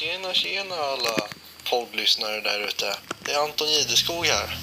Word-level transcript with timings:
Tjena, 0.00 0.34
tjena 0.34 0.74
alla 0.74 1.16
poddlyssnare 1.70 2.40
där 2.40 2.68
ute. 2.68 2.86
Det 3.24 3.32
är 3.32 3.38
Anton 3.44 3.68
Gideskog 3.68 4.26
här. 4.26 4.56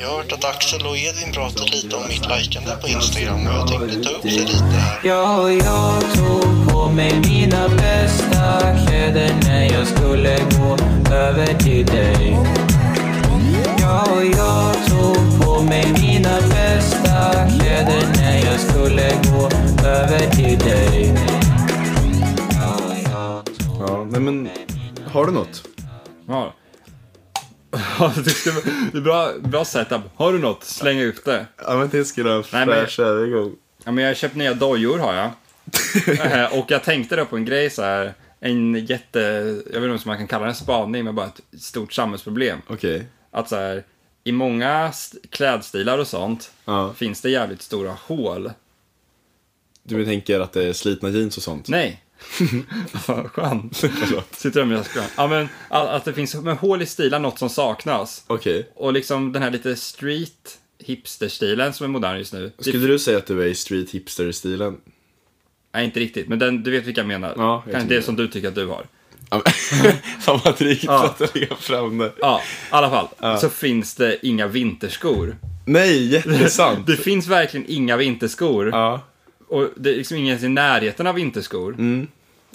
Jag 0.00 0.08
har 0.08 0.16
hört 0.16 0.32
att 0.32 0.44
Axel 0.44 0.86
och 0.86 0.96
Edvin 0.96 1.32
pratat 1.32 1.70
lite 1.70 1.96
om 1.96 2.08
mitt 2.08 2.26
likande 2.36 2.76
på 2.82 2.88
Instagram 2.88 3.46
och 3.46 3.52
jag 3.52 3.68
tänkte 3.68 4.02
ta 4.04 4.10
upp 4.10 4.22
det 4.22 4.28
lite 4.28 4.64
här. 4.64 5.00
Jag 5.04 5.40
och 5.40 5.52
jag 5.52 6.02
tog 6.14 6.72
på 6.72 6.88
mig 6.88 7.12
mina 7.20 7.68
bästa 7.68 8.44
kläder 8.86 9.30
när 9.42 9.64
jag 9.72 9.86
skulle 9.86 10.38
gå 10.38 10.76
över 11.14 11.46
till 11.46 11.86
dig. 11.86 12.38
Ja, 13.80 14.06
och 14.12 14.24
jag 14.24 14.74
tog 14.88 15.44
på 15.44 15.62
mig 15.62 15.92
mina 16.00 16.40
bästa 16.40 17.48
kläder 17.58 18.02
när 18.16 18.36
jag 18.46 18.60
skulle 18.60 19.10
gå 19.30 19.50
över 19.86 20.30
till 20.30 20.58
dig. 20.58 20.87
Nej 24.20 24.32
men, 24.34 24.48
har 25.06 25.26
du 25.26 25.32
något? 25.32 25.68
Ja. 26.28 26.54
Ja, 27.98 28.12
det 28.16 28.46
är 28.98 29.00
bra, 29.00 29.32
bra 29.40 29.64
setup. 29.64 30.00
Har 30.14 30.32
du 30.32 30.38
något? 30.38 30.64
Släng 30.64 30.98
ut 30.98 31.24
det. 31.24 31.46
Ja 31.66 31.76
men 31.76 31.88
det 31.88 32.04
skulle 32.04 32.30
jag 32.30 32.46
fräscha 32.46 33.20
igång. 33.26 33.52
Ja, 33.84 33.92
men 33.92 34.04
jag 34.04 34.10
har 34.10 34.14
köpt 34.14 34.34
nya 34.36 34.54
dojor 34.54 34.98
har 34.98 35.14
jag. 35.14 35.30
Eh, 36.32 36.58
och 36.58 36.70
jag 36.70 36.84
tänkte 36.84 37.16
då 37.16 37.24
på 37.24 37.36
en 37.36 37.44
grej 37.44 37.70
så 37.70 37.82
här. 37.82 38.14
En 38.40 38.74
jätte, 38.86 39.20
jag 39.72 39.80
vet 39.80 39.90
inte 39.90 39.94
om 39.94 39.98
man 40.06 40.16
kan 40.18 40.26
kalla 40.26 40.44
det 40.44 40.50
en 40.50 40.54
spaning, 40.54 41.04
men 41.04 41.14
bara 41.14 41.26
ett 41.26 41.62
stort 41.62 41.92
samhällsproblem. 41.92 42.58
Okej. 42.68 43.06
Att 43.30 43.48
så 43.48 43.56
här, 43.56 43.84
i 44.24 44.32
många 44.32 44.86
st- 44.88 45.18
klädstilar 45.30 45.98
och 45.98 46.06
sånt 46.06 46.50
Ja. 46.64 46.92
finns 46.96 47.20
det 47.20 47.30
jävligt 47.30 47.62
stora 47.62 47.92
hål. 48.06 48.50
Du 49.82 50.04
tänker 50.04 50.40
att 50.40 50.52
det 50.52 50.64
är 50.68 50.72
slitna 50.72 51.08
jeans 51.08 51.36
och 51.36 51.42
sånt? 51.42 51.68
Nej. 51.68 52.02
Vad 53.06 53.30
skönt. 53.32 53.76
Sitter 54.32 54.78
och 54.78 54.86
ska. 54.86 55.02
Ja, 55.16 55.26
men 55.26 55.48
att 55.68 55.88
att 55.88 56.04
det 56.04 56.12
finns 56.12 56.34
med 56.34 56.56
hål 56.56 56.82
i 56.82 56.86
stilar 56.86 57.18
något 57.18 57.38
som 57.38 57.48
saknas. 57.48 58.24
Okej. 58.26 58.68
Och 58.74 58.92
liksom 58.92 59.32
den 59.32 59.42
här 59.42 59.50
lite 59.50 59.76
street 59.76 60.58
hipster-stilen 60.84 61.72
som 61.72 61.84
är 61.84 61.88
modern 61.88 62.18
just 62.18 62.32
nu. 62.32 62.52
Skulle 62.58 62.86
du 62.86 62.98
säga 62.98 63.18
att 63.18 63.26
du 63.26 63.42
är 63.42 63.46
i 63.46 63.54
street 63.54 63.90
hipster-stilen? 63.90 64.76
Nej, 65.74 65.84
inte 65.84 66.00
riktigt. 66.00 66.28
Men 66.28 66.38
den, 66.38 66.62
du 66.62 66.70
vet 66.70 66.86
vilka 66.86 67.00
jag 67.00 67.08
menar. 67.08 67.34
Ja, 67.36 67.62
jag 67.66 67.72
Kanske 67.72 67.88
det 67.88 67.94
det. 67.96 68.02
som 68.02 68.16
du 68.16 68.28
tycker 68.28 68.48
att 68.48 68.54
du 68.54 68.66
har. 68.66 68.86
Ja, 69.30 69.42
men- 69.82 69.92
Fan 70.20 70.40
vad 70.44 70.56
drygt 70.58 70.84
Ja. 70.84 71.04
att 71.04 71.18
det 71.18 71.34
ligger 71.34 71.54
framme. 71.54 72.10
Ja, 72.20 72.40
i 72.40 72.66
alla 72.70 72.90
fall. 72.90 73.38
Så 73.40 73.48
finns 73.48 73.94
det 73.94 74.26
inga 74.26 74.46
vinterskor. 74.46 75.36
Nej, 75.66 76.06
jättesant. 76.12 76.86
Det 76.86 76.96
finns 76.96 77.26
verkligen 77.26 77.66
inga 77.68 77.96
vinterskor. 77.96 78.68
ja. 78.68 79.00
Och 79.48 79.68
det 79.76 79.90
är 79.90 79.96
liksom 79.96 80.16
ingen 80.16 80.28
ens 80.28 80.42
i 80.44 80.48
närheten 80.48 81.06
av 81.06 81.14
vinterskor. 81.14 81.74
Mm. 81.74 82.06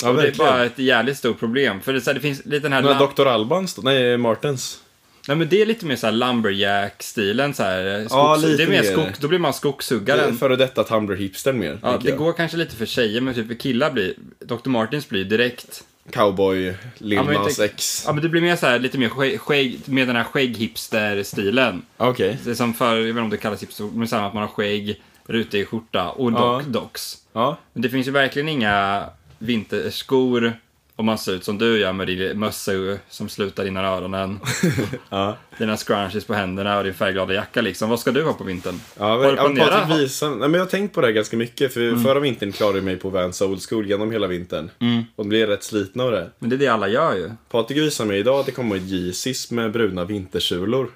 ja, 0.02 0.09
och 0.09 0.16
det 0.16 0.27
är 0.27 0.36
bara 0.36 0.66
ett 0.66 0.80
jävligt 0.80 1.17
stort 1.17 1.39
problem. 1.39 1.81
För 1.81 1.94
det, 1.94 2.02
så 2.02 2.09
här, 2.09 2.16
det 2.16 2.22
finns 2.22 2.45
lite 2.45 2.59
den 2.59 2.73
här... 2.73 2.81
Lam- 2.81 3.13
Dr. 3.16 3.27
Albans? 3.27 3.77
Nej, 3.83 4.17
Martens. 4.17 4.80
Nej, 5.27 5.38
men 5.38 5.49
det 5.49 5.61
är 5.61 5.66
lite 5.66 5.86
mer 5.86 5.95
så 5.95 6.08
här 6.08 6.14
lumberjack-stilen. 6.14 7.53
Så 7.53 7.64
här, 7.64 7.99
skogs... 7.99 8.11
Ja, 8.11 8.36
lite 8.36 8.58
det 8.58 8.64
är 8.64 8.67
mer 8.67 8.81
mer. 8.81 8.91
skog... 8.91 9.05
Då 9.19 9.27
blir 9.27 9.39
man 9.39 9.53
skogshuggaren. 9.53 10.38
Före 10.38 10.55
detta 10.55 10.83
Tumblr-hipstern 10.83 11.53
mer. 11.53 11.80
Ja, 11.83 11.99
det 12.03 12.09
jag. 12.09 12.17
går 12.17 12.33
kanske 12.33 12.58
lite 12.58 12.75
för 12.75 12.86
tjejer, 12.86 13.21
men 13.21 13.33
typ 13.33 13.47
för 13.47 13.55
killar 13.55 13.91
blir... 13.91 14.14
Dr. 14.39 14.69
Martins 14.69 15.09
blir 15.09 15.25
direkt... 15.25 15.83
Cowboy, 16.11 16.73
Lil 16.97 17.14
Ja, 17.17 17.23
men 17.23 17.33
Nas 17.33 17.49
inte- 17.49 17.66
X. 17.66 18.03
Ja, 18.08 18.14
men 18.14 18.23
det 18.23 18.30
blir 18.30 18.41
mer 18.41 18.55
så 18.55 18.66
här, 18.66 18.80
lite 18.80 18.97
mer 18.97 19.38
skägg, 19.38 19.80
med 19.86 20.08
den 20.08 20.16
här 20.16 20.23
skägg-hipster-stilen. 20.23 21.81
Okej. 21.97 22.38
Det 22.44 22.52
är 22.52 22.55
som 22.55 22.73
för, 22.73 22.95
jag 22.95 23.02
vet 23.02 23.09
inte 23.09 23.21
om 23.21 23.30
det 23.30 23.38
kallas 23.38 23.64
hipster, 23.64 23.83
men 23.94 24.08
så 24.08 24.16
här 24.16 24.27
att 24.27 24.33
man 24.33 24.44
har 24.44 24.49
skägg, 24.49 25.02
rutig 25.28 25.68
skjorta 25.68 26.10
och 26.10 26.32
Ja. 26.32 26.38
dock, 26.40 26.64
docks. 26.66 27.18
Ja. 27.34 27.58
Men 27.74 27.82
det 27.82 27.90
finns 27.90 28.08
ju 28.08 28.12
verkligen 28.12 28.50
inga 28.50 29.06
vinterskor 29.38 30.54
om 30.96 31.06
man 31.06 31.18
ser 31.18 31.32
ut 31.34 31.44
som 31.44 31.58
du 31.58 31.80
gör 31.80 31.94
med 31.94 32.08
din 32.08 32.40
mössa 32.40 32.72
som 33.10 33.30
slutar 33.30 33.66
innan 33.68 33.86
öronen. 33.86 34.40
Ja. 35.10 35.38
Dina 35.58 35.78
scrunchies 35.78 36.26
på 36.26 36.34
händerna 36.34 36.78
och 36.78 36.84
din 36.84 36.94
färgglada 36.94 37.34
jacka 37.34 37.62
liksom. 37.62 37.90
Vad 37.90 38.00
ska 38.00 38.12
du 38.12 38.24
ha 38.24 38.34
på 38.34 38.44
vintern? 38.44 38.80
Ja, 39.00 39.06
Har 39.06 39.36
men, 39.36 39.56
du 39.56 39.62
ja, 39.62 39.86
visa, 39.98 40.30
nej, 40.30 40.38
men 40.39 40.54
jag 40.54 40.60
har 40.60 40.66
tänkt 40.66 40.94
på 40.95 41.02
det 41.02 41.08
här 41.08 41.12
ganska 41.12 41.38
mycket, 41.38 41.73
för 41.73 41.95
förra 41.95 42.20
vintern 42.20 42.52
klarade 42.52 42.78
jag 42.78 42.86
mig 42.86 42.95
på 42.95 43.10
Vans 43.10 43.42
Old 43.42 43.62
School 43.70 43.88
genom 43.88 44.12
hela 44.12 44.28
vintern. 44.28 44.70
Och 45.16 45.23
de 45.23 45.30
blev 45.30 45.48
rätt 45.50 45.64
slitna 45.64 46.04
av 46.04 46.12
det. 46.12 46.30
Men 46.39 46.50
det 46.50 46.56
är 46.56 46.58
det 46.58 46.67
alla 46.67 46.88
gör 46.88 47.16
ju. 47.16 47.32
Patrik 47.50 47.78
visade 47.78 48.08
mig 48.08 48.20
idag 48.20 48.39
att 48.39 48.45
det 48.45 48.52
kommer 48.52 48.76
Yeezys 48.76 49.52
med 49.52 49.72
bruna 49.72 50.06
vintersulor. 50.06 50.89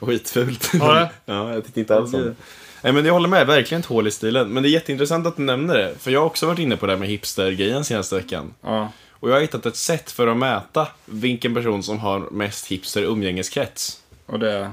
Skitfult. 0.00 0.80
Har 0.80 0.94
det? 0.94 1.10
ja, 1.24 1.54
jag 1.54 1.64
tyckte 1.64 1.80
inte 1.80 1.96
alls 1.96 2.14
om 2.14 2.20
det. 2.22 2.34
Nej 2.82 2.92
men 2.92 3.04
jag 3.04 3.12
håller 3.12 3.28
med, 3.28 3.46
verkligen 3.46 3.80
ett 3.80 3.86
hål 3.86 4.06
i 4.06 4.10
stilen. 4.10 4.48
Men 4.48 4.62
det 4.62 4.68
är 4.68 4.70
jätteintressant 4.70 5.26
att 5.26 5.36
du 5.36 5.42
nämner 5.42 5.78
det. 5.78 5.94
För 5.98 6.10
jag 6.10 6.20
har 6.20 6.26
också 6.26 6.46
varit 6.46 6.58
inne 6.58 6.76
på 6.76 6.86
det 6.86 6.92
här 6.92 6.98
med 6.98 7.08
hipster-grejen 7.08 7.84
senaste 7.84 8.14
veckan. 8.14 8.54
Ja. 8.62 8.92
Och 9.10 9.30
jag 9.30 9.34
har 9.34 9.40
hittat 9.40 9.66
ett 9.66 9.76
sätt 9.76 10.10
för 10.10 10.26
att 10.26 10.36
mäta 10.36 10.88
vilken 11.04 11.54
person 11.54 11.82
som 11.82 11.98
har 11.98 12.20
mest 12.30 12.66
hipster 12.66 13.02
umgängeskrets. 13.02 14.00
Och 14.26 14.38
det... 14.38 14.70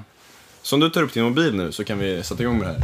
Så 0.62 0.76
om 0.76 0.80
du 0.80 0.90
tar 0.90 1.04
upp 1.04 1.14
din 1.14 1.24
mobil 1.24 1.56
nu 1.56 1.72
så 1.72 1.84
kan 1.84 2.00
vi 2.00 2.24
sätta 2.24 2.44
igång 2.44 2.58
med 2.60 2.68
det 2.68 2.74
här. 2.74 2.82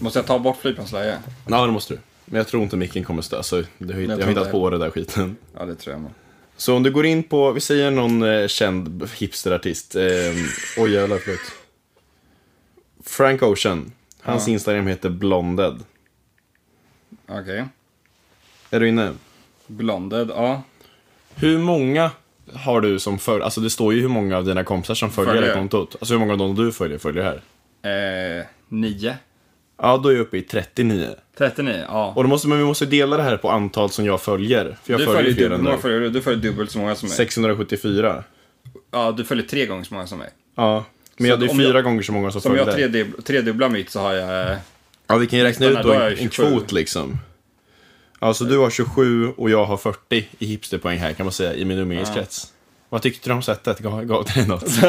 Måste 0.00 0.18
jag 0.18 0.26
ta 0.26 0.38
bort 0.38 0.56
flygplansläge? 0.60 1.18
Ja, 1.46 1.66
det 1.66 1.72
måste 1.72 1.94
du. 1.94 2.00
Men 2.24 2.38
jag 2.38 2.48
tror 2.48 2.62
inte 2.62 2.76
micken 2.76 3.04
kommer 3.04 3.22
stö, 3.22 3.42
så 3.42 3.56
har, 3.56 3.64
jag 3.78 3.94
har 3.94 4.00
hittat 4.00 4.28
inte. 4.28 4.44
på 4.44 4.70
det 4.70 4.78
där 4.78 4.90
skiten. 4.90 5.36
Ja, 5.58 5.64
det 5.64 5.74
tror 5.74 5.94
jag 5.94 6.02
nog. 6.02 6.10
Så 6.56 6.76
om 6.76 6.82
du 6.82 6.90
går 6.90 7.06
in 7.06 7.22
på, 7.22 7.52
vi 7.52 7.60
säger 7.60 7.90
någon 7.90 8.22
eh, 8.22 8.46
känd 8.46 9.08
hipsterartist. 9.18 9.96
Eh, 9.96 10.02
oj 10.78 10.92
jävlar, 10.92 11.18
förlåt. 11.18 11.40
Frank 13.04 13.42
Ocean. 13.42 13.92
Hans 14.22 14.46
Ja. 14.48 14.52
Instagram 14.52 14.86
heter 14.86 15.10
Blonded. 15.10 15.78
Okej. 17.28 17.64
Är 18.70 18.80
du 18.80 18.88
inne? 18.88 19.12
Blonded, 19.66 20.30
ja. 20.30 20.62
Hur 21.34 21.58
många 21.58 22.10
har 22.54 22.80
du 22.80 22.98
som 22.98 23.18
följer? 23.18 23.44
Alltså 23.44 23.60
det 23.60 23.70
står 23.70 23.94
ju 23.94 24.00
hur 24.00 24.08
många 24.08 24.36
av 24.36 24.44
dina 24.44 24.64
kompisar 24.64 24.94
som 24.94 25.10
följer 25.10 25.34
Följer. 25.34 25.48
det 25.48 25.54
kontot. 25.54 25.96
Alltså 26.00 26.14
hur 26.14 26.18
många 26.20 26.32
av 26.32 26.38
dem 26.38 26.54
du 26.54 26.72
följer 26.72 26.98
följer 26.98 27.22
här. 27.82 28.38
Eh, 28.38 28.44
nio. 28.68 29.16
Ja, 29.82 29.96
då 29.96 30.08
är 30.08 30.12
jag 30.12 30.20
uppe 30.20 30.36
i 30.38 30.42
39. 30.42 31.08
39, 31.38 31.84
ja. 31.88 32.12
Och 32.16 32.22
då 32.22 32.28
måste, 32.28 32.48
men 32.48 32.58
vi 32.58 32.64
måste 32.64 32.86
dela 32.86 33.16
det 33.16 33.22
här 33.22 33.36
på 33.36 33.50
antal 33.50 33.90
som 33.90 34.04
jag 34.04 34.20
följer. 34.20 34.76
För 34.82 34.92
jag 34.92 35.00
du 35.00 35.04
följer 35.04 35.34
följer, 35.34 35.48
dig. 35.58 35.78
följer, 35.78 36.00
du. 36.00 36.10
du 36.10 36.22
följer 36.22 36.40
dubbelt 36.42 36.70
så 36.70 36.78
många 36.78 36.94
som 36.94 37.08
mig. 37.08 37.16
674. 37.16 38.24
Ja, 38.90 39.12
du 39.12 39.24
följer 39.24 39.46
tre 39.46 39.66
gånger 39.66 39.84
så 39.84 39.94
många 39.94 40.06
som 40.06 40.18
mig. 40.18 40.30
Ja. 40.54 40.84
Men 41.20 41.28
jag 41.28 41.36
hade 41.36 41.44
ju 41.46 41.50
om 41.50 41.58
fyra 41.58 41.68
jag- 41.74 41.84
gånger 41.84 42.02
så 42.02 42.12
många 42.12 42.30
som 42.30 42.40
Så 42.40 42.48
om 42.48 42.56
jag 42.56 42.66
följde. 42.66 42.98
tredub- 42.98 43.22
tredubblar 43.24 43.68
mitt 43.68 43.90
så 43.90 44.00
har 44.00 44.12
jag... 44.12 44.56
Ja, 45.06 45.16
vi 45.16 45.26
kan 45.26 45.38
ju 45.38 45.44
räkna 45.44 45.66
ut 45.66 45.78
då 45.82 45.92
en, 45.92 46.00
jag 46.00 46.10
en 46.12 46.16
27. 46.30 46.50
kvot 46.50 46.72
liksom. 46.72 47.18
Alltså 48.18 48.44
du 48.44 48.58
har 48.58 48.70
27 48.70 49.28
och 49.36 49.50
jag 49.50 49.64
har 49.64 49.76
40 49.76 50.28
i 50.38 50.46
hipsterpoäng 50.46 50.98
här 50.98 51.12
kan 51.12 51.26
man 51.26 51.32
säga 51.32 51.54
i 51.54 51.64
min 51.64 51.78
umgängeskrets. 51.78 52.52
Vad 52.88 53.02
tyckte 53.02 53.28
du 53.28 53.34
om 53.34 53.42
sättet? 53.42 53.78
Gav, 53.78 54.04
gav 54.04 54.24
det 54.24 54.34
dig 54.40 54.48
något? 54.48 54.62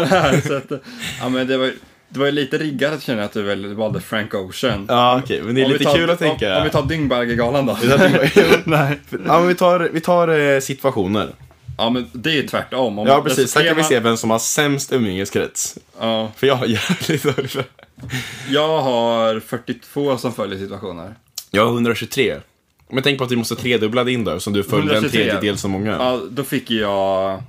att, 0.51 0.81
ja, 1.19 1.29
men 1.29 1.47
det 1.47 1.57
var, 1.57 1.71
det 2.09 2.19
var 2.19 2.25
ju 2.25 2.31
lite 2.31 2.57
riggat 2.57 2.93
att 2.93 3.01
känna 3.03 3.23
att 3.23 3.33
du 3.33 3.41
väl 3.41 3.73
valde 3.75 4.01
Frank 4.01 4.33
Ocean. 4.33 4.85
Ja, 4.89 5.19
okej, 5.23 5.41
men 5.43 5.55
det 5.55 5.61
är 5.61 5.65
Om 5.65 5.71
vi 5.71 5.77
lite 5.77 5.91
tar- 5.91 5.97
kul 5.97 6.09
att 6.09 6.19
tänka. 6.19 6.51
Om, 6.51 6.57
om 6.57 6.63
vi 6.63 6.69
tar 6.69 6.85
Dyngbaggegalan 6.85 7.65
då. 7.65 7.77
Nej. 8.63 8.99
Ja, 9.27 9.39
men 9.39 9.47
vi 9.47 9.55
tar, 9.55 9.79
vi 9.93 10.01
tar 10.01 10.27
eh, 10.39 10.59
situationer. 10.59 11.29
Ja, 11.77 11.89
men 11.89 12.09
det 12.13 12.29
är 12.29 12.33
ju 12.33 12.47
tvärtom. 12.47 12.99
Om 12.99 13.07
Ja, 13.07 13.21
precis. 13.21 13.55
Här 13.55 13.63
kan 13.63 13.75
vi 13.75 13.81
teman- 13.83 13.89
se 13.89 13.99
vem 13.99 14.17
som 14.17 14.29
har 14.29 14.39
sämst 14.39 14.93
umgängeskrets. 14.93 15.77
Ja, 16.01 16.31
För 16.35 16.47
jag 16.47 16.55
har 16.55 16.65
jävligt 16.65 17.23
dålig 17.23 17.49
jag 18.49 18.81
har 18.81 19.39
42 19.39 20.17
som 20.17 20.33
följer 20.33 20.59
situationer. 20.59 21.15
Jag 21.51 21.65
har 21.65 21.73
123. 21.73 22.35
Men 22.89 23.03
tänk 23.03 23.17
på 23.17 23.23
att 23.23 23.31
vi 23.31 23.35
måste 23.35 23.55
tredubbla 23.55 24.03
din 24.03 24.23
då, 24.23 24.39
som 24.39 24.53
du 24.53 24.63
följde 24.63 24.91
en 24.91 25.03
123. 25.03 25.23
tredjedel 25.23 25.57
så 25.57 25.67
många. 25.67 25.91
Ja, 25.91 25.97
Ja, 25.97 26.21
då 26.31 26.43
fick 26.43 26.71
jag 26.71 27.43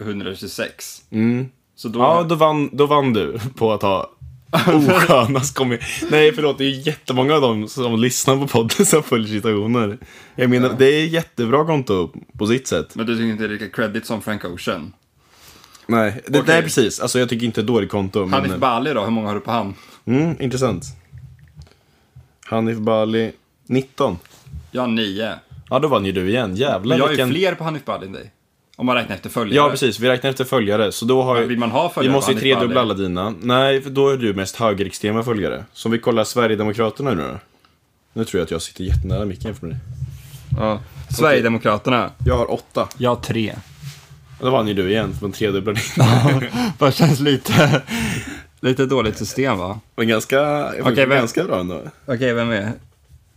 126. 0.00 1.02
mm. 1.10 1.48
Så 1.76 1.88
då... 1.88 2.00
ja 2.00 2.22
då, 2.22 2.34
vann, 2.34 2.70
då 2.72 2.86
vann 2.86 3.12
du 3.12 3.38
på 3.56 3.72
att 3.72 3.82
ha 3.82 4.10
oskönast 4.66 5.56
kommit... 5.56 5.80
Nej, 6.10 6.32
förlåt. 6.32 6.58
Det 6.58 6.64
är 6.64 6.68
ju 6.68 6.80
jättemånga 6.80 7.34
av 7.34 7.40
dem 7.40 7.68
som 7.68 8.00
lyssnar 8.00 8.36
på 8.36 8.46
podden 8.46 8.86
som 8.86 9.02
följer 9.02 9.28
situationer. 9.28 9.98
Jag 10.34 10.50
menar, 10.50 10.74
det 10.78 10.86
är 10.86 11.06
jättebra 11.06 11.64
konto 11.64 12.12
på 12.38 12.46
sitt 12.46 12.66
sätt. 12.66 12.94
Men 12.94 13.06
du 13.06 13.16
tycker 13.16 13.30
inte 13.30 13.42
det 13.42 13.48
är 13.48 13.58
lika 13.58 13.68
credit 13.68 14.06
som 14.06 14.22
Frank 14.22 14.44
Ocean? 14.44 14.92
Nej, 15.86 16.22
det, 16.26 16.40
Okej. 16.40 16.54
nej 16.54 16.62
precis. 16.62 17.00
Alltså 17.00 17.18
jag 17.18 17.28
tycker 17.28 17.46
inte 17.46 17.62
dåligt 17.62 17.90
konto. 17.90 18.20
Men, 18.20 18.32
Hanif 18.32 18.56
Bali 18.56 18.92
då, 18.92 19.04
hur 19.04 19.10
många 19.10 19.28
har 19.28 19.34
du 19.34 19.40
på 19.40 19.50
han? 19.50 19.74
mm, 20.04 20.36
intressant. 20.42 20.84
Hanif 22.46 22.78
Bali, 22.78 23.32
19. 23.66 24.18
Jag 24.70 24.82
har 24.82 24.88
9. 24.88 25.34
Ja, 25.70 25.78
då 25.78 25.88
vann 25.88 26.04
ju 26.06 26.12
du 26.12 26.28
igen. 26.28 26.56
Jävlar 26.56 26.88
Men 26.88 26.98
jag 26.98 27.04
har 27.04 27.10
ju 27.10 27.16
vilken... 27.16 27.30
fler 27.30 27.54
på 27.54 27.64
Hanif 27.64 27.84
Bali 27.84 28.06
än 28.06 28.12
dig. 28.12 28.30
Om 28.76 28.86
man 28.86 28.96
räknar 28.96 29.16
efter 29.16 29.30
följare. 29.30 29.56
Ja, 29.66 29.70
precis. 29.70 30.00
Vi 30.00 30.08
räknar 30.08 30.30
efter 30.30 30.44
följare. 30.44 30.92
Så 30.92 31.04
då 31.04 31.22
har 31.22 31.34
Men 31.38 31.48
vill 31.48 31.58
man 31.58 31.70
ha 31.70 31.88
Vi 31.88 31.94
följare 31.94 32.12
måste 32.12 32.32
ju 32.32 32.40
tredubbla 32.40 32.80
alla 32.80 32.94
dina. 32.94 33.34
Nej, 33.40 33.82
för 33.82 33.90
då 33.90 34.08
är 34.08 34.16
du 34.16 34.34
mest 34.34 34.56
högerextrema 34.56 35.22
följare. 35.22 35.64
Så 35.72 35.88
om 35.88 35.92
vi 35.92 35.98
kollar 35.98 36.24
Sverigedemokraterna 36.24 37.14
nu 37.14 37.22
då. 37.22 37.38
Nu 38.12 38.24
tror 38.24 38.38
jag 38.38 38.44
att 38.44 38.50
jag 38.50 38.62
sitter 38.62 38.84
jättenära 38.84 39.24
micken 39.24 39.54
för 39.54 39.66
mig. 39.66 39.76
Ja. 40.58 40.80
Sverigedemokraterna. 41.10 42.10
Jag 42.26 42.36
har 42.36 42.50
åtta. 42.52 42.88
Jag 42.98 43.10
har 43.10 43.16
3. 43.16 43.54
Och 44.42 44.48
Då 44.48 44.52
vann 44.52 44.68
ju 44.68 44.74
du 44.74 44.90
igen, 44.90 45.14
tredubblar 45.34 45.74
din. 45.74 46.50
Det 46.78 46.92
känns 46.92 47.20
lite, 47.20 47.82
lite 48.60 48.86
dåligt 48.86 49.18
system 49.18 49.58
va? 49.58 49.80
Men 49.96 50.08
ganska, 50.08 50.72
men- 50.84 51.08
ganska 51.08 51.44
bra 51.44 51.60
ändå. 51.60 51.82
Okej, 52.06 52.32
vem 52.32 52.50
är? 52.50 52.72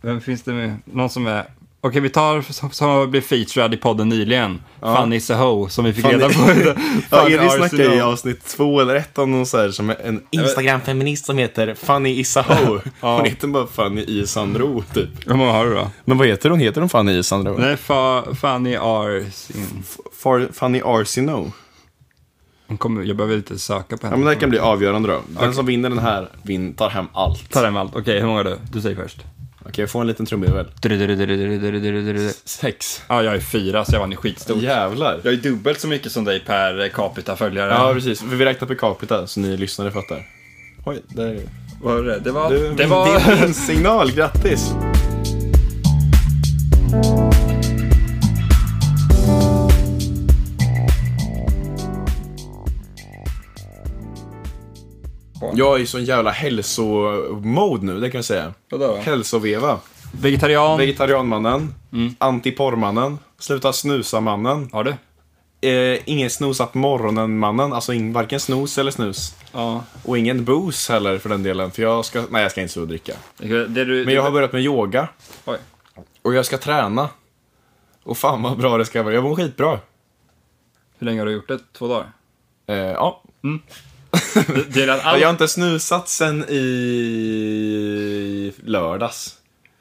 Vem 0.00 0.20
finns 0.20 0.42
det 0.42 0.52
med? 0.52 0.76
Någon 0.84 1.10
som 1.10 1.26
är... 1.26 1.44
Okej, 1.86 2.00
vi 2.00 2.08
tar 2.10 2.42
som, 2.42 2.70
som 2.70 3.10
blev 3.10 3.20
featured 3.20 3.74
i 3.74 3.76
podden 3.76 4.08
nyligen. 4.08 4.62
Fanny 4.80 5.20
Saho, 5.20 5.68
som 5.68 5.84
vi 5.84 5.92
fick 5.92 6.04
Fanny- 6.04 6.12
reda 6.12 6.28
på. 6.28 6.80
Ja, 7.10 7.26
Elin 7.28 7.50
snackade 7.50 7.94
i 7.94 8.00
avsnitt 8.00 8.44
två 8.44 8.80
eller 8.80 8.94
ett 8.94 9.18
om 9.18 9.30
någon 9.32 9.46
så 9.46 9.58
här, 9.58 9.70
som 9.70 9.90
en 9.90 10.22
Instagram-feminist 10.30 11.24
som 11.26 11.38
heter 11.38 11.74
Fanny 11.74 12.10
Isaho. 12.20 12.78
Ja. 13.00 13.16
Hon 13.16 13.24
heter 13.24 13.48
bara 13.48 13.66
Fanny 13.66 14.04
Isandro, 14.08 14.84
typ. 14.94 15.08
Hur 15.26 15.34
många 15.34 15.52
har 15.52 15.64
du 15.66 15.74
då? 15.74 15.90
Men 16.04 16.18
vad 16.18 16.26
heter 16.26 16.50
hon? 16.50 16.58
Heter 16.60 16.80
hon 16.80 16.90
Fanny 16.90 17.12
Isandro? 17.18 17.56
Nej, 17.58 17.76
fa, 17.76 18.24
Fanny 18.34 18.76
Arsin. 18.76 19.82
Far, 20.22 20.48
Fanny 20.52 20.80
Arsino. 20.84 21.52
Hon 22.68 22.78
kommer, 22.78 23.02
jag 23.02 23.16
behöver 23.16 23.36
lite 23.36 23.58
söka 23.58 23.96
på 23.96 24.06
Ja, 24.06 24.10
henne. 24.10 24.16
men 24.16 24.24
det 24.26 24.32
här 24.34 24.40
kan 24.40 24.50
bli 24.50 24.58
avgörande 24.58 25.08
då. 25.08 25.20
Den 25.40 25.54
som 25.54 25.66
vinner 25.66 25.88
den 25.88 25.98
här 25.98 26.28
vin, 26.42 26.74
tar 26.74 26.90
hem 26.90 27.06
allt. 27.12 27.50
Ta 27.50 27.62
den 27.62 27.76
allt. 27.76 27.96
Okej, 27.96 28.20
hur 28.20 28.26
många 28.26 28.42
du? 28.42 28.58
Du 28.72 28.80
säger 28.80 28.96
först. 28.96 29.18
Okej, 29.68 29.82
jag 29.82 29.90
får 29.90 30.00
en 30.00 30.06
liten 30.06 30.26
trumvirvel. 30.26 30.66
Sex. 32.44 33.02
Ja, 33.08 33.22
jag 33.22 33.34
är 33.34 33.40
fyra, 33.40 33.84
så 33.84 33.94
jag 33.94 34.00
vann 34.00 34.12
i 34.12 34.16
skitstort. 34.16 34.62
Jävlar. 34.62 35.20
Jag 35.24 35.32
är 35.32 35.36
dubbelt 35.36 35.80
så 35.80 35.88
mycket 35.88 36.12
som 36.12 36.24
dig 36.24 36.40
per 36.40 36.88
capita 36.88 37.36
följare. 37.36 37.70
Ja, 37.70 37.94
precis. 37.94 38.22
Vi 38.22 38.44
räknar 38.44 38.68
per 38.68 38.74
capita, 38.74 39.26
så 39.26 39.40
ni 39.40 39.56
lyssnare 39.56 39.90
fattar. 39.90 40.26
Oj, 40.84 41.02
där. 41.08 41.40
Vad 41.82 41.94
var 41.94 42.02
det? 42.02 42.18
Det 42.18 42.30
var... 42.30 42.50
Du, 42.50 42.74
det 42.74 42.86
var... 42.86 43.40
Din 43.40 43.54
signal, 43.54 44.12
grattis! 44.12 44.72
Jag 55.56 55.76
är 55.76 55.82
i 55.82 55.86
sån 55.86 56.04
jävla 56.04 56.30
hälsomode 56.30 57.86
nu, 57.86 58.00
det 58.00 58.10
kan 58.10 58.18
jag 58.18 58.24
säga. 58.24 58.54
Vadå 58.70 58.86
då? 58.86 58.96
Hälsoveva. 58.96 59.78
Vegetarian. 60.20 60.78
Vegetarianmannen, 60.78 61.74
antiporrmannen, 62.18 63.18
sluta 63.38 63.72
snusa-mannen, 63.72 64.68
Har 64.72 64.84
du? 64.84 64.94
eh, 65.68 65.98
ingen 66.04 66.30
snosa 66.30 66.66
på 66.66 66.78
morgonen-mannen, 66.78 67.72
alltså 67.72 67.92
ing, 67.92 68.12
varken 68.12 68.40
snus 68.40 68.78
eller 68.78 68.90
snus. 68.90 69.34
Ja. 69.52 69.84
Och 70.04 70.18
ingen 70.18 70.44
booze 70.44 70.92
heller 70.92 71.18
för 71.18 71.28
den 71.28 71.42
delen, 71.42 71.70
för 71.70 71.82
jag 71.82 72.04
ska, 72.04 72.22
nej 72.30 72.42
jag 72.42 72.50
ska 72.50 72.60
inte 72.60 72.72
så 72.74 72.84
dricka. 72.84 73.12
Det 73.38 73.84
du, 73.84 74.04
Men 74.04 74.14
jag 74.14 74.22
har 74.22 74.30
börjat 74.30 74.52
med 74.52 74.62
yoga. 74.62 75.08
Oj. 75.44 75.56
Och 76.22 76.34
jag 76.34 76.46
ska 76.46 76.58
träna. 76.58 77.08
Och 78.02 78.18
fan 78.18 78.42
vad 78.42 78.58
bra 78.58 78.78
det 78.78 78.84
ska 78.84 79.02
vara. 79.02 79.14
Jag 79.14 79.24
mår 79.24 79.34
skitbra. 79.36 79.78
Hur 80.98 81.04
länge 81.06 81.20
har 81.20 81.26
du 81.26 81.32
gjort 81.32 81.48
det? 81.48 81.58
Två 81.78 81.88
dagar? 81.88 82.06
Eh, 82.66 82.76
ja. 82.76 83.22
Det, 84.46 84.86
det 84.86 85.02
all... 85.02 85.20
Jag 85.20 85.28
har 85.28 85.32
inte 85.32 85.48
snusat 85.48 86.08
sen 86.08 86.44
i 86.48 88.52
lördags. 88.64 89.34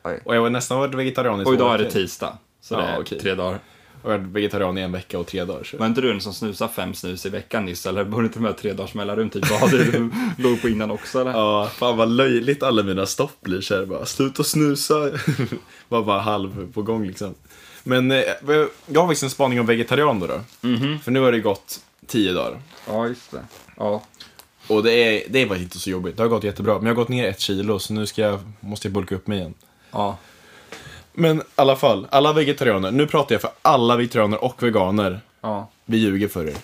Oj. 0.04 0.22
Och 0.26 0.36
jag 0.36 0.42
var 0.42 0.50
nästan 0.50 0.80
varit 0.80 0.96
vegetarian 0.96 1.42
i 1.42 1.46
Och 1.46 1.54
idag 1.54 1.74
är 1.74 1.78
det 1.78 1.92
tisdag. 1.92 2.38
Så 2.62 2.74
Ja, 2.74 2.78
det 2.78 2.84
är 2.88 3.00
okej. 3.02 3.20
tre 3.20 3.36
dagar. 3.36 3.60
Och 4.02 4.12
jag 4.12 4.18
har 4.18 4.24
varit 4.24 4.32
vegetarian 4.36 4.78
i 4.78 4.82
en 4.82 4.92
vecka 4.92 5.20
och 5.20 5.28
tre 5.28 5.46
dagar. 5.46 5.64
Så. 5.64 5.78
Var 5.78 5.86
inte 5.86 6.02
du 6.02 6.08
den 6.12 6.22
som 6.22 6.34
snusade 6.34 6.74
fem 6.74 6.94
snus 6.94 7.26
i 7.26 7.30
veckan 7.30 7.66
nyss? 7.66 7.86
Eller 7.86 8.04
borde 8.04 8.26
inte 8.26 8.40
med 8.40 8.58
tre 8.58 8.74
dagars 8.74 8.94
mellanrum? 8.94 9.30
Typ 9.30 9.62
vad 9.62 9.72
du 9.72 10.10
låg 10.38 10.62
på 10.62 10.70
innan 10.70 10.92
också 10.92 11.22
eller? 11.22 11.32
Ja, 11.32 11.70
fan 11.76 11.98
vad 11.98 12.10
löjligt 12.10 12.64
alla 12.64 12.84
mina 12.84 13.06
stopp 13.06 13.42
blir 13.42 13.62
så 13.62 13.76
här 13.76 13.86
bara. 13.86 14.06
Sluta 14.06 14.44
snusa. 14.44 15.10
var 15.90 16.04
bara 16.04 16.22
halv 16.22 16.72
på 16.74 16.82
gång 16.82 17.08
liksom. 17.08 17.36
Men 17.84 18.12
eh, 18.12 18.20
jag 18.86 19.02
har 19.02 19.08
faktiskt 19.08 19.24
en 19.24 19.30
spaning 19.30 19.60
om 19.60 19.66
vegetarian 19.66 20.20
då. 20.20 20.28
då. 20.28 20.40
För 21.04 21.12
nu 21.12 21.20
har 21.20 21.32
det 21.32 21.40
gått 21.40 21.80
tio 22.08 22.34
dagar. 22.34 22.62
Ja, 22.88 23.08
just 23.08 23.32
det. 23.32 23.42
Ja. 23.78 24.04
Och 24.68 24.84
det 24.84 24.92
är, 24.94 25.24
det 25.30 25.42
är 25.42 25.56
inte 25.56 25.80
så 25.80 25.90
jobbigt. 25.90 26.18
Det 26.18 26.24
har 26.24 26.28
gått 26.28 26.44
jättebra. 26.44 26.74
Men 26.74 26.86
jag 26.86 26.92
har 26.92 26.96
gått 26.96 27.10
ner 27.10 27.28
ett 27.28 27.40
kilo 27.40 27.80
så 27.80 27.94
nu 27.94 28.06
ska 28.06 28.22
jag, 28.22 28.40
måste 28.60 28.88
jag 28.88 28.94
bulka 28.94 29.16
upp 29.16 29.28
mig 29.28 29.38
igen. 29.38 29.54
Ja. 29.92 30.18
Men 31.14 31.40
i 31.40 31.44
alla 31.56 31.76
fall, 31.76 32.08
alla 32.10 32.34
vegetarianer. 32.34 32.92
Nu 32.92 33.08
pratar 33.08 33.36
jag 33.36 33.42
för 33.42 33.52
alla 33.62 33.96
vegetarianer 33.96 34.44
och 34.44 34.64
veganer. 34.64 35.20
Ja. 35.42 35.70
Vi 35.86 35.98
ljuger 35.98 36.28
för 36.28 36.48
er. 36.48 36.56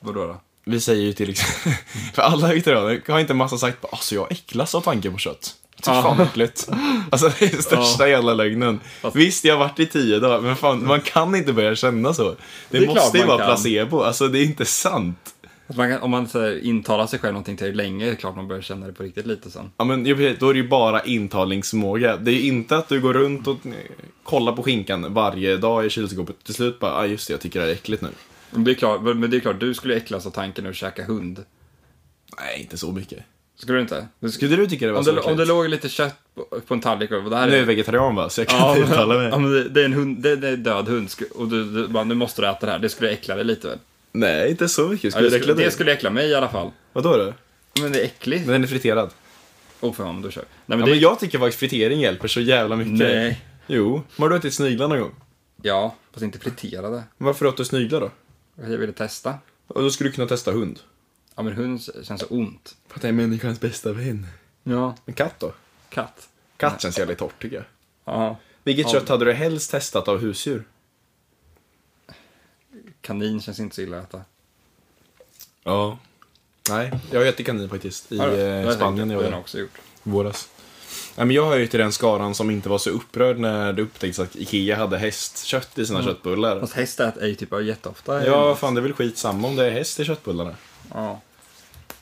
Vadå 0.00 0.26
då? 0.26 0.36
Vi 0.64 0.80
säger 0.80 1.02
ju 1.02 1.12
till 1.12 1.30
exempel, 1.30 1.72
för 2.14 2.22
alla 2.22 2.48
vegetarianer 2.48 3.02
har 3.08 3.20
inte 3.20 3.34
massa 3.34 3.58
sagt 3.58 3.84
alltså 3.92 4.14
jag 4.14 4.32
äcklas 4.32 4.74
av 4.74 4.80
tanken 4.80 5.12
på 5.12 5.18
kött. 5.18 5.54
Typ 5.76 5.84
fan 5.84 6.16
vad 6.18 6.26
äckligt. 6.26 6.68
Alltså 7.10 7.28
det 7.38 7.44
är 7.44 7.50
den 7.50 7.62
största 7.62 8.08
jävla 8.08 8.34
lögnen. 8.34 8.80
Visst, 9.14 9.44
jag 9.44 9.54
har 9.54 9.58
varit 9.58 9.80
i 9.80 9.86
tio 9.86 10.18
dagar, 10.18 10.40
men 10.40 10.56
fan, 10.56 10.86
man 10.86 11.00
kan 11.00 11.34
inte 11.34 11.52
börja 11.52 11.76
känna 11.76 12.14
så. 12.14 12.34
Det, 12.70 12.78
Det 12.78 12.86
måste 12.86 13.18
ju 13.18 13.24
vara 13.24 13.38
kan. 13.38 13.46
placebo, 13.46 14.02
alltså 14.02 14.28
det 14.28 14.38
är 14.38 14.44
inte 14.44 14.64
sant. 14.64 15.33
Man 15.66 15.90
kan, 15.90 16.02
om 16.02 16.10
man 16.10 16.28
så 16.28 16.40
här, 16.40 16.64
intalar 16.64 17.06
sig 17.06 17.18
själv 17.18 17.32
någonting 17.32 17.56
till 17.56 17.76
länge, 17.76 18.06
är 18.06 18.10
det 18.10 18.16
klart 18.16 18.36
man 18.36 18.48
börjar 18.48 18.62
känna 18.62 18.86
det 18.86 18.92
på 18.92 19.02
riktigt 19.02 19.26
lite 19.26 19.50
sen. 19.50 19.70
Ja 19.76 19.84
men 19.84 20.06
ju 20.06 20.16
precis, 20.16 20.38
då 20.38 20.48
är 20.48 20.54
det 20.54 20.60
ju 20.60 20.68
bara 20.68 21.02
intalningsförmåga. 21.02 22.16
Det 22.16 22.30
är 22.30 22.34
ju 22.34 22.46
inte 22.46 22.76
att 22.76 22.88
du 22.88 23.00
går 23.00 23.12
runt 23.14 23.46
och 23.46 23.56
kollar 24.22 24.52
på 24.52 24.62
skinkan 24.62 25.14
varje 25.14 25.56
dag 25.56 25.86
i 25.86 25.90
kylskåpet. 25.90 26.44
Till 26.44 26.54
slut 26.54 26.80
bara, 26.80 26.92
ah, 26.92 27.06
just 27.06 27.26
det, 27.28 27.32
jag 27.34 27.40
tycker 27.40 27.60
det 27.60 27.64
här 27.66 27.70
är 27.72 27.76
äckligt 27.76 28.02
nu. 28.02 28.08
Men 28.50 28.64
det 28.64 28.70
är 28.70 28.74
klart, 28.74 29.02
men 29.02 29.30
det 29.30 29.36
är 29.36 29.40
klart 29.40 29.60
du 29.60 29.74
skulle 29.74 29.96
äcklas 29.96 30.26
av 30.26 30.30
tanken 30.30 30.66
att 30.66 30.76
käka 30.76 31.04
hund. 31.04 31.44
Nej, 32.40 32.60
inte 32.60 32.76
så 32.76 32.92
mycket. 32.92 33.18
Skulle 33.56 33.78
du 33.78 33.82
inte? 33.82 34.08
Du 34.20 34.30
skulle, 34.30 34.48
Skulle 34.48 34.62
du 34.62 34.66
tycka 34.70 34.86
det 34.86 34.92
var 34.92 34.98
om, 34.98 35.04
så 35.04 35.12
det, 35.12 35.20
om 35.20 35.36
det 35.36 35.44
låg 35.44 35.68
lite 35.68 35.88
kött 35.88 36.14
på, 36.34 36.60
på 36.66 36.74
en 36.74 36.80
tallrik 36.80 37.10
och 37.10 37.30
det 37.30 37.36
här 37.36 37.46
Nu 37.46 37.52
är 37.52 37.56
är... 37.56 37.60
jag 37.60 37.66
vegetarian 37.66 38.14
va, 38.14 38.28
så 38.28 38.40
jag 38.40 38.48
kan 38.48 38.58
Ja, 38.58 38.76
inte 38.76 38.90
uttala 38.92 39.14
mig. 39.14 39.28
ja, 39.28 39.38
men 39.38 39.50
det, 39.52 39.68
det 39.68 39.80
är 39.80 39.84
en 39.84 39.92
hund, 39.92 40.18
det, 40.22 40.36
det 40.36 40.48
är 40.48 40.52
en 40.52 40.62
död 40.62 40.88
hund 40.88 41.08
och 41.34 41.48
du, 41.48 41.64
du 41.64 41.88
bara, 41.88 42.04
nu 42.04 42.14
måste 42.14 42.42
du 42.42 42.48
äta 42.48 42.66
det 42.66 42.72
här. 42.72 42.78
Det 42.78 42.88
skulle 42.88 43.10
äckla 43.10 43.34
dig 43.34 43.44
lite 43.44 43.68
väl? 43.68 43.78
Nej, 44.16 44.50
inte 44.50 44.68
så 44.68 44.88
mycket. 44.88 45.04
Ja, 45.04 45.10
Skulle 45.10 45.28
det, 45.28 45.36
det 45.36 45.42
skulle, 45.42 45.64
det 45.64 45.70
skulle 45.70 45.92
äckla 45.92 46.10
mig 46.10 46.28
i 46.28 46.34
alla 46.34 46.48
fall. 46.48 46.70
Vadå 46.92 47.16
då? 47.16 47.34
Men 47.82 47.92
det 47.92 48.00
är 48.00 48.04
äckligt. 48.04 48.46
Men 48.46 48.52
den 48.52 48.62
är 48.62 48.66
friterad. 48.66 49.10
Åh 49.80 49.90
oh, 49.90 49.94
fan, 49.94 50.22
då 50.22 50.30
kör 50.30 50.40
vi. 50.42 50.46
Nej 50.66 50.78
men 50.78 50.78
Ja, 50.78 50.84
det... 50.86 50.90
men 50.90 51.00
jag 51.00 51.20
tycker 51.20 51.38
faktiskt 51.38 51.58
fritering 51.58 52.00
hjälper 52.00 52.28
så 52.28 52.40
jävla 52.40 52.76
mycket. 52.76 52.92
Nej. 52.98 53.44
Jo. 53.66 54.02
Men 54.16 54.22
har 54.22 54.30
du 54.30 54.36
ätit 54.36 54.54
sniglar 54.54 54.88
någon 54.88 55.00
gång? 55.00 55.14
Ja, 55.62 55.94
fast 56.12 56.22
inte 56.22 56.38
friterade. 56.38 57.02
Men 57.18 57.26
Varför 57.26 57.46
åt 57.46 57.56
du 57.56 57.64
sniglar 57.64 58.00
då? 58.00 58.10
Jag 58.54 58.78
ville 58.78 58.92
testa. 58.92 59.34
Och 59.66 59.82
då 59.82 59.90
skulle 59.90 60.10
du 60.10 60.14
kunna 60.14 60.28
testa 60.28 60.52
hund. 60.52 60.80
Ja 61.36 61.42
men 61.42 61.52
hund 61.52 61.80
känns 62.02 62.20
så 62.20 62.26
ont. 62.26 62.76
För 62.88 62.98
att 62.98 63.02
det 63.02 63.08
är 63.08 63.12
människans 63.12 63.60
bästa 63.60 63.92
vän. 63.92 64.26
Ja. 64.62 64.96
Men 65.04 65.14
katt 65.14 65.34
då? 65.40 65.52
Katt. 65.88 66.28
Katt 66.56 66.82
känns 66.82 66.98
jävligt 66.98 67.18
torrt 67.18 67.42
tycker 67.42 67.56
jag. 67.56 67.64
Ja. 68.04 68.36
Vilket 68.62 68.86
Ja. 68.86 68.92
kött 68.92 69.08
hade 69.08 69.24
du 69.24 69.32
helst 69.32 69.70
testat 69.70 70.08
av 70.08 70.18
husdjur? 70.18 70.64
Kanin 73.04 73.40
känns 73.42 73.60
inte 73.60 73.76
så 73.76 73.82
illa 73.82 73.98
att 73.98 74.08
äta. 74.08 74.20
Ja. 75.64 75.98
Nej, 76.70 76.92
jag 77.10 77.20
har 77.20 77.26
ätit 77.26 77.46
kanin 77.46 77.68
faktiskt 77.68 78.12
i 78.12 78.16
Ja, 78.16 78.28
eh, 78.30 78.40
jag 78.40 78.74
Spanien 78.74 79.10
och 79.16 79.22
den 79.22 79.32
har 79.32 79.40
också 79.40 79.58
gjort. 79.58 79.78
våras. 80.02 80.48
Nej, 81.16 81.26
men 81.26 81.36
jag 81.36 81.46
hör 81.46 81.56
ju 81.56 81.66
till 81.66 81.80
den 81.80 81.92
skaran 81.92 82.34
som 82.34 82.50
inte 82.50 82.68
var 82.68 82.78
så 82.78 82.90
upprörd 82.90 83.38
när 83.38 83.72
det 83.72 83.82
upptäcktes 83.82 84.18
att 84.18 84.36
Ikea 84.36 84.76
hade 84.76 84.98
hästkött 84.98 85.78
i 85.78 85.86
sina 85.86 86.02
köttbullar. 86.02 86.60
Fast 86.60 86.72
häst 86.72 87.00
äter 87.00 87.26
ju 87.26 87.34
typ 87.34 87.52
jätteofta. 87.62 88.26
Ja, 88.26 88.54
fan 88.56 88.74
det 88.74 88.80
är 88.80 88.82
väl 88.82 88.92
skitsamma 88.92 89.48
om 89.48 89.56
det 89.56 89.66
är 89.66 89.70
häst 89.70 90.00
i 90.00 90.04
köttbullarna. 90.04 90.54
ja. 90.94 91.20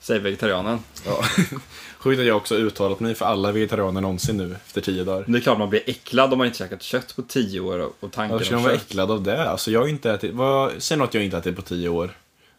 Säg 0.00 0.18
vegetarianen. 0.18 0.78
Ja. 1.06 1.24
Sjukt 2.02 2.20
att 2.20 2.26
jag 2.26 2.36
också 2.36 2.54
uttalat 2.54 3.00
mig 3.00 3.14
för 3.14 3.26
alla 3.26 3.52
vegetarianer 3.52 4.00
någonsin 4.00 4.36
nu 4.36 4.56
efter 4.66 4.80
tio 4.80 5.04
dagar. 5.04 5.24
Det 5.28 5.38
är 5.38 5.40
klart 5.40 5.58
man 5.58 5.70
blir 5.70 5.82
äcklad 5.86 6.32
om 6.32 6.38
man 6.38 6.46
inte 6.46 6.58
käkat 6.58 6.82
kött 6.82 7.16
på 7.16 7.22
tio 7.22 7.60
år 7.60 7.78
och- 8.00 8.12
tanken 8.12 8.30
Varför 8.32 8.44
ska 8.44 8.54
man 8.54 8.64
vara 8.64 8.74
äcklad 8.74 9.10
av 9.10 9.22
det? 9.22 9.50
Alltså 9.50 9.70
jag 9.70 9.80
har 9.80 9.88
inte 9.88 10.10
ätit, 10.10 10.34
vad, 10.34 10.72
säg 10.78 10.96
något 10.96 11.14
jag 11.14 11.24
inte 11.24 11.36
ätit 11.38 11.56
på 11.56 11.62
tio 11.62 11.88
år. 11.88 12.10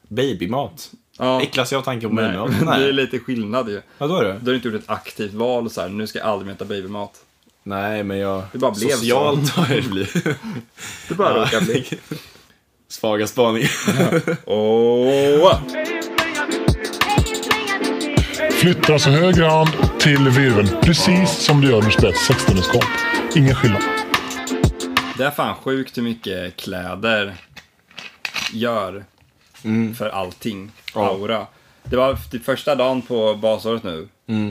Babymat. 0.07 0.91
Ja. 1.17 1.41
Äcklas 1.41 1.71
jag 1.71 1.79
av 1.79 1.83
tanken 1.83 2.09
på 2.09 2.15
Nej, 2.15 2.25
babymat? 2.37 2.49
men 2.49 2.65
det 2.67 2.73
är 2.73 2.79
Nej. 2.79 2.93
lite 2.93 3.19
skillnad 3.19 3.69
ju. 3.69 3.81
Vadå 3.97 4.21
då? 4.21 4.35
Du 4.41 4.51
har 4.51 4.55
inte 4.55 4.67
gjort 4.67 4.77
ett 4.83 4.89
aktivt 4.89 5.33
val 5.33 5.69
så 5.69 5.81
här, 5.81 5.89
nu 5.89 6.07
ska 6.07 6.19
jag 6.19 6.27
aldrig 6.27 6.45
mer 6.47 6.53
äta 6.53 6.65
babymat. 6.65 7.11
Nej, 7.63 8.03
men 8.03 8.17
jag... 8.17 8.43
Det 8.51 8.57
bara 8.57 8.71
blev 8.71 8.89
så. 8.89 8.97
Socialt 8.97 9.49
har 9.49 9.75
det 9.75 9.81
blivit. 9.81 10.13
Det 11.09 11.15
bara 11.15 11.41
råkar 11.41 11.61
bli. 11.61 11.85
Svaga 12.87 13.27
spaningar. 13.27 13.69
Åh! 14.45 15.59
Flyttar 18.63 18.93
alltså 18.93 19.09
höger 19.09 19.43
hand 19.43 19.69
till 19.99 20.29
virveln, 20.29 20.67
precis 20.81 21.29
som 21.29 21.61
du 21.61 21.69
gör 21.69 21.79
när 21.79 21.85
du 21.85 21.91
spelar 21.91 22.09
ett 22.09 22.17
sextondersskap. 22.17 22.83
Ingen 23.35 23.55
skillnad. 23.55 23.81
Det 25.17 25.23
är 25.23 25.31
fan 25.31 25.55
sjukt 25.55 25.97
hur 25.97 26.03
mycket 26.03 26.55
kläder 26.55 27.35
gör 28.53 29.03
för 29.97 30.09
allting. 30.09 30.71
Ja. 30.95 31.09
Aura. 31.09 31.47
Det 31.83 31.95
var 31.95 32.15
typ 32.31 32.45
första 32.45 32.75
dagen 32.75 33.01
på 33.01 33.35
basåret 33.35 33.83
nu, 33.83 34.07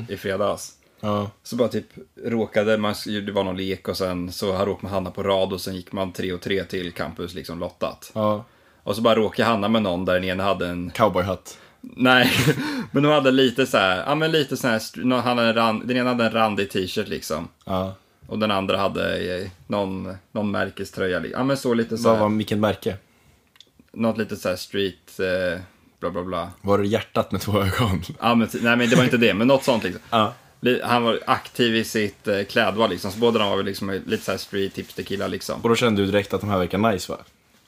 i 0.08 0.16
fredags. 0.16 0.72
ja. 1.00 1.30
Så 1.42 1.56
bara 1.56 1.68
typ 1.68 1.86
råkade, 2.24 2.78
man, 2.78 2.94
det 3.26 3.32
var 3.32 3.44
någon 3.44 3.56
lek 3.56 3.88
och 3.88 3.96
sen 3.96 4.32
så 4.32 4.52
råkade 4.52 4.78
man 4.80 4.92
hamna 4.92 5.10
på 5.10 5.22
rad 5.22 5.52
och 5.52 5.60
sen 5.60 5.76
gick 5.76 5.92
man 5.92 6.12
tre 6.12 6.32
och 6.32 6.40
tre 6.40 6.64
till 6.64 6.92
campus 6.92 7.34
liksom 7.34 7.58
lottat. 7.58 8.10
ja. 8.14 8.44
Och 8.82 8.96
så 8.96 9.02
bara 9.02 9.14
råkade 9.14 9.42
jag 9.42 9.46
hamna 9.46 9.68
med 9.68 9.82
någon 9.82 10.04
där 10.04 10.14
den 10.14 10.24
ena 10.24 10.44
hade 10.44 10.68
en, 10.68 10.90
Cowboyhatt. 10.90 11.58
Nej, 11.82 12.30
men 12.92 13.02
de 13.02 13.08
hade 13.12 13.30
lite 13.30 13.66
så 13.66 13.78
här, 13.78 14.02
ja 14.06 14.14
men 14.14 14.32
lite 14.32 14.56
så 14.56 14.68
här, 14.68 15.20
hade 15.20 15.42
en 15.42 15.54
rand, 15.54 15.88
den 15.88 15.96
ena 15.96 16.10
hade 16.10 16.24
en 16.24 16.32
randig 16.32 16.70
t-shirt 16.70 17.08
liksom. 17.08 17.48
Ja. 17.64 17.94
Och 18.26 18.38
den 18.38 18.50
andra 18.50 18.76
hade 18.76 19.36
eh, 19.36 19.48
någon, 19.66 20.16
någon 20.32 20.50
märkeströja, 20.50 21.22
ja 21.32 21.44
men 21.44 21.56
så 21.56 21.74
lite 21.74 21.98
så 21.98 22.08
Vad 22.08 22.16
här, 22.16 22.22
var 22.22 22.36
vilket 22.36 22.58
märke? 22.58 22.96
något 23.92 24.18
lite 24.18 24.36
så 24.36 24.48
här 24.48 24.56
street, 24.56 25.20
eh, 25.20 25.60
bla 26.00 26.10
bla 26.10 26.22
bla. 26.22 26.50
Var 26.62 26.78
det 26.78 26.86
hjärtat 26.86 27.32
med 27.32 27.40
två 27.40 27.60
ögon? 27.62 28.02
Ja 28.20 28.34
men, 28.34 28.48
nej 28.52 28.76
men 28.76 28.90
det 28.90 28.96
var 28.96 29.04
inte 29.04 29.16
det, 29.16 29.34
men 29.34 29.46
något 29.46 29.64
sånt 29.64 29.84
liksom. 29.84 30.02
Ja. 30.10 30.34
han 30.82 31.02
var 31.02 31.20
aktiv 31.26 31.76
i 31.76 31.84
sitt 31.84 32.28
eh, 32.28 32.42
klädval 32.42 32.90
liksom. 32.90 33.10
Så 33.12 33.18
båda 33.18 33.38
de 33.38 33.48
var 33.50 33.56
väl 33.56 33.66
liksom 33.66 34.00
lite 34.06 34.24
såhär 34.24 34.38
street 34.38 34.78
hipster-killar 34.78 35.28
liksom. 35.28 35.60
Och 35.60 35.68
då 35.68 35.74
kände 35.74 36.02
du 36.02 36.06
direkt 36.06 36.34
att 36.34 36.40
de 36.40 36.50
här 36.50 36.58
verkar 36.58 36.78
nice 36.78 37.12
va? 37.12 37.18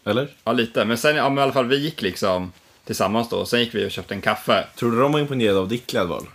Eller? 0.05 0.29
Ja, 0.45 0.53
lite. 0.53 0.85
Men 0.85 0.99
sen, 0.99 1.17
ja, 1.17 1.29
men 1.29 1.39
i 1.39 1.43
alla 1.43 1.53
fall, 1.53 1.67
vi 1.67 1.77
gick 1.79 2.03
liksom 2.03 2.53
tillsammans 2.87 3.29
då. 3.29 3.45
Sen 3.47 3.61
gick 3.61 3.75
vi 3.75 3.87
och 3.87 3.91
köpte 3.91 4.15
en 4.15 4.21
kaffe. 4.21 4.67
Tror 4.77 4.91
du 4.91 5.01
de 5.01 5.13
var 5.13 5.21
imponerade 5.21 5.59
av 5.59 5.69
ditt 5.69 5.87
klädval? 5.87 6.27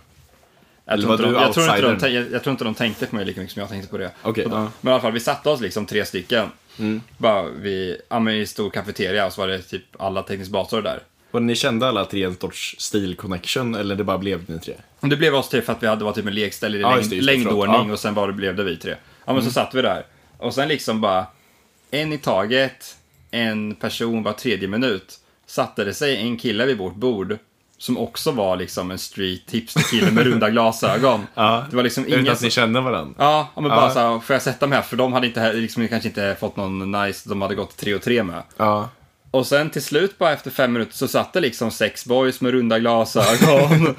Jag 0.84 1.00
tror, 1.00 1.12
inte 1.12 1.22
de, 1.24 1.28
du 1.32 1.38
jag, 1.38 1.52
tror 1.52 1.64
inte 1.66 1.80
de, 1.80 1.86
outsidern? 1.92 2.12
tän- 2.12 2.14
jag, 2.14 2.32
jag 2.32 2.42
tror 2.42 2.52
inte 2.52 2.64
de 2.64 2.74
tänkte 2.74 3.06
på 3.06 3.16
mig 3.16 3.24
lika 3.24 3.40
mycket 3.40 3.52
som 3.54 3.60
jag 3.60 3.68
tänkte 3.68 3.90
på 3.90 3.98
det. 3.98 4.10
Och 4.22 4.34
då- 4.34 4.42
ja. 4.42 4.56
Mm. 4.58 4.70
Men 4.80 4.90
i 4.90 4.94
alla 4.94 5.02
fall, 5.02 5.12
vi 5.12 5.20
satte 5.20 5.48
oss 5.50 5.60
liksom 5.60 5.86
tre 5.86 6.04
stycken. 6.04 6.48
Bara 7.18 7.42
vid, 7.48 7.96
ja, 8.08 8.18
men 8.18 8.34
i 8.34 8.46
stor 8.46 8.70
kafeteria 8.70 9.26
och 9.26 9.32
så 9.32 9.40
var 9.40 9.48
det 9.48 9.62
typ 9.62 9.82
alla 9.98 10.22
teknisk 10.22 10.50
basår 10.50 10.82
där. 10.82 11.00
Var 11.30 11.40
ni 11.40 11.54
kände 11.54 11.88
alla 11.88 12.04
tre 12.04 12.24
en 12.24 12.36
sorts 12.36 12.76
stil-connection 12.78 13.74
eller 13.80 13.94
det 13.96 14.04
bara 14.04 14.18
blev 14.18 14.50
ni 14.50 14.58
tre? 14.58 14.74
Och 15.00 15.08
det 15.08 15.16
blev 15.16 15.34
oss 15.34 15.48
tre 15.48 15.62
för 15.62 15.72
att 15.72 15.82
vi 15.82 15.86
hade 15.86 16.04
var 16.04 16.12
typ 16.12 16.26
en 16.26 16.34
lekställ 16.34 16.74
i 16.74 16.80
Ja, 16.80 16.96
längd, 16.96 17.12
just 17.12 17.26
längdordning. 17.26 17.86
Ja. 17.88 17.92
och 17.92 17.98
sen 17.98 18.14
det, 18.14 18.32
blev 18.32 18.56
det 18.56 18.64
vi 18.64 18.76
tre. 18.76 18.94
Ja 19.24 19.32
men 19.32 19.44
så 19.44 19.50
satt 19.50 19.74
vi 19.74 19.82
där. 19.82 20.06
Och 20.38 20.54
sen 20.54 20.68
liksom 20.68 21.00
bara 21.00 21.26
en 21.90 22.12
i 22.12 22.18
taget, 22.18 22.96
en 23.30 23.74
person 23.74 24.22
var 24.22 24.32
tredje 24.32 24.68
minut. 24.68 25.19
Satte 25.50 25.84
det 25.84 25.94
sig 25.94 26.16
en 26.16 26.36
kille 26.36 26.66
vid 26.66 26.78
vårt 26.78 26.94
bord 26.94 27.38
som 27.78 27.98
också 27.98 28.30
var 28.30 28.56
liksom 28.56 28.90
en 28.90 28.98
street 28.98 29.50
hipster-kille 29.50 30.10
med 30.10 30.24
runda 30.24 30.50
glasögon. 30.50 31.26
Ja. 31.34 31.64
Det 31.70 31.76
var 31.76 31.82
liksom 31.82 32.04
Utan 32.04 32.20
ingen 32.20 32.32
att 32.32 32.42
ni 32.42 32.50
kände 32.50 32.80
varandra? 32.80 33.14
Ja, 33.18 33.48
ja, 33.54 33.60
men 33.60 33.70
bara 33.70 33.80
Ja. 33.84 33.90
så 33.90 33.98
här, 33.98 34.18
får 34.20 34.34
jag 34.34 34.42
sätta 34.42 34.66
mig 34.66 34.76
här? 34.76 34.82
För 34.82 34.96
de 34.96 35.12
hade 35.12 35.26
inte, 35.26 35.52
liksom, 35.52 35.88
kanske 35.88 36.08
inte 36.08 36.36
fått 36.40 36.56
någon 36.56 36.92
nice, 36.92 37.28
de 37.28 37.42
hade 37.42 37.54
gått 37.54 37.76
tre 37.76 37.94
och 37.94 38.02
tre 38.02 38.22
med. 38.22 38.42
Ja. 38.56 38.88
Och 39.30 39.46
sen 39.46 39.70
till 39.70 39.82
slut 39.82 40.18
bara 40.18 40.32
efter 40.32 40.50
fem 40.50 40.72
minuter 40.72 40.92
så 40.96 41.08
satt 41.08 41.32
det 41.32 41.40
liksom 41.40 41.70
sex 41.70 42.06
boys 42.06 42.40
med 42.40 42.52
runda 42.52 42.78
glasögon, 42.78 43.94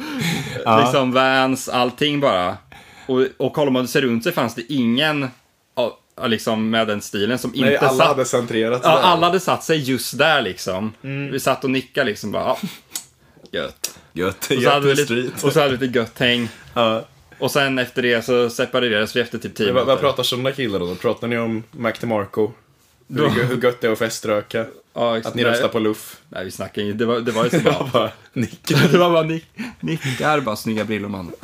liksom 0.83 1.11
vans, 1.11 1.69
allting 1.69 2.19
bara. 2.19 2.57
Och, 3.07 3.25
och 3.37 3.53
kollar 3.53 3.71
man 3.71 3.87
sig 3.87 4.01
runt 4.01 4.23
sig 4.23 4.33
fanns 4.33 4.55
det 4.55 4.73
ingen 4.73 5.21
ja, 5.21 5.27
liksom 6.27 6.69
med 6.69 6.87
den 6.87 7.01
stilen 7.01 7.37
som 7.39 7.51
Nej, 7.55 7.73
inte 7.73 7.87
alla 7.87 7.97
satt. 7.97 8.07
hade 8.07 8.25
centrerat 8.25 8.81
Ja, 8.83 8.89
där. 8.95 9.01
alla 9.01 9.27
hade 9.27 9.39
satt 9.39 9.63
sig 9.63 9.77
just 9.77 10.17
där 10.17 10.41
liksom. 10.41 10.93
Mm. 11.03 11.31
Vi 11.31 11.39
satt 11.39 11.63
och 11.63 11.69
nickade 11.69 12.09
liksom 12.09 12.31
bara, 12.31 12.43
ja, 12.43 12.57
gött. 13.51 13.95
Gött. 14.13 14.51
Och 14.51 14.61
så, 14.63 14.69
hade 14.69 14.85
vi 14.93 15.01
Gött 15.01 15.09
lite, 15.09 15.45
och 15.47 15.53
så 15.53 15.59
hade 15.59 15.77
vi 15.77 15.87
lite 15.87 15.99
gött 15.99 16.19
häng. 16.19 16.49
Ja. 16.73 17.05
Och 17.39 17.51
sen 17.51 17.79
efter 17.79 18.01
det 18.01 18.25
så 18.25 18.49
separerades 18.49 19.15
vi 19.15 19.19
efter 19.19 19.37
typ 19.37 19.55
tio 19.55 19.65
Men 19.65 19.75
Vad, 19.75 19.85
minuter. 19.87 20.01
pratar 20.03 20.23
sådana 20.23 20.51
killar 20.51 20.79
då? 20.79 20.95
Pratar 20.95 21.27
ni 21.27 21.37
om 21.37 21.63
Mac 21.71 21.93
DeMarco? 22.01 22.51
Hur, 23.09 23.29
hur 23.29 23.63
gött 23.63 23.81
det 23.81 23.87
är 23.87 23.91
att 23.91 23.99
feströka? 23.99 24.65
Ja, 24.93 25.17
Att 25.17 25.35
ni 25.35 25.43
röstar 25.43 25.67
på 25.67 25.79
luff? 25.79 26.17
Nej, 26.29 26.45
vi 26.45 26.51
snackade 26.51 26.87
inte. 26.87 26.97
Det 26.97 27.05
var, 27.05 27.19
det 27.19 27.31
var 27.31 27.43
ju 27.43 27.49
så 27.49 27.55
Jag 27.65 27.73
bara... 27.73 27.89
bara 27.93 28.11
nickar. 28.33 28.87
Det 28.91 28.97
var 28.97 29.09
bara 29.11 29.23
nick, 29.23 29.45
nickar, 29.79 30.39
bara 30.39 30.55
snygga 30.55 30.85
brillor 30.85 31.09
man. 31.09 31.31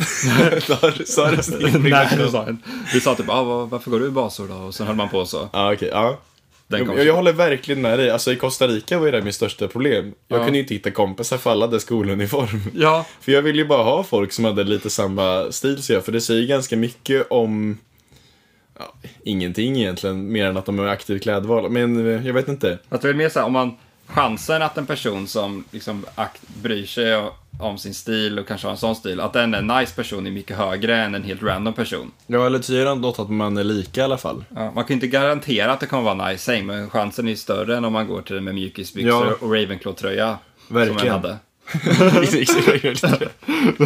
Sa 1.06 1.30
du- 1.30 1.36
du 1.38 1.44
snyggt? 1.44 1.78
Nej, 1.84 2.08
det 2.18 2.32
sa 2.32 2.38
jag 2.38 2.50
inte. 2.50 2.70
Vi 2.94 3.00
sa 3.00 3.16
typ, 3.16 3.30
ah, 3.30 3.44
varför 3.66 3.92
går 3.92 4.00
du 4.00 4.06
i 4.08 4.10
basår 4.10 4.48
då? 4.48 4.56
Och 4.56 4.76
sen 4.76 4.88
höll 4.88 4.96
man 4.96 5.10
på 5.10 5.26
så. 5.26 5.50
Ja, 5.54 5.74
okej. 5.74 5.90
Ja. 5.92 6.20
Den 6.68 6.86
kom 6.86 6.98
Jag, 6.98 7.06
jag 7.06 7.14
håller 7.16 7.34
verkligen 7.34 7.82
med 7.82 8.00
dig. 8.00 8.10
Alltså 8.10 8.32
i 8.32 8.36
Costa 8.36 8.68
Rica 8.68 9.00
var 9.00 9.12
det 9.12 9.22
mitt 9.22 9.36
största 9.36 9.68
problem. 9.68 10.14
Jag 10.28 10.40
Ja. 10.40 10.44
kunde 10.44 10.58
ju 10.58 10.64
inte 10.64 10.74
hitta 10.74 10.92
kompisar 10.92 11.38
för 11.38 11.52
alla 11.52 11.66
hade 11.66 11.80
skoluniform. 11.80 12.62
Ja, 12.76 13.06
För 13.22 13.32
jag 13.32 13.42
vill 13.42 13.56
ju 13.56 13.66
bara 13.66 13.84
ha 13.84 14.04
folk 14.04 14.32
som 14.34 14.46
hade 14.46 14.64
lite 14.64 14.90
samma 14.90 15.52
stil 15.52 15.84
som 15.84 15.96
jag, 15.96 16.06
för 16.06 16.12
det 16.12 16.22
säger 16.22 16.48
ganska 16.48 16.76
mycket 16.78 17.28
om 17.30 17.78
ja, 18.80 18.94
ingenting 19.24 19.78
egentligen, 19.78 20.32
mer 20.32 20.46
än 20.46 20.58
att 20.58 20.66
de 20.66 20.80
är 20.80 20.88
aktiv 20.88 21.20
klädval. 21.20 21.70
Men 21.70 22.16
eh, 22.16 22.28
jag 22.28 22.34
vet 22.34 22.48
inte. 22.48 22.78
att 22.90 23.02
det 23.02 23.10
är 23.10 23.14
mer 23.14 23.30
så 23.30 23.40
här, 23.40 23.46
om 23.46 23.54
man 23.54 23.78
chansen 24.08 24.62
att 24.62 24.78
en 24.78 24.86
person 24.86 25.28
som 25.28 25.64
liksom 25.72 26.06
akt, 26.16 26.42
bryr 26.62 26.86
sig 26.86 27.24
om 27.60 27.78
sin 27.78 27.94
stil 27.94 28.40
och 28.40 28.48
kanske 28.48 28.68
har 28.68 28.72
en 28.72 28.78
sån 28.78 28.96
stil, 28.96 29.20
att 29.20 29.34
den 29.34 29.54
är 29.54 29.58
en 29.58 29.68
nice 29.68 29.96
person 29.96 30.28
är 30.28 30.32
mycket 30.32 30.58
högre 30.58 30.98
än 30.98 31.16
en 31.16 31.24
helt 31.24 31.44
random 31.44 31.74
person. 31.74 32.12
Ja, 32.28 32.46
eller 32.46 32.60
tyder 32.60 32.86
ändå 32.86 33.10
att 33.10 33.30
man 33.30 33.58
är 33.58 33.64
lika 33.64 34.02
i 34.02 34.04
alla 34.04 34.18
fall. 34.18 34.44
Ja, 34.56 34.72
man 34.72 34.74
kan 34.74 34.86
ju 34.88 34.94
inte 34.94 35.08
garantera 35.08 35.72
att 35.72 35.80
det 35.80 35.86
kommer 35.86 36.16
vara 36.16 36.30
nice 36.30 36.52
häng, 36.52 36.66
men 36.66 36.90
chansen 36.90 37.28
är 37.28 37.36
större 37.36 37.78
än 37.78 37.86
om 37.86 37.94
man 37.94 38.08
går 38.08 38.22
till 38.22 38.36
den 38.36 38.44
med 38.44 38.56
mjukisbyxor 38.56 39.26
Ja. 39.26 39.34
och 39.40 39.54
Ravenclaw-tröja. 39.56 40.38
Som 40.68 40.76
Verkligen. 40.76 41.08
en 41.08 41.12
hade. 41.14 41.38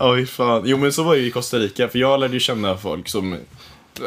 Oj, 0.00 0.26
fan. 0.36 0.62
Jo, 0.64 0.76
men 0.78 0.92
så 0.92 1.02
var 1.02 1.14
det 1.14 1.20
ju 1.20 1.26
i 1.26 1.30
Costa 1.30 1.58
Rica, 1.58 1.88
för 1.88 1.98
jag 1.98 2.20
lärde 2.20 2.34
ju 2.34 2.40
känna 2.40 2.76
folk 2.76 3.08
som... 3.08 3.36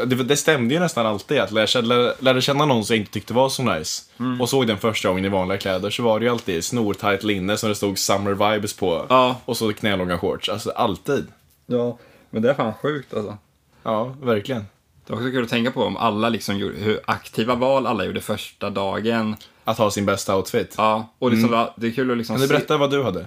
Det, 0.06 0.16
det 0.16 0.38
stämde 0.38 0.74
ju 0.74 0.80
nästan 0.80 1.06
alltid, 1.06 1.40
att 1.40 1.52
lära 1.52 1.68
känna, 1.68 2.14
lärde 2.20 2.42
känna 2.42 2.66
någon 2.66 2.86
som 2.86 2.96
jag 2.96 3.02
inte 3.02 3.12
tyckte 3.12 3.34
var 3.34 3.50
så 3.50 3.64
nice. 3.64 4.04
Och 4.40 4.50
såg 4.50 4.68
den 4.68 4.78
första 4.78 5.10
gången 5.10 5.26
i 5.26 5.30
vanliga 5.30 5.58
kläder 5.58 5.90
så 5.90 6.04
var 6.04 6.20
det 6.20 6.26
ju 6.26 6.32
alltid 6.32 6.64
snortajt 6.64 7.24
linne 7.24 7.58
som 7.58 7.70
det 7.70 7.76
stod 7.76 7.98
Summer 7.98 8.52
Vibes 8.52 8.74
på. 8.74 9.06
Ja. 9.10 9.36
Och 9.46 9.58
så 9.58 9.74
knälånga 9.74 10.18
shorts. 10.18 10.50
Alltså 10.50 10.70
alltid. 10.72 11.28
Ja, 11.66 11.98
men 12.30 12.42
det 12.42 12.50
är 12.50 12.54
fan 12.54 12.74
sjukt 12.74 13.14
alltså. 13.14 13.38
Ja, 13.84 14.16
verkligen. 14.22 14.66
Det 15.06 15.14
var 15.14 15.20
också 15.20 15.32
kul 15.32 15.44
att 15.44 15.50
tänka 15.50 15.72
på 15.72 15.84
om 15.84 15.98
alla 15.98 16.30
liksom 16.30 16.58
gjorde, 16.58 16.76
hur 16.76 17.00
aktiva 17.06 17.56
val 17.56 17.88
alla 17.88 18.06
gjorde 18.06 18.22
första 18.22 18.70
dagen. 18.70 19.36
Att 19.64 19.78
ha 19.78 19.92
sin 19.92 20.06
bästa 20.06 20.36
outfit. 20.36 20.76
Ja, 20.78 21.14
och 21.20 21.32
liksom, 21.32 21.68
det 21.76 21.88
är 21.88 21.92
kul 21.92 22.12
att 22.12 22.18
liksom 22.18 22.36
Kan 22.36 22.42
du 22.42 22.48
berätta 22.48 22.78
vad 22.78 22.92
du 22.92 23.04
hade? 23.04 23.26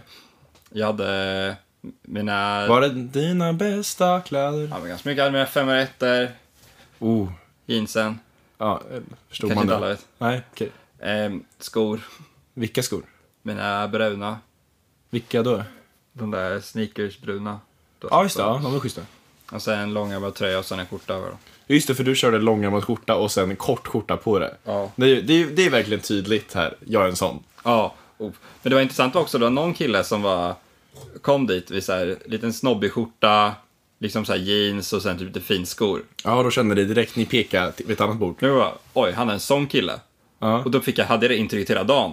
Jag 0.71 0.87
hade 0.87 1.57
mina... 2.03 2.67
Var 2.67 2.81
det 2.81 2.89
dina 2.89 3.53
bästa 3.53 4.21
kläder? 4.21 4.69
Ja, 4.71 4.79
men 4.81 4.89
ganska 4.89 5.09
mycket. 5.09 5.19
Jag 5.19 5.25
hade 5.25 5.33
mina 5.33 5.47
femårettor, 5.47 6.29
Oh. 7.03 7.29
jeansen, 7.67 8.19
Ja, 8.59 8.81
eh, 8.93 9.01
förstod 9.29 9.51
kanske 9.51 9.55
man 9.55 9.63
inte 9.65 9.73
det? 9.73 9.77
alla 9.77 9.89
vet. 9.89 10.07
Nej, 10.19 10.43
okej. 10.53 10.71
Ehm, 10.99 11.45
skor, 11.59 12.01
Vilka 12.55 12.83
skor? 12.83 13.03
mina 13.43 13.89
bruna, 13.89 14.39
Vilka 15.11 15.43
då? 15.43 15.63
de 16.13 16.31
där 16.31 16.61
sneakersbruna. 16.61 17.61
Ja, 18.11 18.23
just 18.23 18.37
det. 18.37 18.43
Ja, 18.43 18.61
de 18.63 18.73
var 18.73 18.81
schyssta. 18.81 19.03
Och 19.53 19.63
sen 19.63 19.79
en 19.79 19.95
långärmad 19.95 20.35
tröja 20.35 20.59
och 20.59 20.65
sen 20.65 20.79
en 20.81 20.87
skjorta 20.87 21.15
över. 21.15 21.31
Just 21.67 21.89
det, 21.89 21.95
för 21.95 22.05
du 22.05 22.15
körde 22.15 22.39
långärmad 22.39 22.85
skjorta 22.85 23.17
och 23.17 23.31
sen 23.31 23.57
kort 23.57 23.87
skjorta 23.87 24.17
på 24.17 24.39
det. 24.39 24.57
Ja. 24.65 24.91
Det 24.97 25.07
är, 25.07 25.23
det 25.23 25.33
är, 25.43 25.47
det 25.47 25.67
är 25.67 25.71
verkligen 25.71 26.01
tydligt 26.01 26.55
här. 26.55 26.75
Jag 26.87 27.05
är 27.05 27.09
en 27.09 27.17
sån. 27.17 27.43
Ja, 27.65 27.95
och, 28.17 28.33
men 28.63 28.71
det 28.71 28.75
var 28.75 28.83
intressant 28.83 29.17
också, 29.17 29.39
det 29.39 29.45
var 29.45 29.51
någon 29.51 29.75
kille 29.75 30.05
som 30.05 30.23
var, 30.23 30.55
kom 31.23 31.47
dit 31.47 31.71
vid 31.71 31.85
så 31.85 31.93
här, 31.93 32.17
liten 32.27 32.53
snobbig 32.53 32.93
skjorta, 32.93 33.53
liksom 34.03 34.25
så 34.25 34.33
här 34.33 34.39
jeans 34.41 34.93
och 34.93 35.03
sen 35.03 35.19
typ 35.19 35.27
lite 35.27 35.41
finskor. 35.41 36.03
Ja, 36.25 36.43
då 36.43 36.51
kände 36.51 36.75
ni 36.75 36.85
direkt, 36.85 37.17
ni 37.17 37.25
pekade 37.27 37.73
vid 37.77 37.91
ett 37.91 38.01
annat 38.01 38.17
bord. 38.17 38.37
Nu 38.39 38.51
var 38.51 38.73
oj, 38.93 39.13
han 39.13 39.29
är 39.29 39.33
en 39.33 39.41
sån 39.41 39.67
kille. 39.67 39.93
Ja. 40.39 40.59
Och 40.65 40.71
då 40.71 40.81
fick 40.81 40.99
jag, 40.99 41.05
hade 41.05 41.29
det 41.29 41.37
intrycket 41.37 41.71
hela 41.71 41.85
dagen. 41.85 42.13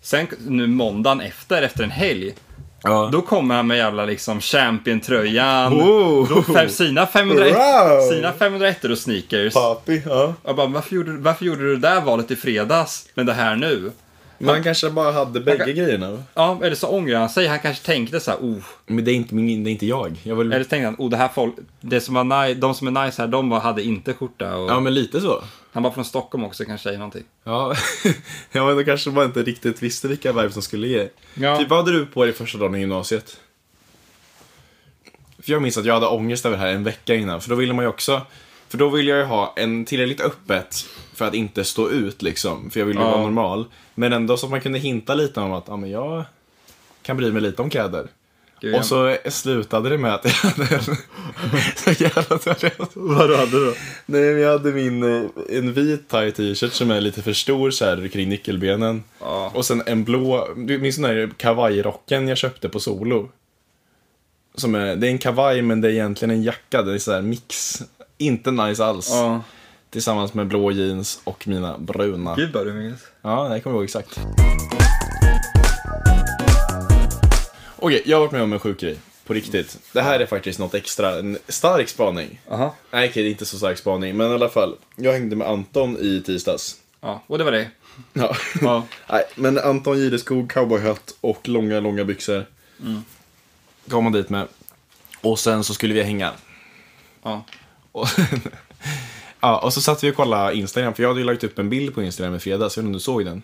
Sen 0.00 0.26
nu 0.46 0.66
måndagen 0.66 1.20
efter, 1.20 1.62
efter 1.62 1.84
en 1.84 1.90
helg, 1.90 2.34
Ja. 2.82 3.08
då 3.12 3.22
kommer 3.22 3.54
han 3.54 3.66
med 3.66 3.76
jävla 3.76 4.04
liksom 4.04 4.40
champion-tröjan. 4.40 5.72
Oh. 5.74 6.28
Då 6.28 6.42
fem, 6.42 6.68
sina 6.68 7.06
501 7.06 7.54
Wow. 7.54 8.00
sina 8.10 8.32
501 8.32 8.84
och 8.84 8.98
sneakers. 8.98 9.54
Papi, 9.54 10.02
ja. 10.06 10.34
Jag 10.44 10.56
bara, 10.56 10.66
varför 10.66 10.94
gjorde, 10.96 11.12
varför 11.12 11.44
gjorde 11.44 11.62
du 11.62 11.76
det 11.76 11.88
där 11.88 12.00
valet 12.00 12.30
i 12.30 12.36
fredags, 12.36 13.08
men 13.14 13.26
det 13.26 13.32
här 13.32 13.56
nu? 13.56 13.92
Man 14.38 14.62
kanske 14.62 14.90
bara 14.90 15.12
hade 15.12 15.40
bägge 15.40 15.64
kan- 15.64 15.74
grejerna. 15.74 16.22
Ja, 16.34 16.58
eller 16.62 16.76
så 16.76 16.88
ångrar 16.88 17.18
han 17.18 17.28
sig. 17.28 17.46
Han 17.46 17.58
kanske 17.58 17.86
tänkte 17.86 18.20
så 18.20 18.30
här, 18.30 18.38
oh. 18.38 18.62
Men 18.86 19.04
det 19.04 19.10
är 19.10 19.14
inte, 19.14 19.34
min, 19.34 19.64
det 19.64 19.70
är 19.70 19.72
inte 19.72 19.86
jag. 19.86 20.20
Jag 20.22 20.36
vill... 20.36 20.52
Eller 20.52 20.64
så 20.64 20.70
tänkte 20.70 20.86
han, 20.86 20.96
oh 20.98 21.10
det 21.10 21.16
här 21.16 21.28
folk, 21.28 21.54
det 21.80 22.00
som 22.00 22.14
var 22.14 22.24
nice, 22.46 22.60
de 22.60 22.74
som 22.74 22.96
är 22.96 23.04
nice 23.06 23.22
här, 23.22 23.28
de 23.28 23.52
hade 23.52 23.82
inte 23.82 24.14
skjorta. 24.14 24.56
Och 24.56 24.70
Ja, 24.70 24.80
men 24.80 24.94
lite 24.94 25.20
så. 25.20 25.42
Han 25.72 25.82
var 25.82 25.90
från 25.90 26.04
Stockholm 26.04 26.44
också, 26.44 26.64
kanske 26.64 26.88
säger 26.88 26.98
någonting. 26.98 27.24
Ja, 27.44 27.74
ja 28.52 28.66
men 28.66 28.76
då 28.76 28.84
kanske 28.84 29.10
man 29.10 29.24
inte 29.24 29.42
riktigt 29.42 29.82
visste 29.82 30.08
vilka 30.08 30.32
vibes 30.32 30.52
som 30.52 30.62
skulle 30.62 30.86
ge. 30.88 31.08
Ja. 31.34 31.58
Typ, 31.58 31.68
vad 31.68 31.78
hade 31.78 31.98
du 31.98 32.06
på 32.06 32.24
dig 32.24 32.32
första 32.32 32.58
dagen 32.58 32.74
i 32.74 32.78
gymnasiet? 32.78 33.40
För 35.38 35.52
jag 35.52 35.62
minns 35.62 35.78
att 35.78 35.84
jag 35.84 35.94
hade 35.94 36.06
ångest 36.06 36.46
över 36.46 36.56
det 36.56 36.62
här 36.62 36.70
en 36.72 36.84
vecka 36.84 37.14
innan, 37.14 37.40
för 37.40 37.50
då 37.50 37.56
ville 37.56 37.72
man 37.74 37.84
ju 37.84 37.88
också... 37.88 38.22
För 38.68 38.78
då 38.78 38.88
ville 38.88 39.10
jag 39.10 39.18
ju 39.18 39.24
ha 39.24 39.54
en 39.56 39.84
tillräckligt 39.84 40.20
öppet 40.20 40.86
för 41.16 41.24
att 41.24 41.34
inte 41.34 41.64
stå 41.64 41.90
ut 41.90 42.22
liksom, 42.22 42.70
för 42.70 42.80
jag 42.80 42.86
ville 42.86 43.00
Ja. 43.00 43.10
vara 43.10 43.22
normal. 43.22 43.64
Men 43.94 44.12
ändå 44.12 44.36
så 44.36 44.46
att 44.46 44.50
man 44.50 44.60
kunde 44.60 44.78
hinta 44.78 45.14
lite 45.14 45.40
om 45.40 45.52
att, 45.52 45.64
ja 45.68 45.76
men 45.76 45.90
jag 45.90 46.24
kan 47.02 47.16
bry 47.16 47.32
mig 47.32 47.42
lite 47.42 47.62
om 47.62 47.70
kläder. 47.70 48.08
Och 48.78 48.84
så 48.84 49.16
slutade 49.28 49.88
det 49.88 49.98
med 49.98 50.14
att 50.14 50.24
jag 50.24 50.32
hade 50.50 50.74
en... 50.74 50.82
så 51.76 52.04
jävla 52.04 52.38
Vad 52.94 53.36
hade 53.36 53.50
du? 53.50 53.74
Nej, 54.06 54.20
men 54.32 54.40
jag 54.40 54.52
hade 54.52 54.72
min, 54.72 55.02
eh, 55.02 55.30
en 55.50 55.72
vit 55.72 56.08
tight 56.08 56.34
t-shirt 56.36 56.72
som 56.72 56.90
är 56.90 57.00
lite 57.00 57.22
för 57.22 57.32
stor 57.32 57.70
så 57.70 57.84
här 57.84 58.08
kring 58.08 58.28
nyckelbenen. 58.28 59.02
Ja. 59.20 59.52
Och 59.54 59.64
sen 59.66 59.82
en 59.86 60.04
blå, 60.04 60.48
du 60.56 60.78
minns 60.78 60.96
den 60.96 61.02
där 61.16 61.30
kavajrocken 61.36 62.28
jag 62.28 62.38
köpte 62.38 62.68
på 62.68 62.80
Solo? 62.80 63.28
Som 64.54 64.74
är, 64.74 64.96
det 64.96 65.06
är 65.06 65.10
en 65.10 65.18
kavaj 65.18 65.62
men 65.62 65.80
det 65.80 65.88
är 65.88 65.92
egentligen 65.92 66.30
en 66.30 66.42
jacka, 66.42 66.82
det 66.82 66.94
är 66.94 66.98
så 66.98 67.12
här 67.12 67.22
mix. 67.22 67.82
Inte 68.18 68.50
nice 68.50 68.84
alls. 68.84 69.08
Ja. 69.10 69.42
Tillsammans 69.90 70.34
med 70.34 70.46
blå 70.46 70.70
jeans 70.70 71.20
och 71.24 71.48
mina 71.48 71.78
bruna. 71.78 72.34
Gud 72.36 72.52
vad 72.52 72.66
du 72.66 72.72
minns. 72.72 73.00
Ja, 73.22 73.48
det 73.48 73.60
kommer 73.60 73.76
jag 73.76 73.80
ihåg 73.80 73.84
exakt. 73.84 74.20
Okej, 77.76 78.02
jag 78.06 78.16
har 78.16 78.20
varit 78.20 78.32
med 78.32 78.42
om 78.42 78.52
en 78.52 78.58
sjuk 78.60 78.80
grej. 78.80 78.98
På 79.26 79.34
riktigt. 79.34 79.78
Det 79.92 80.02
här 80.02 80.20
är 80.20 80.26
faktiskt 80.26 80.58
något 80.58 80.74
extra. 80.74 81.18
En 81.18 81.38
stark 81.48 81.88
spaning. 81.88 82.40
Aha. 82.50 82.74
Nej, 82.90 83.08
okej, 83.10 83.22
det 83.22 83.28
är 83.28 83.30
inte 83.30 83.46
så 83.46 83.58
stark 83.58 83.78
spaning. 83.78 84.16
Men 84.16 84.30
i 84.30 84.34
alla 84.34 84.48
fall. 84.48 84.76
Jag 84.96 85.12
hängde 85.12 85.36
med 85.36 85.48
Anton 85.48 85.96
i 85.96 86.22
tisdags. 86.26 86.76
Ja, 87.00 87.22
och 87.26 87.38
det 87.38 87.44
var 87.44 87.52
det. 87.52 87.70
Ja. 88.12 88.36
Ja. 88.60 88.86
Nej, 89.10 89.24
men 89.34 89.58
Anton 89.58 89.96
Gireskog, 89.96 90.52
cowboyhatt 90.52 91.14
och 91.20 91.48
långa, 91.48 91.80
långa 91.80 92.04
byxor. 92.04 92.46
Kom 93.88 94.04
man 94.04 94.12
dit 94.12 94.30
med. 94.30 94.48
Och 95.20 95.38
sen 95.38 95.64
så 95.64 95.74
skulle 95.74 95.94
vi 95.94 96.02
hänga. 96.02 96.32
Ja. 97.22 97.44
Och, 97.92 98.08
ja, 99.40 99.58
och 99.58 99.72
så 99.72 99.80
satt 99.80 100.04
vi 100.04 100.10
och 100.10 100.14
kollade 100.14 100.56
Instagram, 100.56 100.94
för 100.94 101.02
jag 101.02 101.10
hade 101.10 101.20
ju 101.20 101.26
lagt 101.26 101.44
upp 101.44 101.58
en 101.58 101.70
bild 101.70 101.94
på 101.94 102.02
Instagram 102.02 102.34
i 102.34 102.38
fredags, 102.38 102.76
jag 102.76 102.82
vet 102.82 102.86
inte 102.86 102.88
om 102.88 102.92
du 102.92 103.00
såg 103.00 103.24
den? 103.24 103.42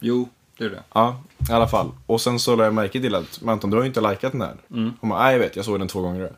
Jo, 0.00 0.28
det 0.58 0.64
är 0.64 0.70
det. 0.70 0.82
Ja, 0.92 1.22
i 1.50 1.52
alla 1.52 1.68
fall. 1.68 1.90
Och 2.06 2.20
sen 2.20 2.38
så 2.38 2.56
lade 2.56 2.64
jag 2.64 2.74
märke 2.74 3.00
till 3.00 3.14
att, 3.14 3.40
men 3.40 3.52
Anton, 3.52 3.70
du 3.70 3.76
har 3.76 3.82
ju 3.82 3.88
inte 3.88 4.00
likat 4.00 4.32
den 4.32 4.40
här. 4.40 4.56
Mm. 4.70 4.92
Hon 5.00 5.10
bara, 5.10 5.22
nej 5.22 5.32
jag 5.32 5.38
vet, 5.40 5.56
jag 5.56 5.64
såg 5.64 5.78
den 5.78 5.88
två 5.88 6.00
gånger. 6.00 6.32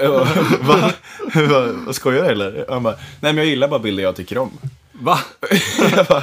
Jag 0.00 0.12
bara, 0.66 0.92
Va? 1.84 1.92
Skojar 1.92 2.22
du 2.22 2.30
eller? 2.30 2.66
Han 2.68 2.82
bara, 2.82 2.94
nej 2.94 3.32
men 3.32 3.36
jag 3.36 3.46
gillar 3.46 3.68
bara 3.68 3.80
bilder 3.80 4.02
jag 4.02 4.16
tycker 4.16 4.38
om. 4.38 4.50
Va? 4.92 5.18
jag 5.96 6.06
bara, 6.06 6.22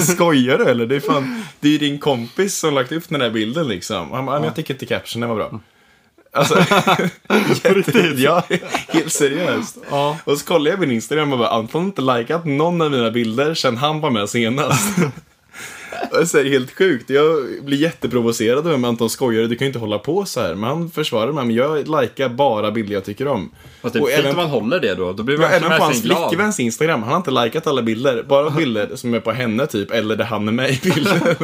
skojar 0.00 0.58
du 0.58 0.64
eller? 0.64 0.86
Det 0.86 0.96
är 0.96 1.00
fan, 1.00 1.44
det 1.60 1.68
är 1.68 1.72
ju 1.72 1.78
din 1.78 1.98
kompis 1.98 2.58
som 2.58 2.74
lagt 2.74 2.92
upp 2.92 3.08
den 3.08 3.20
här 3.20 3.30
bilden 3.30 3.68
liksom. 3.68 4.10
Han 4.12 4.26
bara, 4.26 4.36
men 4.36 4.44
jag 4.44 4.56
tycker 4.56 4.74
inte 4.74 4.86
captionen 4.86 5.28
var 5.28 5.36
bra. 5.36 5.60
Alltså, 6.34 6.58
jätte, 7.64 8.12
ja, 8.16 8.42
helt 8.88 9.12
seriöst. 9.12 9.76
Ja. 9.90 10.18
Och 10.24 10.38
så 10.38 10.44
kollade 10.46 10.70
jag 10.70 10.80
min 10.80 10.90
Instagram 10.90 11.32
och 11.32 11.38
bara, 11.38 11.48
Anton 11.48 11.80
har 11.80 11.86
inte 11.88 12.02
likat 12.02 12.44
någon 12.46 12.80
av 12.82 12.90
mina 12.90 13.10
bilder 13.10 13.54
sen 13.54 13.76
han 13.76 14.00
var 14.00 14.10
med 14.10 14.28
senast. 14.28 14.98
Det 16.12 16.34
är 16.34 16.44
helt 16.44 16.78
sjukt. 16.78 17.10
Jag 17.10 17.36
blir 17.64 17.78
jätteprovocerad 17.78 18.66
över 18.66 18.78
att 18.78 18.84
Anton 18.84 19.10
skojar, 19.10 19.42
du 19.42 19.56
kan 19.56 19.64
ju 19.64 19.66
inte 19.66 19.78
hålla 19.78 19.98
på 19.98 20.24
så 20.24 20.40
här. 20.40 20.54
Men 20.54 20.68
han 20.70 20.90
försvarar 20.90 21.32
mig, 21.32 21.44
men 21.44 21.54
jag 21.54 21.88
likar 22.02 22.28
bara 22.28 22.70
bilder 22.70 22.94
jag 22.94 23.04
tycker 23.04 23.28
om. 23.28 23.50
Fast 23.82 23.92
det 23.92 23.98
är 23.98 24.02
Och 24.02 24.10
även- 24.10 24.30
om 24.30 24.36
man 24.36 24.46
håller 24.50 24.80
det 24.80 24.94
då. 24.94 25.12
Då 25.12 25.22
blir 25.22 25.38
man 25.38 25.50
Ja, 25.50 25.56
även 25.56 25.78
på 25.78 25.84
hans 25.84 26.02
flickväns 26.02 26.60
Instagram, 26.60 27.02
han 27.02 27.10
har 27.10 27.16
inte 27.16 27.30
likat 27.30 27.66
alla 27.66 27.82
bilder. 27.82 28.22
Bara 28.28 28.50
bilder 28.50 28.96
som 28.96 29.14
är 29.14 29.20
på 29.20 29.32
henne 29.32 29.66
typ, 29.66 29.90
eller 29.90 30.16
där 30.16 30.24
han 30.24 30.48
är 30.48 30.52
med 30.52 30.70
i 30.70 30.80
bilden. 30.82 31.36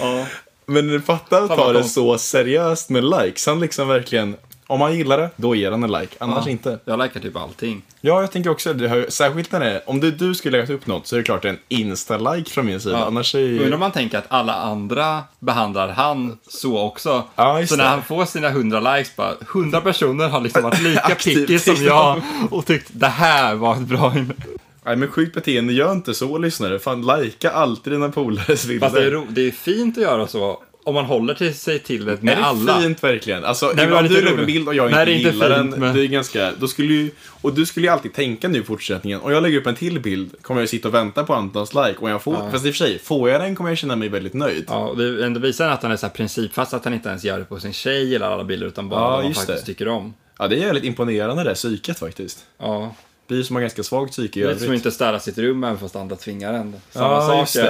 Ja. 0.00 0.26
Men 0.66 1.02
fatta 1.02 1.38
att 1.38 1.48
ta 1.56 1.72
det 1.72 1.84
så 1.84 2.18
seriöst 2.18 2.90
med 2.90 3.04
likes. 3.04 3.46
Han 3.46 3.60
liksom 3.60 3.88
verkligen, 3.88 4.36
om 4.66 4.80
han 4.80 4.96
gillar 4.96 5.18
det, 5.18 5.30
då 5.36 5.54
ger 5.54 5.70
han 5.70 5.84
en 5.84 5.92
like. 5.92 6.16
Annars 6.18 6.44
Ja. 6.46 6.50
inte. 6.50 6.78
Jag 6.84 6.98
likar 7.02 7.20
typ 7.20 7.36
allting. 7.36 7.82
Ja, 8.00 8.20
jag 8.20 8.32
tänker 8.32 8.50
också 8.50 8.72
det. 8.72 8.88
Har, 8.88 9.06
särskilt 9.08 9.52
när 9.52 9.60
det 9.60 9.70
är, 9.70 9.80
om 9.86 10.00
det, 10.00 10.10
du 10.10 10.34
skulle 10.34 10.58
lägga 10.60 10.74
upp 10.74 10.86
något 10.86 11.06
så 11.06 11.16
är 11.16 11.18
det 11.20 11.24
klart 11.24 11.44
en 11.44 11.58
insta-like 11.68 12.50
från 12.50 12.66
min 12.66 12.80
sida. 12.80 12.98
Ja. 12.98 13.04
Annars 13.04 13.34
är 13.34 13.38
ju... 13.38 13.58
Undrar 13.58 13.74
om 13.74 13.80
man 13.80 13.92
tänker 13.92 14.18
att 14.18 14.24
alla 14.28 14.54
andra 14.54 15.22
behandlar 15.38 15.88
han 15.88 16.38
så 16.48 16.78
också. 16.78 17.22
Ja, 17.36 17.66
så 17.66 17.76
när 17.76 17.84
det. 17.84 17.90
han 17.90 18.02
får 18.02 18.24
sina 18.24 18.48
100 18.48 18.96
likes, 18.96 19.16
bara 19.16 19.32
100 19.52 19.80
personer 19.80 20.28
har 20.28 20.40
liksom 20.40 20.62
varit 20.62 20.82
lika 20.82 21.14
picky 21.24 21.58
som 21.58 21.72
liksom. 21.74 21.86
jag 21.86 22.22
och 22.50 22.66
tyckt 22.66 22.88
det 22.92 23.06
här 23.08 23.54
var 23.54 23.72
ett 23.74 23.80
bra 23.80 24.12
inlägg. 24.16 24.36
Nej, 24.84 24.96
men 24.96 25.08
sjukt 25.08 25.34
beteende, 25.34 25.72
gör 25.72 25.92
inte 25.92 26.14
så 26.14 26.38
lyssnare. 26.38 26.78
Fan, 26.78 27.06
likea 27.06 27.50
alltid 27.50 27.92
dina 27.92 28.08
polares 28.08 28.66
bilder. 28.66 28.86
Fast 28.86 28.94
det 29.00 29.04
är, 29.06 29.10
ro- 29.10 29.26
det 29.30 29.46
är 29.46 29.50
fint 29.50 29.96
att 29.98 30.02
göra 30.02 30.26
så 30.26 30.62
om 30.86 30.94
man 30.94 31.04
håller 31.04 31.34
till 31.34 31.54
sig 31.54 31.78
till 31.78 32.04
det 32.04 32.22
med 32.22 32.32
är 32.32 32.36
det 32.38 32.44
alla. 32.44 32.80
fint 32.80 33.04
verkligen? 33.04 33.44
Alltså, 33.44 33.66
var 33.66 33.92
om 33.98 34.08
du 34.08 34.14
lägger 34.14 34.32
upp 34.32 34.38
en 34.38 34.46
bild 34.46 34.68
och 34.68 34.74
jag 34.74 34.90
Nej, 34.90 35.00
inte 35.00 35.12
är 35.12 35.16
inte 35.16 35.30
gillar 35.30 35.58
fint, 35.58 35.70
den, 35.70 35.80
men- 35.80 35.94
det 35.94 36.02
är 36.02 36.06
ganska, 36.06 36.52
då 36.58 36.68
skulle 36.68 36.94
ju, 36.94 37.10
och 37.40 37.54
du 37.54 37.66
skulle 37.66 37.86
ju 37.86 37.92
alltid 37.92 38.12
tänka 38.12 38.48
nu 38.48 38.58
i 38.58 38.62
fortsättningen, 38.62 39.20
och 39.20 39.32
jag 39.32 39.42
lägger 39.42 39.58
upp 39.60 39.66
en 39.66 39.74
till 39.74 40.00
bild, 40.00 40.34
kommer 40.42 40.60
jag 40.60 40.68
sitta 40.68 40.88
och 40.88 40.94
vänta 40.94 41.24
på 41.24 41.34
Antons 41.34 41.74
like, 41.74 41.94
och 41.98 42.10
jag 42.10 42.22
får, 42.22 42.50
fast 42.50 42.66
i 42.66 42.70
och 42.70 42.74
för 42.74 42.84
sig, 42.86 42.98
får 42.98 43.30
jag 43.30 43.40
den 43.40 43.54
kommer 43.56 43.70
jag 43.70 43.78
känna 43.78 43.96
mig 43.96 44.08
väldigt 44.08 44.34
nöjd. 44.34 44.64
Ja, 44.68 44.94
det 44.96 45.26
ändå 45.26 45.40
visar 45.40 45.68
att 45.70 45.82
han 45.82 45.92
är 45.92 45.96
så 45.96 46.06
här 46.06 46.12
principfast, 46.14 46.74
att 46.74 46.84
han 46.84 46.94
inte 46.94 47.08
ens 47.08 47.24
gör 47.24 47.38
det 47.38 47.44
på 47.44 47.60
sin 47.60 47.72
tjej 47.72 48.14
eller 48.16 48.26
alla 48.26 48.44
bilder, 48.44 48.66
utan 48.66 48.88
bara 48.88 49.00
Ja, 49.00 49.10
vad 49.10 49.24
han 49.24 49.34
faktiskt 49.34 49.66
det. 49.66 49.72
tycker 49.72 49.88
om. 49.88 50.14
Ja, 50.38 50.48
det 50.48 50.56
är 50.56 50.60
jävligt 50.60 50.84
imponerande 50.84 51.44
det 51.44 51.54
psyket 51.54 51.98
faktiskt. 51.98 52.38
Ja, 52.58 52.94
Vi 53.28 53.44
som 53.44 53.56
har 53.56 53.60
ganska 53.60 53.82
svagt 53.82 54.12
psyke 54.12 54.40
i 54.40 54.42
övrigt. 54.42 54.62
som 54.62 54.72
inte 54.72 54.90
städa 54.90 55.20
sitt 55.20 55.38
rum 55.38 55.64
även 55.64 55.78
fast 55.78 55.96
andra 55.96 56.16
tvingar 56.16 56.52
en. 56.52 56.76
Samma 56.90 57.06
ja, 57.14 57.46
sak. 57.46 57.62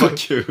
Fuck 0.00 0.30
you. 0.30 0.44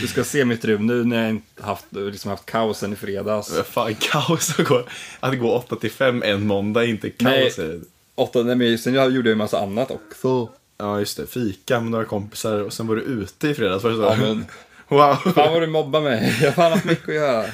Du 0.00 0.06
ska 0.06 0.24
se 0.24 0.44
mitt 0.44 0.64
rum 0.64 0.86
nu 0.86 1.04
när 1.04 1.26
jag 1.26 1.64
haft, 1.64 1.84
liksom 1.90 2.30
haft 2.30 2.46
kaos 2.46 2.78
sen 2.78 2.92
i 2.92 2.96
fredags. 2.96 3.54
Fan, 3.70 3.94
kaos 3.94 4.58
att 4.58 4.66
gå, 4.68 4.82
att 5.20 5.38
gå 5.38 5.52
8 5.52 5.76
till 5.76 5.90
5 5.90 6.22
en 6.22 6.46
måndag 6.46 6.84
är 6.84 6.88
inte 6.88 7.10
Nej. 7.18 7.42
kaos. 7.42 7.56
det. 7.56 7.80
Åtta, 8.14 8.42
nej, 8.42 8.56
men 8.56 8.78
sen 8.78 8.94
jag 8.94 9.12
gjorde 9.12 9.28
jag 9.28 9.32
en 9.32 9.38
massa 9.38 9.60
annat 9.60 9.90
också. 9.90 10.48
Ja, 10.78 10.98
just 10.98 11.16
det. 11.16 11.26
Fika 11.26 11.80
med 11.80 11.90
några 11.90 12.04
kompisar 12.04 12.60
och 12.62 12.72
sen 12.72 12.86
var 12.86 12.96
du 12.96 13.02
ute 13.02 13.48
i 13.48 13.54
fredags. 13.54 13.84
Var 13.84 13.90
det 13.90 13.96
så? 13.96 14.02
Ja, 14.02 14.16
men, 14.16 14.44
Wow. 14.88 15.14
fan 15.14 15.52
vad 15.52 15.62
du 15.62 15.66
mobbar 15.66 16.00
mig. 16.00 16.36
Jag 16.40 16.46
har 16.48 16.52
fan 16.52 16.72
haft 16.72 16.84
mycket 16.84 17.08
att 17.08 17.14
göra. 17.14 17.44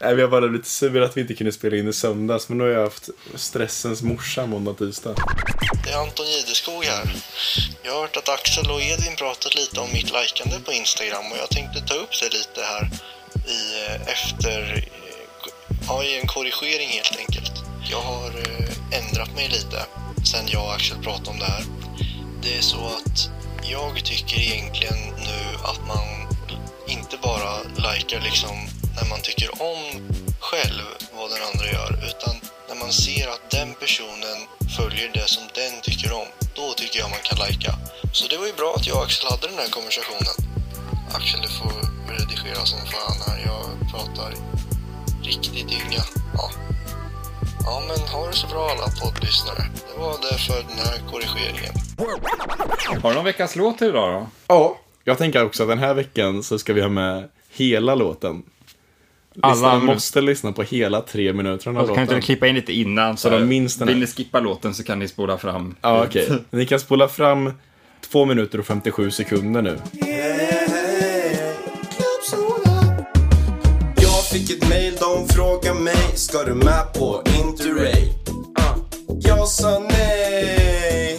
Nej, 0.00 0.14
vi 0.14 0.22
har 0.22 0.28
bara 0.28 0.48
blivit 0.48 0.66
sura 0.66 1.04
att 1.04 1.16
vi 1.16 1.20
inte 1.20 1.34
kunde 1.34 1.52
spela 1.52 1.76
in 1.76 1.88
i 1.88 1.92
söndags, 1.92 2.48
men 2.48 2.58
nu 2.58 2.64
har 2.64 2.70
jag 2.70 2.82
haft 2.82 3.08
stressens 3.34 4.02
morsa 4.02 4.46
måndag, 4.46 4.74
tisdag. 4.74 5.14
Det 5.84 5.90
är 5.90 5.98
Anton 5.98 6.26
Gideskog 6.26 6.84
här. 6.84 7.16
Jag 7.82 7.92
har 7.92 8.00
hört 8.00 8.16
att 8.16 8.28
Axel 8.28 8.70
och 8.70 8.82
Edvin 8.82 9.16
pratat 9.16 9.54
lite 9.54 9.80
om 9.80 9.88
mitt 9.92 10.12
likande 10.12 10.60
på 10.64 10.72
Instagram 10.72 11.32
och 11.32 11.38
jag 11.38 11.50
tänkte 11.50 11.80
ta 11.80 11.94
upp 11.94 12.10
det 12.20 12.32
lite 12.38 12.60
här 12.62 12.90
i 13.54 13.60
eh, 13.86 14.12
efter... 14.14 14.88
Ja, 15.88 16.04
i 16.04 16.20
en 16.20 16.26
korrigering 16.26 16.88
helt 16.88 17.16
enkelt. 17.18 17.52
Jag 17.90 18.00
har 18.00 18.28
eh, 18.28 18.98
ändrat 18.98 19.34
mig 19.34 19.48
lite 19.48 19.78
sen 20.24 20.44
jag 20.48 20.64
och 20.64 20.74
Axel 20.74 20.98
pratade 20.98 21.30
om 21.30 21.38
det 21.38 21.44
här. 21.44 21.64
Det 22.42 22.56
är 22.56 22.62
så 22.62 22.86
att 22.86 23.30
jag 23.70 24.04
tycker 24.04 24.40
egentligen 24.40 24.98
nu 25.18 25.40
att 25.64 25.80
man 25.86 26.06
inte 26.88 27.16
bara 27.22 27.52
likar 27.62 28.20
liksom 28.20 28.56
när 29.00 29.08
man 29.08 29.20
tycker 29.28 29.50
om 29.72 29.80
själv 30.48 30.86
vad 31.16 31.30
den 31.30 31.42
andra 31.48 31.66
gör 31.76 31.90
utan 32.08 32.34
när 32.68 32.76
man 32.82 32.92
ser 32.92 33.26
att 33.34 33.44
den 33.50 33.70
personen 33.82 34.38
följer 34.76 35.08
det 35.18 35.28
som 35.34 35.44
den 35.60 35.74
tycker 35.82 36.10
om. 36.22 36.28
Då 36.58 36.66
tycker 36.80 36.98
jag 37.02 37.10
man 37.16 37.24
kan 37.28 37.38
lajka. 37.44 37.72
Så 38.16 38.22
det 38.30 38.36
var 38.40 38.46
ju 38.46 38.56
bra 38.62 38.70
att 38.76 38.86
jag 38.86 38.96
och 38.96 39.04
Axel 39.04 39.30
hade 39.30 39.46
den 39.52 39.58
här 39.62 39.70
konversationen. 39.76 40.34
Axel, 41.16 41.40
du 41.46 41.50
får 41.60 41.74
redigera 42.16 42.62
som 42.72 42.80
fan 42.92 43.18
här. 43.26 43.38
Jag 43.50 43.64
pratar 43.92 44.30
riktig 45.30 45.62
dynga. 45.72 46.02
Ja. 46.38 46.46
ja, 47.66 47.76
men 47.88 48.00
ha 48.14 48.26
det 48.26 48.36
så 48.42 48.46
bra 48.46 48.64
alla 48.72 48.88
poddlyssnare. 49.00 49.62
Det 49.88 49.96
var 50.04 50.14
det 50.26 50.38
för 50.48 50.60
den 50.70 50.78
här 50.86 50.96
korrigeringen. 51.10 51.74
Har 53.02 53.08
du 53.10 53.14
någon 53.16 53.24
veckas 53.24 53.56
låt 53.56 53.82
idag 53.82 54.08
då? 54.14 54.26
Ja. 54.46 54.78
Jag 55.04 55.18
tänker 55.18 55.44
också 55.44 55.62
att 55.62 55.68
den 55.68 55.78
här 55.78 55.94
veckan 55.94 56.42
så 56.42 56.58
ska 56.58 56.72
vi 56.72 56.80
ha 56.80 56.88
med 56.88 57.28
hela 57.50 57.94
låten. 57.94 58.42
Alla 59.42 59.78
måste 59.78 60.20
lyssna 60.20 60.52
på 60.52 60.62
hela 60.62 61.00
tre 61.00 61.32
minuter 61.32 61.68
av 61.68 61.74
här 61.74 61.80
Alltså, 61.80 61.94
kan 61.94 62.02
inte 62.02 62.14
låten. 62.14 62.22
klippa 62.26 62.46
in 62.46 62.54
lite 62.54 62.72
innan? 62.72 63.16
Så, 63.16 63.28
Så 63.28 63.38
de 63.38 63.44
minns 63.46 63.76
den 63.76 63.88
Vill 63.88 63.98
ni 63.98 64.06
skippa 64.06 64.40
låten 64.40 64.74
så 64.74 64.84
kan 64.84 64.98
ni 64.98 65.08
spola 65.08 65.38
fram. 65.38 65.74
Ja, 65.80 66.04
okej. 66.04 66.28
Ni 66.50 66.66
kan 66.66 66.80
spola 66.80 67.08
fram 67.08 67.52
två 68.10 68.24
minuter 68.24 68.58
och 68.60 68.66
57 68.66 69.10
sekunder 69.10 69.62
nu. 69.62 69.78
Jag 74.02 74.24
fick 74.32 74.50
ett 74.50 74.68
mail, 74.68 74.94
de 75.00 75.28
frågade 75.28 75.80
mig 75.80 75.96
Ska 76.14 76.42
du 76.44 76.54
med 76.54 76.92
på 76.94 77.22
Interrail? 77.44 78.08
Uh. 78.58 78.78
Jag 79.20 79.48
sa 79.48 79.78
nej 79.90 81.18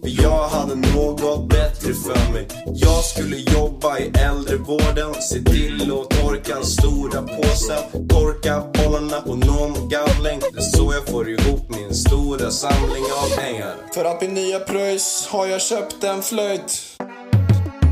För 0.00 0.22
jag 0.22 0.48
hade 0.48 0.74
något 0.74 1.48
bättre 1.48 1.92
för 1.94 2.32
mig 2.32 2.48
Jag 2.74 3.04
skulle 3.04 3.36
jobba 3.36 3.98
i 3.98 4.10
äldrevården 4.30 5.14
Se 5.14 5.40
till 5.42 5.92
att 5.92 6.17
den 6.48 6.64
stora 6.64 7.22
påsen 7.22 8.08
Torka 8.08 8.62
bollarna 8.74 9.20
på 9.20 9.34
någon 9.34 9.88
gamling 9.88 10.40
Det 10.52 10.58
är 10.58 10.76
så 10.76 10.92
jag 10.94 11.06
får 11.06 11.28
ihop 11.28 11.70
min 11.70 11.94
stora 11.94 12.50
samling 12.50 13.04
av 13.22 13.36
pengar. 13.36 13.74
För 13.94 14.04
att 14.04 14.20
min 14.20 14.34
nya 14.34 14.58
pröjs 14.60 15.26
har 15.30 15.46
jag 15.46 15.60
köpt 15.60 16.04
en 16.04 16.22
flöjt. 16.22 16.98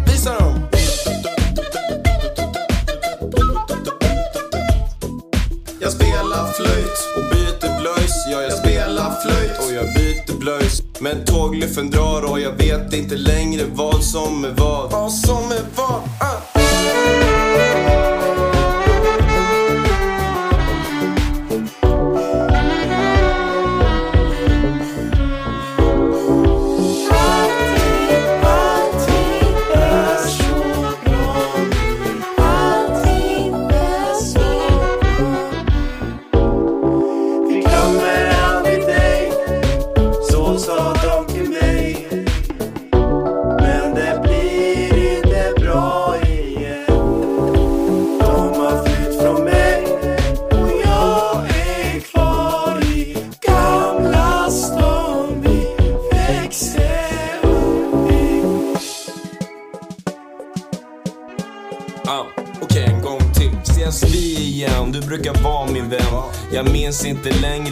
Visa 0.07 0.39
dem! 0.39 0.69
Jag 5.81 5.93
spelar 5.93 6.53
flöjt 6.53 6.99
och 7.17 7.25
byter 7.37 7.81
blöjs. 7.81 8.27
Ja, 8.33 8.43
jag 8.43 8.53
spelar 8.53 9.21
flöjt 9.23 9.59
och 9.59 9.73
jag 9.73 9.95
byter 9.95 10.39
blöjs. 10.39 10.83
Men 11.01 11.25
tågluffen 11.25 11.91
drar 11.91 12.31
och 12.31 12.41
jag 12.41 12.53
vet 12.53 12.93
inte 12.93 13.17
längre 13.17 13.63
vad 13.73 14.05
som 14.05 14.45
är 14.45 14.55
vad. 14.57 14.91
Vad 14.91 15.13
som 15.13 15.53
är 15.53 15.63
vad? 15.77 16.03
Ah. 16.21 18.16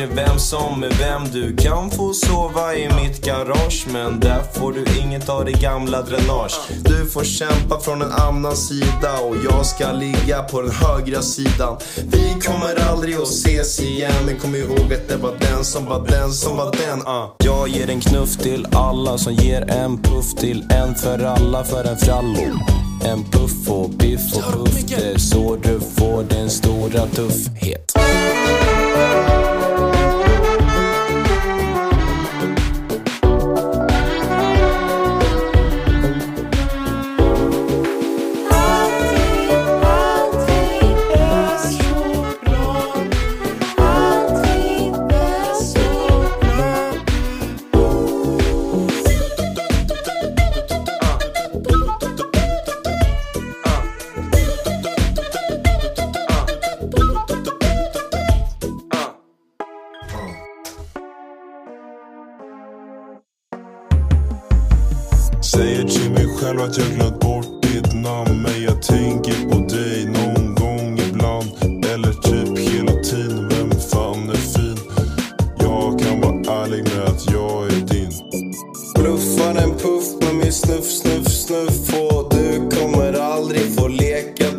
Längre 0.04 0.26
vem 0.26 0.38
som 0.38 0.82
är 0.82 0.90
vem. 0.90 1.22
Du 1.32 1.56
kan 1.56 1.90
få 1.90 2.14
sova 2.14 2.74
i 2.74 2.88
mitt 2.88 3.24
garage, 3.24 3.86
men 3.92 4.20
där 4.20 4.42
får 4.52 4.72
du 4.72 4.84
inget 5.00 5.28
av 5.28 5.44
det 5.44 5.52
gamla 5.52 6.02
dränage. 6.02 6.60
Du 6.84 7.06
får 7.06 7.24
kämpa 7.24 7.80
från 7.80 8.02
en 8.02 8.12
annan 8.12 8.56
sida 8.56 9.18
och 9.20 9.36
jag 9.44 9.66
ska 9.66 9.92
ligga 9.92 10.42
på 10.42 10.62
den 10.62 10.70
högra 10.70 11.22
sidan. 11.22 11.76
Vi 11.96 12.34
kommer 12.40 12.90
aldrig 12.90 13.16
att 13.16 13.28
ses 13.28 13.80
igen, 13.80 14.26
men 14.26 14.38
kom 14.38 14.54
ihåg 14.54 14.92
att 14.92 15.08
det 15.08 15.16
var 15.16 15.34
den 15.40 15.64
som 15.64 15.86
var 15.86 16.06
den 16.08 16.32
som 16.32 16.56
var 16.56 16.72
den. 16.72 16.98
Uh. 16.98 17.30
Jag 17.38 17.68
ger 17.68 17.90
en 17.90 18.00
knuff 18.00 18.36
till 18.36 18.66
alla 18.72 19.18
som 19.18 19.34
ger 19.34 19.70
en 19.70 20.02
puff 20.02 20.34
till 20.34 20.64
en 20.70 20.94
för 20.94 21.24
alla 21.24 21.64
för 21.64 21.84
en 21.84 21.96
frallo. 21.96 22.58
En 23.04 23.24
puff 23.24 23.70
och 23.70 23.98
piff 23.98 24.34
och 24.34 24.52
puff, 24.52 24.84
det 24.88 24.94
är 24.94 25.18
så 25.18 25.56
du 25.56 25.80
får 25.80 26.22
din 26.22 26.50
stora 26.50 27.06
tuffhet. 27.06 27.93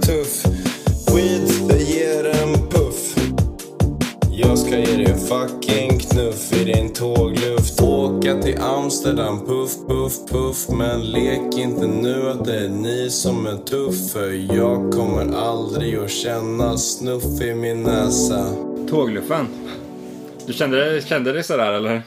Tuff. 0.06 0.44
Det 1.70 1.82
ger 1.82 2.26
en 2.26 2.70
puff. 2.70 3.16
Jag 4.32 4.58
ska 4.58 4.70
ge 4.70 4.96
dig 4.98 5.06
en 5.06 5.20
fucking 5.20 6.00
knuff 6.00 6.54
i 6.54 6.64
din 6.64 6.94
tågluft. 6.94 7.82
Åka 7.82 8.42
till 8.42 8.58
Amsterdam, 8.62 9.46
puff, 9.46 9.72
puff, 9.88 10.14
puff. 10.30 10.70
Men 10.70 11.12
lek 11.12 11.58
inte 11.58 11.88
nu 11.88 12.30
att 12.30 12.46
det 12.46 12.60
är 12.60 12.70
ni 12.70 13.10
som 13.10 13.46
är 13.48 13.58
tuff. 13.58 14.12
För 14.14 14.56
jag 14.56 14.94
kommer 14.94 15.36
aldrig 15.38 15.96
att 15.96 16.12
känna 16.12 16.78
snuff 16.78 17.42
i 17.42 17.54
min 17.54 17.84
näsa. 17.84 18.46
Tågluffen. 18.90 19.48
Du 20.48 20.54
kände, 20.54 21.02
kände 21.02 21.34
det 21.34 21.44
sådär 21.44 21.74
eller? 21.74 22.02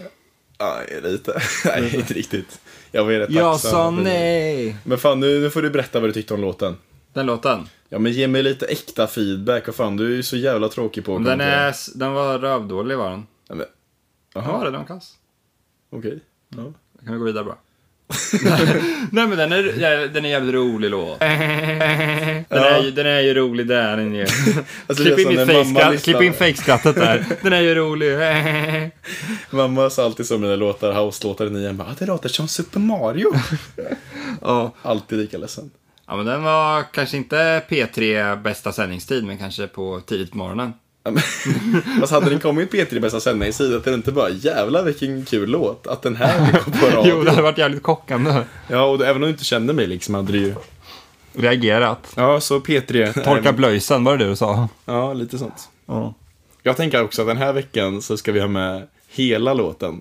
Nej, 0.61 1.01
lite. 1.03 1.41
Nej, 1.65 1.97
inte 1.97 2.15
riktigt. 2.15 2.61
Jag 2.93 3.05
var 3.05 3.11
ju 3.11 3.19
rätt 3.19 3.31
Jag 3.31 3.53
tacksam 3.53 3.97
sa 3.97 4.03
nej. 4.03 4.77
Men 4.85 4.99
fan, 4.99 5.21
nu, 5.21 5.41
nu 5.41 5.51
får 5.51 5.63
du 5.63 5.71
berätta 5.71 6.01
vad 6.01 6.09
du 6.09 6.13
tyckte 6.13 6.35
om 6.35 6.41
låten. 6.41 6.77
Den 7.13 7.27
låten. 7.27 7.69
Ja, 7.89 7.99
men 7.99 8.13
ge 8.13 8.29
mig 8.29 8.43
lite 8.43 8.67
äkta 8.67 9.07
feedback. 9.07 9.67
Vad 9.67 9.75
fan, 9.77 9.97
du 9.97 10.07
är 10.13 10.17
ju 10.17 10.23
så 10.23 10.37
jävla 10.37 10.69
tråkig 10.69 11.05
på 11.05 11.19
Den, 11.19 11.41
är, 11.41 11.75
den 11.99 12.13
var 12.13 12.39
rövdålig 12.39 12.97
var 12.97 13.11
den. 13.11 13.27
Ja, 13.49 13.55
men, 13.55 13.67
Ja, 14.35 14.43
Jaha, 14.47 14.65
det, 14.71 14.79
var 14.79 14.85
kass. 14.85 15.13
okej. 15.93 16.21
Ja. 16.49 16.63
Då 16.93 17.05
kan 17.05 17.13
vi 17.13 17.19
gå 17.19 17.25
vidare 17.25 17.45
bara. 17.45 17.57
Nej 19.13 19.27
men 19.27 19.39
den 19.39 19.53
är, 19.53 19.75
ja, 19.81 20.07
den 20.09 20.25
är 20.25 20.29
jävligt 20.29 20.55
rolig 20.55 20.91
låt. 20.91 21.19
Den, 21.21 21.29
är, 21.31 22.83
ju- 22.83 22.91
den 22.91 23.07
är 23.07 23.21
ju 23.21 23.35
rolig 23.35 23.67
där 23.67 23.97
den 23.97 24.15
är. 24.15 24.21
Alltså, 24.87 25.05
klipp, 25.05 25.19
in 25.19 25.29
lyssnar. 25.29 25.97
klipp 25.97 26.23
in 26.23 26.33
fejkskrattet 26.33 26.95
där. 26.97 27.25
Den 27.43 27.53
är 27.53 27.61
ju 27.61 27.75
rolig. 27.75 28.17
Mamma 29.51 29.91
sa 29.91 30.05
alltid 30.05 30.27
så 30.27 30.39
mina 30.39 30.57
låtar, 30.57 30.93
house-låtar 30.93 31.47
i 31.47 31.51
nian. 31.51 31.81
"Ah, 31.81 31.95
Det 31.99 32.07
låter 32.07 32.29
som 32.29 32.49
Super 32.49 32.81
Mario. 32.81 33.33
Ja. 34.43 34.73
Alltid 34.83 35.19
lika 35.19 35.39
ledsen. 35.39 35.71
Ja 36.09 36.17
men 36.17 36.27
den 36.27 36.43
var 36.43 36.83
kanske 36.93 37.17
inte 37.17 37.63
P3 37.69 38.37
bästa 38.43 38.73
sändningstid 38.73 39.25
men 39.25 39.39
kanske 39.39 39.67
på 39.67 40.01
tidigt 40.07 40.31
på 40.31 40.39
morgonen. 40.39 40.73
Fast 42.01 42.13
hade 42.13 42.31
den 42.31 42.41
kommit 42.41 42.73
P3 42.73 43.01
bästa 43.01 43.21
sändningstid, 43.21 43.75
att 43.75 43.85
den 43.85 43.95
inte 43.95 44.13
bara 44.13 44.31
jävla 44.31 44.83
vilken 44.83 45.25
kul 45.25 45.51
låt, 45.51 45.87
att 45.87 46.03
den 46.03 46.17
här 46.17 46.47
fick 46.47 46.65
gå 46.65 46.71
på 46.71 46.87
radio. 46.97 47.15
Jo, 47.17 47.23
det 47.23 47.31
hade 47.31 47.43
varit 47.43 47.59
jävligt 47.59 47.83
kockande. 47.83 48.43
Ja, 48.69 48.85
och 48.85 49.01
även 49.01 49.17
om 49.17 49.23
du 49.23 49.29
inte 49.29 49.45
kände 49.45 49.73
mig 49.73 49.87
liksom 49.87 50.15
hade 50.15 50.33
du 50.33 50.39
ju... 50.39 50.55
Reagerat. 51.35 52.13
Ja, 52.15 52.41
så 52.41 52.59
P3. 52.59 53.23
Torka 53.25 53.53
blöjsen, 53.53 54.05
var 54.05 54.17
det 54.17 54.25
det 54.25 54.31
du 54.31 54.37
sa? 54.37 54.69
Ja, 54.85 55.13
lite 55.13 55.39
sånt. 55.39 55.69
Ja. 55.87 56.15
Jag 56.63 56.77
tänker 56.77 57.03
också 57.03 57.23
att 57.23 57.29
den 57.29 57.37
här 57.37 57.53
veckan 57.53 58.03
så 58.03 58.17
ska 58.17 58.33
vi 58.33 58.41
ha 58.41 58.49
med 58.49 58.87
hela 59.09 59.55
låten. 59.55 60.01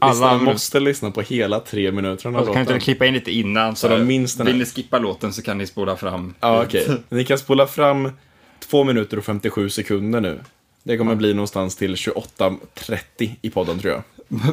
Alla 0.00 0.38
måste 0.38 0.80
lyssna 0.80 1.10
på 1.10 1.20
hela 1.20 1.60
tre 1.60 1.92
minuter 1.92 2.26
av 2.26 2.32
den 2.32 2.34
Och 2.34 2.38
här 2.40 2.46
så 2.46 2.52
kan 2.52 2.60
inte 2.60 2.72
låten. 2.72 2.78
du 2.80 2.84
klippa 2.84 3.06
in 3.06 3.14
lite 3.14 3.30
innan. 3.32 3.76
Så, 3.76 3.88
Så 3.88 3.96
de 3.96 4.04
minns 4.04 4.34
den 4.34 4.46
här. 4.46 4.52
Vill 4.52 4.60
ni 4.60 4.66
skippa 4.66 4.98
låten 4.98 5.32
så 5.32 5.42
kan 5.42 5.58
ni 5.58 5.66
spola 5.66 5.96
fram. 5.96 6.34
Ja, 6.40 6.62
okej. 6.64 6.86
Ni 7.08 7.24
kan 7.24 7.38
spola 7.38 7.66
fram 7.66 8.10
2 8.60 8.84
minuter 8.84 9.16
och 9.16 9.24
57 9.24 9.70
sekunder 9.70 10.20
nu. 10.20 10.40
Det 10.82 10.96
kommer 10.98 11.14
bli 11.14 11.34
någonstans 11.34 11.76
till 11.76 11.94
28.30 11.94 13.30
i 13.42 13.50
podden 13.50 13.78
tror 13.78 13.92
jag. 13.92 14.02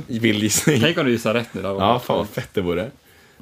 Gissning. 0.07 0.81
Tänk 0.81 0.97
om 0.97 1.05
du 1.05 1.11
gissar 1.11 1.33
rätt 1.33 1.53
nu 1.53 1.61
då. 1.61 1.67
Ja, 1.67 1.99
fan 1.99 2.17
vad 2.17 2.29
fett 2.29 2.49
det 2.53 2.61
vore. 2.61 2.91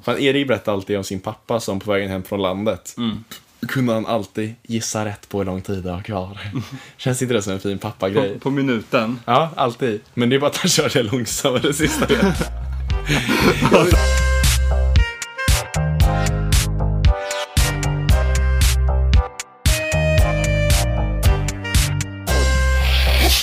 Fan, 0.02 0.18
Erik 0.18 0.48
berättar 0.48 0.72
alltid 0.72 0.96
om 0.96 1.04
sin 1.04 1.20
pappa 1.20 1.60
som 1.60 1.80
på 1.80 1.90
vägen 1.90 2.10
hem 2.10 2.22
från 2.22 2.42
landet. 2.42 2.94
Mm. 2.98 3.24
Kunde 3.68 3.92
han 3.92 4.06
alltid 4.06 4.54
gissa 4.62 5.04
rätt 5.04 5.28
på 5.28 5.38
hur 5.38 5.44
lång 5.44 5.62
tid 5.62 5.82
det 5.82 5.90
var 5.90 6.02
kvar. 6.02 6.38
Känns 6.96 7.22
inte 7.22 7.34
det 7.34 7.42
som 7.42 7.52
en 7.52 7.60
fin 7.60 7.78
pappagrej? 7.78 8.34
På, 8.34 8.40
på 8.40 8.50
minuten. 8.50 9.20
Ja, 9.24 9.50
alltid. 9.56 10.00
Men 10.14 10.28
det 10.28 10.36
är 10.36 10.40
bara 10.40 10.50
att 10.50 10.56
han 10.56 10.68
kör 10.68 10.88
det 10.88 11.02
långsammare 11.02 11.72
sista 11.72 12.06
delen. 12.06 12.32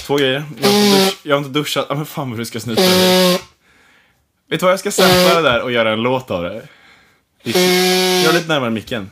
Två 0.06 0.16
grejer. 0.18 0.44
Jag 0.62 0.66
har 0.70 0.78
inte, 0.78 1.00
dusch, 1.06 1.20
jag 1.24 1.36
har 1.36 1.38
inte 1.38 1.60
duschat. 1.60 1.86
Ja, 1.90 1.96
men 1.96 2.06
fan 2.06 2.30
vad 2.30 2.40
du 2.40 2.46
ska 2.46 2.60
snyta 2.60 2.82
dig. 2.82 3.40
Vet 4.50 4.60
du 4.60 4.66
vad, 4.66 4.72
jag 4.72 4.80
ska 4.80 4.92
sampla 4.92 5.36
det 5.36 5.42
där 5.42 5.62
och 5.62 5.72
göra 5.72 5.94
en 5.94 6.02
låt 6.02 6.32
av 6.32 6.44
det. 6.44 6.68
Gör 8.24 8.34
lite 8.34 8.48
närmare 8.48 8.70
micken. 8.70 9.10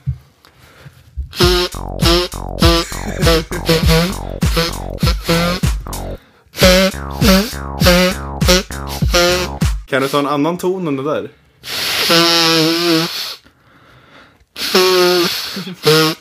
Kan 9.89 10.01
du 10.01 10.07
ta 10.07 10.19
en 10.19 10.27
annan 10.27 10.57
ton 10.57 10.87
än 10.87 10.95
det 10.95 11.03
där? 11.03 11.29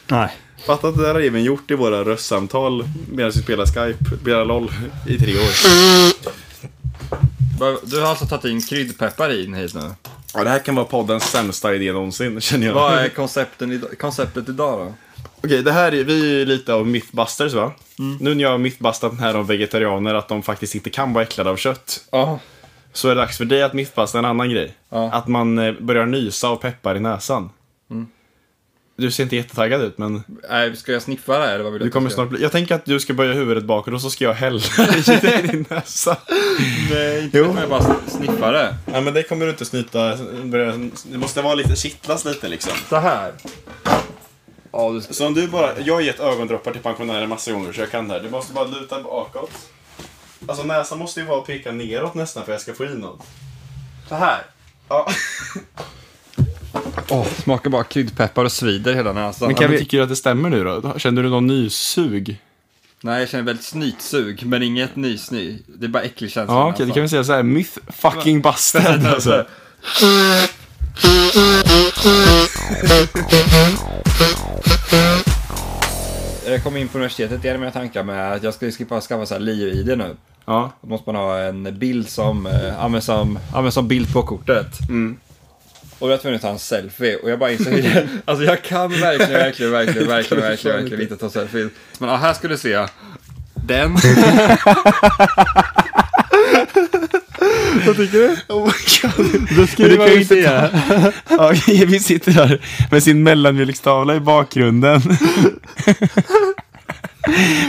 Nej. 0.06 0.36
Fatta 0.66 0.88
att 0.88 0.96
det 0.96 1.02
där 1.02 1.14
har 1.14 1.20
Even 1.20 1.44
gjort 1.44 1.70
i 1.70 1.74
våra 1.74 2.04
röstsamtal 2.04 2.88
medan 3.12 3.30
vi 3.30 3.42
spelar 3.42 3.66
Skype, 3.66 4.04
spelar 4.20 4.44
LOL 4.44 4.72
i 5.06 5.18
tre 5.18 5.34
år. 5.34 5.50
Du 7.86 8.00
har 8.00 8.08
alltså 8.08 8.26
tagit 8.26 8.44
in 8.44 8.62
kryddpeppar 8.62 9.44
in 9.44 9.54
hit 9.54 9.74
nu. 9.74 9.90
Ja, 10.34 10.44
det 10.44 10.50
här 10.50 10.58
kan 10.58 10.74
vara 10.74 10.86
poddens 10.86 11.24
sämsta 11.24 11.74
idé 11.74 11.92
någonsin, 11.92 12.40
känner 12.40 12.66
jag. 12.66 12.74
Vad 12.74 12.92
är 12.92 13.04
idag, 13.72 13.98
konceptet 13.98 14.48
idag 14.48 14.78
då? 14.78 14.94
Okej, 15.44 15.62
det 15.62 15.72
här 15.72 15.94
är, 15.94 16.04
vi 16.04 16.42
är 16.42 16.46
lite 16.46 16.74
av 16.74 16.86
mythbusters 16.86 17.52
va? 17.52 17.72
Nu 18.20 18.34
när 18.34 18.42
jag 18.42 18.50
har 18.50 18.58
mythbustat 18.58 19.10
den 19.10 19.20
här 19.20 19.36
om 19.36 19.46
vegetarianer, 19.46 20.14
att 20.14 20.28
de 20.28 20.42
faktiskt 20.42 20.74
inte 20.74 20.90
kan 20.90 21.12
vara 21.12 21.24
äcklade 21.24 21.50
av 21.50 21.56
kött. 21.56 22.04
Ja. 22.10 22.38
Så 22.92 23.08
är 23.08 23.14
det 23.14 23.20
dags 23.20 23.38
för 23.38 23.44
dig 23.44 23.62
att 23.62 23.72
mythbusta 23.72 24.18
en 24.18 24.24
annan 24.24 24.50
grej. 24.50 24.74
Ja. 24.88 25.12
Att 25.12 25.28
man 25.28 25.58
eh, 25.58 25.72
börjar 25.80 26.06
nysa 26.06 26.48
av 26.48 26.56
peppar 26.56 26.96
i 26.96 27.00
näsan. 27.00 27.50
Du 28.96 29.10
ser 29.10 29.22
inte 29.22 29.36
jättetaggad 29.36 29.82
ut, 29.82 29.98
men 29.98 30.22
Nej, 30.50 30.76
ska 30.76 30.92
jag 30.92 31.02
sniffa 31.02 31.38
det 31.38 31.46
här, 31.46 31.54
eller 31.54 31.64
vad 31.64 31.72
vill 31.72 31.82
du 31.82 31.86
att 31.86 31.92
kommer 31.92 32.10
snart 32.10 32.28
bli... 32.28 32.42
Jag 32.42 32.52
tänker 32.52 32.74
att 32.74 32.84
du 32.84 33.00
ska 33.00 33.14
böja 33.14 33.32
huvudet 33.32 33.64
bakåt 33.64 33.94
och 33.94 34.00
så 34.00 34.10
ska 34.10 34.24
jag 34.24 34.34
hälla 34.34 34.60
i 35.42 35.46
din 35.46 35.66
näsa. 35.70 36.16
Nej, 36.90 37.24
inte 37.24 37.42
vet 37.42 37.56
jag 37.60 37.68
bara 37.68 37.96
sniffa 38.06 38.52
det. 38.52 38.76
Ja, 38.92 39.00
men 39.00 39.14
det 39.14 39.22
kommer 39.22 39.44
du 39.44 39.50
inte 39.50 39.64
snyta. 39.64 40.16
Det 41.10 41.18
måste 41.18 41.42
vara 41.42 41.54
lite, 41.54 41.76
kittlas 41.76 42.24
lite 42.24 42.48
liksom. 42.48 42.72
Så 42.88 42.96
här. 42.96 43.32
Ja, 44.78 44.90
du. 44.90 45.00
Så 45.14 45.26
om 45.26 45.34
du 45.34 45.48
bara, 45.48 45.80
jag 45.80 45.94
har 45.94 46.00
gett 46.00 46.20
ögondroppar 46.20 46.72
till 46.72 46.80
pensionärer 46.82 47.26
massa 47.26 47.52
gånger 47.52 47.72
så 47.72 47.80
jag 47.80 47.90
kan 47.90 48.08
det 48.08 48.14
här. 48.14 48.20
Du 48.20 48.30
måste 48.30 48.52
bara 48.52 48.64
luta 48.64 49.02
bakåt. 49.02 49.50
Alltså 50.48 50.64
näsan 50.64 50.98
måste 50.98 51.20
ju 51.20 51.26
vara 51.26 51.40
peka 51.40 51.72
neråt 51.72 52.14
nästan 52.14 52.44
för 52.44 52.52
att 52.52 52.54
jag 52.54 52.60
ska 52.60 52.74
få 52.74 52.84
i 52.92 52.94
något. 52.98 53.26
Så 54.08 54.14
här. 54.14 54.42
Ja. 54.88 55.08
Åh, 57.08 57.26
smakar 57.42 57.70
bara 57.70 57.84
kryddpeppar 57.84 58.44
och 58.44 58.52
svider 58.52 58.94
hela 58.94 59.12
näsan. 59.12 59.48
Men 59.48 59.50
Ja, 59.56 59.60
kan 59.60 59.70
men 59.70 59.72
vi... 59.72 59.78
tycker 59.78 59.96
du 59.96 60.02
att 60.02 60.08
det 60.08 60.16
stämmer 60.16 60.50
nu 60.50 60.64
då? 60.64 60.98
Känner 60.98 61.22
du 61.22 61.28
någon 61.28 61.46
nysug? 61.46 62.38
Nej, 63.00 63.20
jag 63.20 63.28
känner 63.28 63.44
väldigt 63.44 63.64
snytsug, 63.64 64.46
men 64.46 64.62
inget 64.62 64.96
nysny. 64.96 65.58
Det 65.66 65.86
är 65.86 65.88
bara 65.90 66.02
äcklig 66.02 66.30
känsla. 66.30 66.54
Ja, 66.54 66.68
okej, 66.68 66.74
det 66.78 66.84
näsan. 66.84 66.94
kan 66.94 67.02
vi 67.02 67.08
säga 67.08 67.24
så 67.24 67.32
här. 67.32 67.42
Myth 67.42 67.78
fucking 67.88 68.42
busted 68.42 69.06
alltså. 69.06 69.44
Jag 76.50 76.62
kom 76.62 76.76
in 76.76 76.88
på 76.88 76.98
universitetet 76.98 77.44
igen 77.44 77.60
med 77.60 77.72
tankar 77.72 78.02
med 78.02 78.32
att 78.32 78.42
jag 78.42 78.54
skulle 78.54 78.72
skippa 78.72 79.00
skaffa 79.00 79.26
så 79.26 79.34
här 79.34 79.40
LIU-ID 79.40 79.98
nu. 79.98 80.16
Ja. 80.44 80.72
Då 80.80 80.88
måste 80.88 81.12
man 81.12 81.22
ha 81.22 81.38
en 81.38 81.78
bild 81.78 82.08
som 82.08 82.46
eh, 82.46 82.84
används 82.84 83.06
som, 83.06 83.38
används 83.54 83.74
som 83.74 83.88
bild 83.88 84.12
på 84.12 84.22
kortet. 84.22 84.88
Mm. 84.88 85.16
Och 85.98 85.98
då 85.98 86.06
var 86.06 86.12
jag 86.12 86.20
tvungen 86.20 86.36
att 86.36 86.42
ta 86.42 86.48
en 86.48 86.58
selfie 86.58 87.16
och 87.16 87.30
jag 87.30 87.38
bara 87.38 87.52
insåg 87.52 87.72
hur 87.72 87.82
det, 87.82 88.08
Alltså 88.24 88.44
jag 88.44 88.62
kan 88.62 88.90
verkligen, 88.90 89.32
verkligen, 89.32 89.72
verkligen, 89.72 90.08
verkligen, 90.08 90.42
verkligen, 90.42 90.76
verkligen 90.76 91.02
inte 91.02 91.16
ta 91.16 91.30
selfie. 91.30 91.68
Men 91.98 92.08
ja, 92.08 92.16
här 92.16 92.34
ska 92.34 92.48
du 92.48 92.58
se. 92.58 92.86
Den. 93.54 93.96
Vad 97.86 97.96
tycker 97.96 98.18
du? 98.18 98.36
Oh 98.48 98.64
my 98.66 98.72
god. 99.02 99.48
Då 99.56 99.66
skulle 99.66 99.98
man 99.98 100.08
inte 100.12 100.24
se. 100.26 100.42
Ja, 101.28 101.52
vi 101.86 102.00
sitter 102.00 102.32
där 102.32 102.60
med 102.90 103.02
sin 103.02 103.22
mellanmjölkstavla 103.22 104.14
i 104.16 104.20
bakgrunden. 104.20 105.00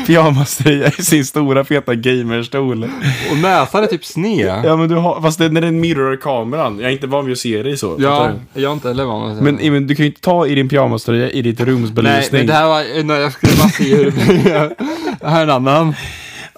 Pyjamaströja 0.07 0.88
i 0.97 1.01
sin 1.03 1.25
stora 1.25 1.63
feta 1.63 1.95
gamerstol. 1.95 2.83
Och 3.31 3.38
näsan 3.38 3.83
är 3.83 3.88
typ 3.88 4.05
sned. 4.05 4.62
Ja 4.65 4.75
men 4.77 4.89
du 4.89 4.95
har, 4.95 5.21
fast 5.21 5.39
det, 5.39 5.49
när 5.49 5.62
den 5.62 5.79
mirror 5.79 6.15
kameran. 6.15 6.79
Jag 6.79 6.88
är 6.89 6.93
inte 6.93 7.07
van 7.07 7.25
vid 7.25 7.31
att 7.33 7.39
se 7.39 7.63
dig 7.63 7.77
så. 7.77 7.95
Ja, 7.99 8.31
jag 8.53 8.69
är 8.69 8.73
inte 8.73 8.88
heller 8.88 9.05
van 9.05 9.31
att 9.31 9.38
se 9.38 9.43
Men, 9.43 9.57
det. 9.57 9.71
men 9.71 9.88
du 9.88 9.95
kan 9.95 10.03
ju 10.05 10.09
inte 10.09 10.21
ta 10.21 10.47
i 10.47 10.55
din 10.55 10.69
pyjamaströja 10.69 11.29
i 11.29 11.41
ditt 11.41 11.59
Nej, 11.59 11.67
rumsbelysning. 11.67 12.39
men 12.39 12.47
det 12.47 12.53
här 12.53 12.67
var, 12.67 13.03
nej, 13.03 13.21
jag 13.21 13.33
skulle 13.33 13.53
bara 13.57 13.69
se 13.69 13.95
hur 13.95 14.12
det. 14.12 14.75
Det 15.21 15.27
här 15.29 15.39
är 15.39 15.43
en 15.43 15.49
annan. 15.49 15.93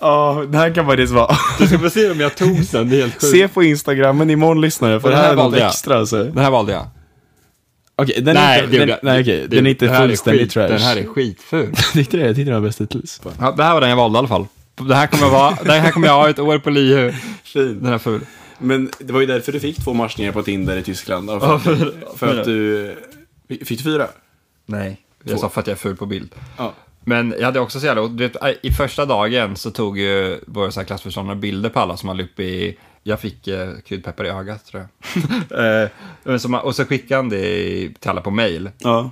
Ja, 0.01 0.45
det 0.49 0.57
här 0.57 0.73
kan 0.75 0.85
faktiskt 0.85 1.13
vara. 1.13 1.35
Du 1.59 1.67
ska 1.67 1.79
få 1.79 1.89
se 1.89 2.11
om 2.11 2.19
jag 2.19 2.35
tog 2.35 2.63
sen, 2.65 2.89
det 2.89 2.95
är 2.97 3.01
helt 3.01 3.13
sjukt. 3.13 3.31
Se 3.31 3.47
på 3.47 3.63
Instagrammen 3.63 4.29
imorgon 4.29 4.61
lyssnare, 4.61 4.99
för 4.99 5.07
Och 5.07 5.11
det 5.11 5.15
det 5.17 5.21
här 5.21 5.35
här 5.35 5.43
är 5.43 5.49
något 5.49 5.57
jag. 5.59 5.67
extra 5.67 5.97
alltså. 5.97 6.23
Den 6.23 6.37
här 6.37 6.51
valde 6.51 6.71
jag. 6.71 6.87
Okej, 7.95 8.21
den 8.21 8.33
nej, 8.35 8.59
är 8.59 8.63
inte, 8.63 8.71
det 8.77 8.79
den, 8.79 8.89
jag. 8.89 8.99
nej, 9.03 9.23
Det- 9.23 9.47
den 9.47 9.65
är 9.65 9.69
inte 9.69 9.85
det 9.85 9.91
här 9.91 10.07
fullständigt 10.07 10.51
trash. 10.51 10.67
Den 10.67 10.79
här 10.81 10.97
är 10.97 11.05
skitful. 11.05 11.75
Tyckte 11.93 12.17
det? 12.17 12.25
Jag 12.25 12.35
tyckte 12.35 12.51
den 12.51 12.61
var 12.61 12.67
bäst 12.69 12.81
hittills. 12.81 13.21
Ja, 13.39 13.51
det 13.57 13.63
här 13.63 13.73
var 13.73 13.81
den 13.81 13.89
jag 13.89 13.97
valde 13.97 14.17
i 14.17 14.19
alla 14.19 14.27
fall. 14.27 14.45
Det 14.87 14.95
här 14.95 15.07
kommer, 15.07 15.29
vara, 15.29 15.57
det 15.65 15.71
här 15.71 15.91
kommer 15.91 16.07
jag 16.07 16.13
ha 16.15 16.29
ett 16.29 16.39
år 16.39 16.57
på. 16.57 16.71
Fin. 17.43 17.79
Den 17.81 17.91
här 17.91 17.97
ful. 17.97 18.21
Men 18.59 18.89
det 18.99 19.13
var 19.13 19.19
ju 19.21 19.25
därför 19.27 19.51
du 19.51 19.59
fick 19.59 19.83
två 19.83 19.93
matchningar 19.93 20.31
på 20.31 20.43
Tinder 20.43 20.77
i 20.77 20.83
Tyskland. 20.83 21.29
För, 21.29 21.57
för- 21.57 21.93
för 22.17 22.39
att 22.39 22.45
du... 22.45 22.95
Fick 23.49 23.69
du 23.77 23.83
fyra? 23.83 24.07
Nej, 24.65 24.97
jag 25.23 25.35
Två. 25.35 25.41
sa 25.41 25.49
för 25.49 25.61
att 25.61 25.67
jag 25.67 25.73
är 25.73 25.77
ful 25.79 25.95
på 25.95 26.05
bild. 26.05 26.31
Ja. 26.57 26.73
Men 27.03 27.35
jag 27.37 27.45
hade 27.45 27.59
också 27.59 27.79
så 27.79 27.85
jävla, 27.85 28.07
vet, 28.07 28.35
i 28.61 28.71
första 28.71 29.05
dagen 29.05 29.55
så 29.55 29.71
tog 29.71 29.99
ju 29.99 30.39
våra 30.47 30.83
klassförståndare 30.83 31.35
bilder 31.35 31.69
på 31.69 31.79
alla 31.79 31.97
som 31.97 32.09
hade 32.09 32.23
upp 32.23 32.39
i, 32.39 32.77
jag 33.03 33.19
fick 33.19 33.47
eh, 33.47 33.69
kryddpeppar 33.85 34.25
i 34.25 34.29
ögat 34.29 34.65
tror 34.65 34.87
jag. 35.49 35.89
eh, 36.25 36.37
så 36.37 36.49
man, 36.49 36.61
och 36.61 36.75
så 36.75 36.85
skickade 36.85 37.15
han 37.15 37.29
det 37.29 37.89
till 37.99 38.09
alla 38.09 38.21
på 38.21 38.31
mail. 38.31 38.69
Ja. 38.77 39.11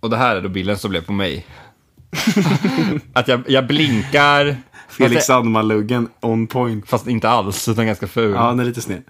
Och 0.00 0.10
det 0.10 0.16
här 0.16 0.36
är 0.36 0.40
då 0.40 0.48
bilden 0.48 0.78
som 0.78 0.90
blev 0.90 1.04
på 1.04 1.12
mig. 1.12 1.46
att 3.12 3.28
jag, 3.28 3.42
jag 3.46 3.66
blinkar, 3.66 4.56
Felix 4.88 5.28
jag, 5.28 5.36
Sandman-luggen 5.36 6.08
on 6.20 6.46
point. 6.46 6.88
fast 6.88 7.06
inte 7.06 7.28
alls, 7.28 7.68
utan 7.68 7.86
ganska 7.86 8.06
ful. 8.06 8.34
Ja, 8.34 8.48
den 8.48 8.60
är 8.60 8.64
lite 8.64 8.80
sned. 8.80 9.02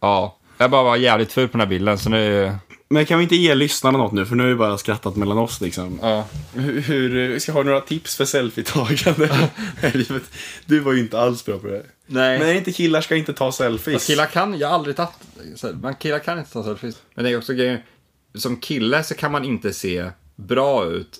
Ja, 0.00 0.38
jag 0.58 0.70
bara 0.70 0.82
var 0.82 0.96
jävligt 0.96 1.32
ful 1.32 1.48
på 1.48 1.52
den 1.52 1.60
här 1.60 1.68
bilden, 1.68 1.98
så 1.98 2.10
nu... 2.10 2.52
Men 2.92 3.06
kan 3.06 3.18
vi 3.18 3.22
inte 3.22 3.36
ge 3.36 3.54
lyssnarna 3.54 3.98
något 3.98 4.12
nu? 4.12 4.26
För 4.26 4.36
nu 4.36 4.42
har 4.42 4.50
vi 4.50 4.56
bara 4.56 4.78
skrattat 4.78 5.16
mellan 5.16 5.38
oss 5.38 5.60
liksom. 5.60 5.98
Ja. 6.02 6.26
Hur, 6.54 6.80
hur 6.80 7.38
ska 7.38 7.52
jag 7.52 7.56
ha 7.56 7.62
några 7.62 7.80
tips 7.80 8.16
för 8.16 8.24
selfie-tagande? 8.24 9.50
Du 10.66 10.80
var 10.80 10.92
ju 10.92 11.00
inte 11.00 11.20
alls 11.20 11.44
bra 11.44 11.58
på 11.58 11.66
det. 11.66 11.86
Nej. 12.06 12.38
Men 12.38 12.48
är 12.48 12.54
inte 12.54 12.72
killar 12.72 13.00
ska 13.00 13.16
inte 13.16 13.32
ta 13.32 13.52
selfies? 13.52 13.94
Fast 13.94 14.06
killar 14.06 14.26
kan, 14.26 14.58
jag 14.58 14.68
har 14.68 14.74
aldrig 14.74 14.96
tagit, 14.96 15.82
man 15.82 15.94
killar 15.94 16.18
kan 16.18 16.38
inte 16.38 16.52
ta 16.52 16.64
selfies. 16.64 17.02
Men 17.14 17.24
det 17.24 17.30
är 17.30 17.38
också 17.38 17.52
grejen, 17.52 17.78
som 18.34 18.56
kille 18.56 19.04
så 19.04 19.14
kan 19.14 19.32
man 19.32 19.44
inte 19.44 19.72
se 19.72 20.10
bra 20.36 20.84
ut 20.84 21.18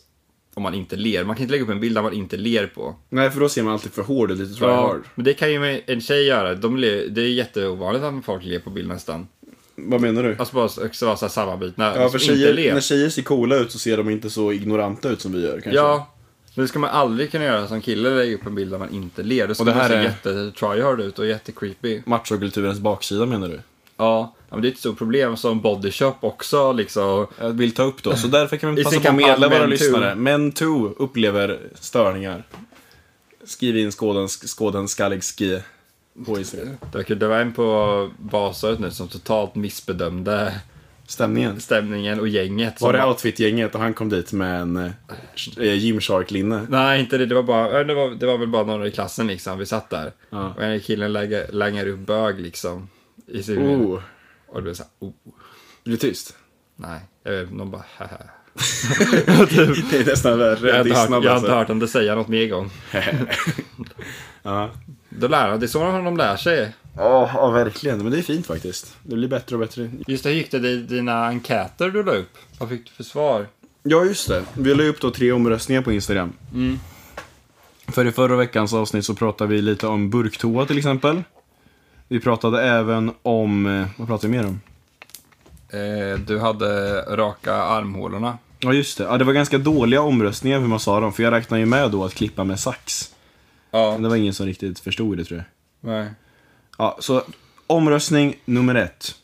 om 0.54 0.62
man 0.62 0.74
inte 0.74 0.96
ler. 0.96 1.24
Man 1.24 1.36
kan 1.36 1.42
inte 1.42 1.52
lägga 1.52 1.64
upp 1.64 1.70
en 1.70 1.80
bild 1.80 1.96
där 1.96 2.02
man 2.02 2.12
inte 2.12 2.36
ler 2.36 2.66
på. 2.66 2.96
Nej, 3.08 3.30
för 3.30 3.40
då 3.40 3.48
ser 3.48 3.62
man 3.62 3.72
alltid 3.72 3.92
för 3.92 4.02
hård 4.02 4.30
ut, 4.30 4.38
lite 4.38 4.54
tryhard. 4.54 5.02
men 5.14 5.24
det 5.24 5.34
kan 5.34 5.52
ju 5.52 5.60
med 5.60 5.82
en 5.86 6.00
tjej 6.00 6.24
göra. 6.26 6.54
De 6.54 6.76
ler, 6.76 7.08
det 7.08 7.20
är 7.20 7.28
jätteovanligt 7.28 8.04
att 8.04 8.24
folk 8.24 8.44
ler 8.44 8.58
på 8.58 8.70
bild 8.70 8.88
nästan. 8.88 9.26
Vad 9.76 10.00
menar 10.00 10.22
du? 10.22 10.36
Alltså 10.38 10.54
bara 10.54 10.64
också 10.64 11.06
vara 11.06 11.16
så 11.16 11.24
här 11.24 11.30
sammanbitna. 11.30 11.92
Ja, 11.96 12.08
för 12.08 12.18
som 12.18 12.34
inte 12.34 12.44
tjejer, 12.54 12.74
när 12.74 12.80
tjejer 12.80 13.08
ser 13.10 13.22
coola 13.22 13.56
ut 13.56 13.72
så 13.72 13.78
ser 13.78 13.96
de 13.96 14.10
inte 14.10 14.30
så 14.30 14.52
ignoranta 14.52 15.08
ut 15.08 15.20
som 15.20 15.32
vi 15.32 15.42
gör 15.42 15.52
kanske. 15.52 15.70
Ja, 15.70 16.08
men 16.54 16.62
det 16.64 16.68
ska 16.68 16.78
man 16.78 16.90
aldrig 16.90 17.30
kunna 17.30 17.44
göra 17.44 17.68
som 17.68 17.80
kille, 17.80 18.10
lägga 18.10 18.34
upp 18.34 18.46
en 18.46 18.54
bild 18.54 18.70
där 18.72 18.78
man 18.78 18.90
inte 18.94 19.22
ler. 19.22 19.48
Då 19.48 19.54
ska 19.54 19.62
Och 19.62 19.66
det 19.66 19.72
man 19.74 19.80
här 19.82 19.88
se 19.88 19.94
är- 19.96 20.02
jätte-tryhard 20.02 21.00
ut 21.00 21.18
och 21.18 21.26
jätte-creepy. 21.26 22.02
Machokulturens 22.06 22.78
baksida 22.80 23.26
menar 23.26 23.48
du? 23.48 23.60
Ja, 23.96 24.34
men 24.50 24.62
det 24.62 24.68
är 24.68 24.72
ett 24.72 24.78
stort 24.78 24.98
problem 24.98 25.36
som 25.36 25.60
Body 25.60 25.90
Shop 25.90 26.14
också 26.20 26.72
liksom. 26.72 27.26
Jag 27.40 27.50
vill 27.50 27.74
ta 27.74 27.82
upp 27.82 28.02
då, 28.02 28.16
så 28.16 28.26
därför 28.26 28.56
kan 28.56 28.74
vi 28.74 28.84
passa 28.84 29.00
på 29.00 29.08
att 29.08 29.14
meddela 29.14 29.48
våra 29.48 29.66
lyssnare. 29.66 30.14
Men 30.14 30.52
Too 30.52 30.94
upplever 30.98 31.60
störningar. 31.74 32.44
Skriv 33.44 33.76
in 33.76 33.90
skåden, 33.92 34.28
skåden 34.28 34.88
skallig 34.88 35.22
ski 35.24 35.60
på 36.26 36.38
Instagram. 36.38 36.76
Det 36.92 37.14
det 37.14 37.28
var 37.28 37.38
en 37.40 37.52
på 37.52 38.10
Basöret 38.18 38.78
nu 38.80 38.90
som 38.90 39.08
totalt 39.08 39.54
missbedömde 39.54 40.60
Stämningen. 41.06 41.60
stämningen 41.60 42.20
och 42.20 42.28
gänget. 42.28 42.80
Var 42.80 42.92
det 42.92 42.98
bara- 42.98 43.08
outfit-gänget 43.08 43.74
och 43.74 43.80
han 43.80 43.94
kom 43.94 44.08
dit 44.08 44.32
med 44.32 44.60
en 44.60 44.76
eh, 44.76 45.74
Gymshark-linne? 45.74 46.66
Nej, 46.68 47.00
inte 47.00 47.18
det. 47.18 47.26
Det 47.26 47.34
var, 47.34 47.42
bara, 47.42 47.72
ja, 47.72 47.84
det, 47.84 47.94
var, 47.94 48.10
det 48.10 48.26
var 48.26 48.38
väl 48.38 48.48
bara 48.48 48.64
några 48.64 48.86
i 48.86 48.90
klassen 48.90 49.26
liksom. 49.26 49.58
Vi 49.58 49.66
satt 49.66 49.90
där. 49.90 50.12
Ja. 50.30 50.54
Och 50.56 50.62
en 50.62 50.80
killen 50.80 51.12
lägger, 51.12 51.52
langar 51.52 51.86
upp 51.86 51.98
bög 51.98 52.40
liksom. 52.40 52.88
I 53.26 53.42
sin 53.42 53.58
Oh, 53.58 54.00
Och 54.48 54.56
det 54.56 54.62
blev 54.62 54.74
såhär, 54.74 54.90
oh. 54.98 55.12
det 55.84 55.96
tyst? 55.96 56.36
Nej, 56.76 57.00
jag 57.24 57.32
vet, 57.32 57.52
någon 57.52 57.70
bara, 57.70 57.84
haha. 57.96 58.18
det 59.50 59.96
är 59.96 60.06
nästan 60.06 60.38
värre 60.38 60.68
Jag 60.68 60.74
har 60.74 60.80
inte 60.84 60.98
hört, 60.98 61.24
jag 61.24 61.26
alltså. 61.26 61.52
hört 61.52 61.70
det 61.78 61.88
säga 61.88 62.14
något 62.14 62.28
mer 62.28 62.48
gång. 62.48 62.70
Ja. 64.42 64.70
Då 65.18 65.28
lär 65.28 65.50
de, 65.50 65.60
det 65.60 65.66
är 65.66 65.68
så 65.68 65.78
de 65.78 66.16
lär 66.16 66.36
sig. 66.36 66.72
Ja, 66.96 67.30
ja, 67.34 67.50
verkligen. 67.50 67.98
Men 67.98 68.12
det 68.12 68.18
är 68.18 68.22
fint 68.22 68.46
faktiskt. 68.46 68.96
Det 69.02 69.14
blir 69.16 69.28
bättre 69.28 69.56
och 69.56 69.60
bättre. 69.60 69.90
Just 70.06 70.24
det, 70.24 70.30
hur 70.30 70.36
gick 70.36 70.50
det 70.50 70.68
i 70.70 70.76
dina 70.76 71.26
enkäter 71.26 71.88
du 71.90 72.02
la 72.02 72.12
upp? 72.12 72.38
Vad 72.58 72.68
fick 72.68 72.84
du 72.84 72.90
för 72.92 73.04
svar? 73.04 73.46
Ja, 73.82 74.04
just 74.04 74.28
det. 74.28 74.44
Vi 74.54 74.74
la 74.74 74.82
upp 74.84 75.00
då 75.00 75.10
tre 75.10 75.32
omröstningar 75.32 75.82
på 75.82 75.92
Instagram. 75.92 76.32
För 77.86 78.04
i 78.06 78.12
förra 78.12 78.36
veckans 78.36 78.72
avsnitt 78.74 79.04
så 79.04 79.14
pratade 79.14 79.50
vi 79.54 79.62
lite 79.62 79.86
om 79.86 80.10
burktoa 80.10 80.66
till 80.66 80.78
exempel. 80.78 81.22
Vi 82.08 82.20
pratade 82.20 82.62
även 82.62 83.12
om... 83.22 83.66
eh, 83.66 83.86
Vad 83.96 84.08
pratade 84.08 84.32
vi 84.32 84.38
mer 84.38 84.46
om? 84.46 84.60
Eh, 85.68 86.18
du 86.26 86.38
hade 86.38 87.00
raka 87.16 87.54
armhålorna. 87.54 88.38
Ja, 88.58 88.72
just 88.72 88.98
det. 88.98 89.04
Ja, 89.04 89.18
det 89.18 89.24
var 89.24 89.32
ganska 89.32 89.58
dåliga 89.58 90.00
omröstningar 90.02 90.60
hur 90.60 90.66
man 90.68 90.80
sa 90.80 91.00
dem. 91.00 91.12
För 91.12 91.22
jag 91.22 91.32
räknade 91.32 91.60
ju 91.60 91.66
med 91.66 91.90
då 91.90 92.04
att 92.04 92.14
klippa 92.14 92.44
med 92.44 92.60
sax. 92.60 93.10
Ja, 93.74 93.92
Men 93.92 94.02
det 94.02 94.08
var 94.08 94.16
ingen 94.16 94.34
som 94.34 94.46
riktigt 94.46 94.78
förstod 94.78 95.16
det 95.16 95.24
tror 95.24 95.38
jag. 95.38 95.46
nej. 95.90 96.10
Ja, 96.78 96.96
så 97.00 97.22
omröstning 97.66 98.34
nummer 98.44 98.74
ett. 98.74 99.14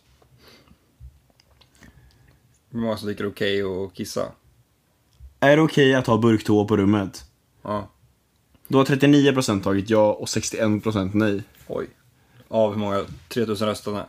Hur 2.71 2.81
många 2.81 2.97
som 2.97 3.09
tycker 3.09 3.25
det 3.25 3.29
är 3.29 3.33
okej 3.33 3.63
att 3.63 3.95
kissa? 3.95 4.27
Är 5.41 5.57
det 5.57 5.63
okej 5.63 5.95
att 5.95 6.07
ha 6.07 6.19
burktoa 6.19 6.65
på 6.65 6.77
rummet? 6.77 7.25
Ja. 7.63 7.89
Då 8.69 8.79
har 8.79 8.85
39% 8.85 9.63
tagit 9.63 9.91
ja 9.91 10.13
och 10.13 10.27
61% 10.27 11.11
nej. 11.15 11.43
Oj. 11.67 11.87
Av 12.49 12.71
hur 12.73 12.79
många? 12.79 13.05
3000 13.29 13.69
röstande? 13.69 14.07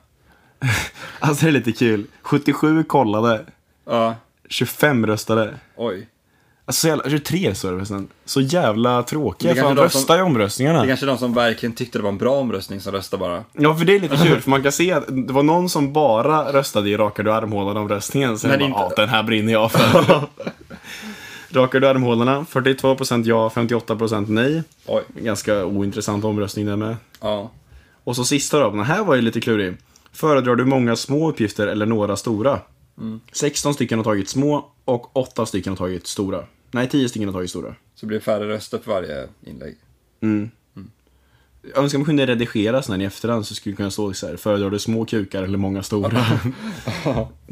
Alltså 1.19 1.45
det 1.45 1.49
är 1.49 1.54
lite 1.54 1.71
kul. 1.71 2.08
77 2.21 2.84
kollade, 2.84 3.45
Ja. 3.86 4.15
25 4.49 5.06
röstade. 5.08 5.60
Oj. 5.75 6.08
Alltså 6.69 6.82
så 6.82 6.88
jävla, 6.88 7.10
23 7.10 7.55
står 7.55 7.71
det 7.71 7.77
förresten. 7.77 8.08
Så 8.25 8.41
jävla 8.41 9.03
tråkiga. 9.03 9.55
Fan, 9.55 9.75
de 9.75 9.82
rösta 9.84 9.99
som- 9.99 10.17
i 10.17 10.21
omröstningarna. 10.21 10.79
Det 10.79 10.86
är 10.86 10.88
kanske 10.88 11.05
de 11.05 11.17
som 11.17 11.34
verkligen 11.34 11.73
tyckte 11.75 11.97
det 11.99 12.03
var 12.03 12.10
en 12.10 12.17
bra 12.17 12.36
omröstning 12.36 12.82
som 12.82 12.91
röstade 12.93 13.19
bara. 13.21 13.43
Ja, 13.53 13.75
för 13.75 13.86
det 13.86 13.95
är 13.95 13.99
lite 13.99 14.17
kul. 14.23 14.41
För 14.41 14.49
man 14.49 14.63
kan 14.63 14.71
se 14.71 14.91
att 14.91 15.03
det 15.08 15.34
var 15.34 15.43
någon 15.43 15.69
som 15.69 15.93
bara 15.93 16.53
röstade 16.53 16.89
i 16.89 16.97
rakade 16.97 17.36
armhålorna 17.36 17.79
omröstningen. 17.79 18.39
Sen 18.39 18.49
bara, 18.49 18.60
inte- 18.65 18.79
ja, 18.79 18.91
den 18.95 19.10
här 19.10 19.23
brinner 19.23 19.53
jag 19.53 19.71
för. 19.71 20.21
rakade 21.49 21.89
armhålorna, 21.89 22.45
42% 22.51 23.23
ja, 23.25 23.51
58% 23.55 24.25
nej. 24.29 24.63
Oj. 24.86 25.03
Ganska 25.15 25.65
ointressant 25.65 26.25
omröstning 26.25 26.65
där 26.65 26.75
med. 26.75 26.95
Ja. 27.21 27.51
Och 28.03 28.15
så 28.15 28.23
sista 28.23 28.60
då, 28.60 28.69
den 28.69 28.84
här 28.84 29.03
var 29.03 29.15
ju 29.15 29.21
lite 29.21 29.41
klurig. 29.41 29.77
Föredrar 30.13 30.55
du 30.55 30.65
många 30.65 30.95
små 30.95 31.29
uppgifter 31.29 31.67
eller 31.67 31.86
några 31.86 32.15
stora? 32.15 32.60
16 33.32 33.73
stycken 33.73 33.99
har 33.99 34.03
tagit 34.03 34.29
små 34.29 34.65
och 34.86 35.17
8 35.17 35.45
stycken 35.45 35.71
har 35.71 35.77
tagit 35.77 36.08
stora. 36.08 36.43
Nej, 36.71 36.89
10 36.89 37.10
stycken 37.10 37.27
har 37.27 37.34
tagit 37.34 37.49
stora. 37.49 37.75
Så 37.95 38.05
blir 38.05 38.17
det 38.19 38.23
färre 38.25 38.47
röster 38.47 38.77
för 38.79 38.91
varje 38.91 39.27
inlägg. 39.45 39.75
Jag 41.62 41.84
önskar 41.84 41.99
man 41.99 42.05
kunde 42.05 42.25
redigera 42.25 42.82
sådana 42.82 43.03
i 43.03 43.08
efterhand 43.08 43.47
så 43.47 43.55
skulle 43.55 43.73
det 43.73 43.77
kunna 43.77 43.91
stå 43.91 44.13
så 44.13 44.27
här. 44.27 44.38
Föredrar 44.38 44.69
du 44.69 44.79
små 44.79 45.05
kukar 45.05 45.43
eller 45.43 45.58
många 45.58 45.84
stora? 45.84 46.25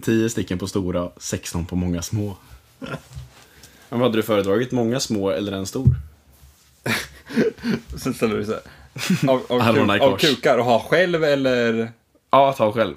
10 0.01 0.29
stycken 0.29 0.59
på 0.59 0.67
stora, 0.67 1.11
16 1.17 1.65
på 1.65 1.75
många 1.75 2.01
små. 2.01 2.35
Men 3.89 4.01
hade 4.01 4.17
du 4.17 4.23
föredragit? 4.23 4.71
Många 4.71 4.99
små 4.99 5.29
eller 5.29 5.51
en 5.51 5.65
stor? 5.65 5.95
Sen 7.97 8.13
ställer 8.13 8.37
du 8.37 8.45
så 8.45 8.51
här. 8.51 8.61
Av, 9.29 9.41
av, 9.49 9.73
kuk, 9.73 10.01
av 10.01 10.17
kukar 10.17 10.57
och 10.57 10.65
ha 10.65 10.79
själv 10.79 11.23
eller 11.23 11.91
Ja, 12.31 12.53
ta 12.57 12.71
själv. 12.71 12.95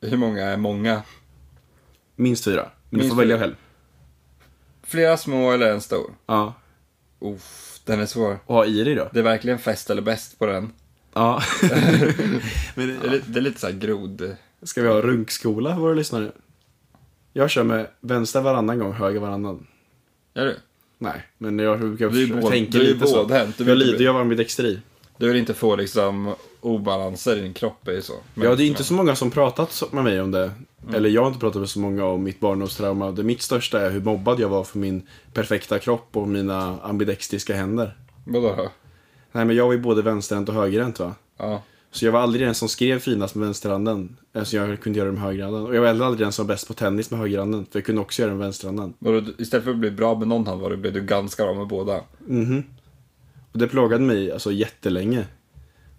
hur 0.00 0.16
många 0.16 0.44
är 0.44 0.56
många? 0.56 1.02
Minst 2.16 2.44
fyra. 2.44 2.62
Men 2.62 2.70
du 2.90 2.96
Minst 2.96 3.10
får 3.10 3.22
välja 3.22 3.38
själv. 3.38 3.54
Flera 4.92 5.16
små 5.16 5.52
eller 5.52 5.70
en 5.72 5.80
stor? 5.80 6.10
Ja. 6.26 6.54
Uff, 7.20 7.80
den 7.84 8.00
är 8.00 8.06
svår. 8.06 8.38
Och 8.46 8.54
ha 8.54 8.64
i 8.66 8.84
dig 8.84 8.94
då. 8.94 9.08
Det 9.12 9.18
är 9.18 9.22
verkligen 9.22 9.58
fest 9.58 9.90
eller 9.90 10.02
bäst 10.02 10.38
på 10.38 10.46
den. 10.46 10.72
Ja. 11.14 11.42
Det 12.74 12.82
är, 12.82 13.10
li- 13.10 13.22
det 13.26 13.38
är 13.38 13.42
lite 13.42 13.60
så 13.60 13.66
här 13.66 13.74
grod... 13.74 14.36
Ska 14.62 14.82
vi 14.82 14.88
ha 14.88 15.00
runkskola 15.00 15.74
för 15.74 15.80
våra 15.80 15.94
lyssnare? 15.94 16.32
Jag 17.32 17.50
kör 17.50 17.62
med 17.62 17.86
vänster 18.00 18.40
varannan 18.40 18.78
gång, 18.78 18.92
höger 18.92 19.20
varannan. 19.20 19.66
Gör 20.34 20.44
du? 20.44 20.56
Nej, 20.98 21.22
men 21.38 21.58
jag 21.58 21.80
brukar 21.80 22.08
Du 22.10 22.22
är 22.22 22.34
båd- 22.40 22.50
tänka 22.50 22.78
du 22.78 22.84
är 22.90 22.94
lite 22.94 23.06
så. 23.06 23.24
du 23.58 23.64
Jag 23.68 23.78
lider 23.78 23.98
ju 24.00 24.08
av 24.08 24.16
ambidexteri. 24.16 24.78
Du 25.16 25.28
vill 25.28 25.36
inte 25.36 25.54
få 25.54 25.76
liksom 25.76 26.34
obalanser 26.60 27.36
i 27.36 27.40
din 27.40 27.54
kropp 27.54 27.88
är 27.88 27.92
ju 27.92 28.02
så. 28.02 28.14
Men- 28.34 28.48
Ja, 28.48 28.54
det 28.54 28.62
är 28.64 28.66
inte 28.66 28.84
så 28.84 28.94
många 28.94 29.16
som 29.16 29.30
pratat 29.30 29.82
med 29.92 30.04
mig 30.04 30.20
om 30.20 30.30
det. 30.30 30.50
Mm. 30.82 30.94
Eller 30.94 31.08
jag 31.08 31.20
har 31.20 31.28
inte 31.28 31.40
pratat 31.40 31.60
med 31.60 31.68
så 31.68 31.78
många 31.80 32.04
om 32.04 32.22
mitt 32.22 32.40
barndomstrauma. 32.40 33.12
Det 33.12 33.22
mitt 33.22 33.42
största 33.42 33.80
är 33.80 33.90
hur 33.90 34.00
mobbad 34.00 34.40
jag 34.40 34.48
var 34.48 34.64
för 34.64 34.78
min 34.78 35.02
perfekta 35.32 35.78
kropp 35.78 36.16
och 36.16 36.28
mina 36.28 36.78
ambidextriska 36.82 37.54
händer. 37.56 37.96
Vadå 38.24 38.54
då? 38.56 38.68
Nej, 39.32 39.44
men 39.44 39.56
jag 39.56 39.66
var 39.66 39.72
ju 39.72 39.78
både 39.80 40.02
vänsterhänt 40.02 40.48
och 40.48 40.54
högerhänt 40.54 40.98
va. 41.00 41.14
Ja. 41.38 41.62
Så 41.90 42.04
jag 42.04 42.12
var 42.12 42.20
aldrig 42.20 42.46
den 42.46 42.54
som 42.54 42.68
skrev 42.68 42.98
finast 42.98 43.34
med 43.34 43.46
vänsterhanden. 43.46 44.16
Alltså 44.34 44.56
jag 44.56 44.80
kunde 44.80 44.98
göra 44.98 45.08
det 45.08 45.12
med 45.14 45.22
högerhanden. 45.22 45.66
Och 45.66 45.74
jag 45.76 45.80
var 45.80 45.88
heller 45.88 46.04
aldrig 46.04 46.26
den 46.26 46.32
som 46.32 46.46
var 46.46 46.54
bäst 46.54 46.68
på 46.68 46.74
tennis 46.74 47.10
med 47.10 47.20
högerhanden. 47.20 47.66
För 47.70 47.78
jag 47.78 47.86
kunde 47.86 48.00
också 48.00 48.22
göra 48.22 48.30
det 48.32 48.36
med 48.38 48.44
vänsterhanden. 48.46 48.94
Du- 48.98 49.34
istället 49.38 49.64
för 49.64 49.70
att 49.70 49.78
bli 49.78 49.90
bra 49.90 50.18
med 50.18 50.28
någon 50.28 50.46
hand 50.46 50.60
var 50.60 50.70
du, 50.70 50.76
blev 50.76 50.92
du 50.92 51.02
ganska 51.02 51.44
bra 51.44 51.54
med 51.54 51.66
båda. 51.66 52.00
Och 53.52 53.58
det 53.58 53.68
plågade 53.68 54.04
mig 54.04 54.32
alltså 54.32 54.52
jättelänge. 54.52 55.26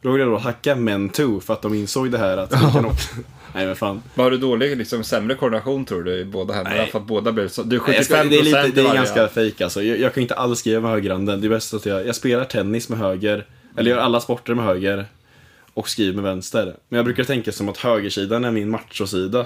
Då 0.01 0.11
ville 0.11 0.23
jag 0.23 0.31
då 0.33 0.37
hacka 0.37 0.75
men 0.75 1.09
too 1.09 1.39
för 1.39 1.53
att 1.53 1.61
de 1.61 1.73
insåg 1.73 2.11
det 2.11 2.17
här 2.17 2.37
att 2.37 2.53
vi 2.53 2.57
kan 2.73 2.85
också... 2.85 3.15
Nej 3.53 3.65
men 3.65 3.75
fan. 3.75 4.03
Var 4.15 4.31
du 4.31 4.37
dålig, 4.37 4.77
liksom 4.77 5.03
sämre 5.03 5.35
koordination 5.35 5.85
tror 5.85 6.03
du 6.03 6.13
i 6.15 6.25
båda 6.25 6.53
händerna? 6.53 6.77
Nej. 6.77 6.91
För 6.91 6.99
att 6.99 7.05
båda 7.05 7.31
blev 7.31 7.47
så... 7.47 7.63
Du 7.63 7.75
är 7.75 7.81
Nej, 7.87 7.95
jag 7.95 7.97
75 7.97 8.03
ska, 8.03 8.29
det 8.29 8.39
är, 8.39 8.43
lite, 8.43 8.81
det 8.81 8.89
är 8.89 8.93
ganska 8.93 9.27
fejk 9.27 9.61
alltså. 9.61 9.83
Jag, 9.83 9.99
jag 9.99 10.13
kan 10.13 10.21
inte 10.21 10.35
alls 10.35 10.59
skriva 10.59 10.81
med 10.81 10.91
högerhanden. 10.91 11.41
Det 11.41 11.47
är 11.47 11.49
bäst 11.49 11.73
att 11.73 11.85
jag, 11.85 12.07
jag 12.07 12.15
spelar 12.15 12.45
tennis 12.45 12.89
med 12.89 12.99
höger. 12.99 13.45
Eller 13.77 13.91
gör 13.91 13.97
alla 13.97 14.19
sporter 14.19 14.53
med 14.53 14.65
höger. 14.65 15.05
Och 15.73 15.89
skriver 15.89 16.13
med 16.13 16.23
vänster. 16.23 16.75
Men 16.89 16.97
jag 16.97 17.05
brukar 17.05 17.23
tänka 17.23 17.51
som 17.51 17.69
att 17.69 17.77
högersidan 17.77 18.45
är 18.45 18.51
min 18.51 18.69
machosida. 18.69 19.45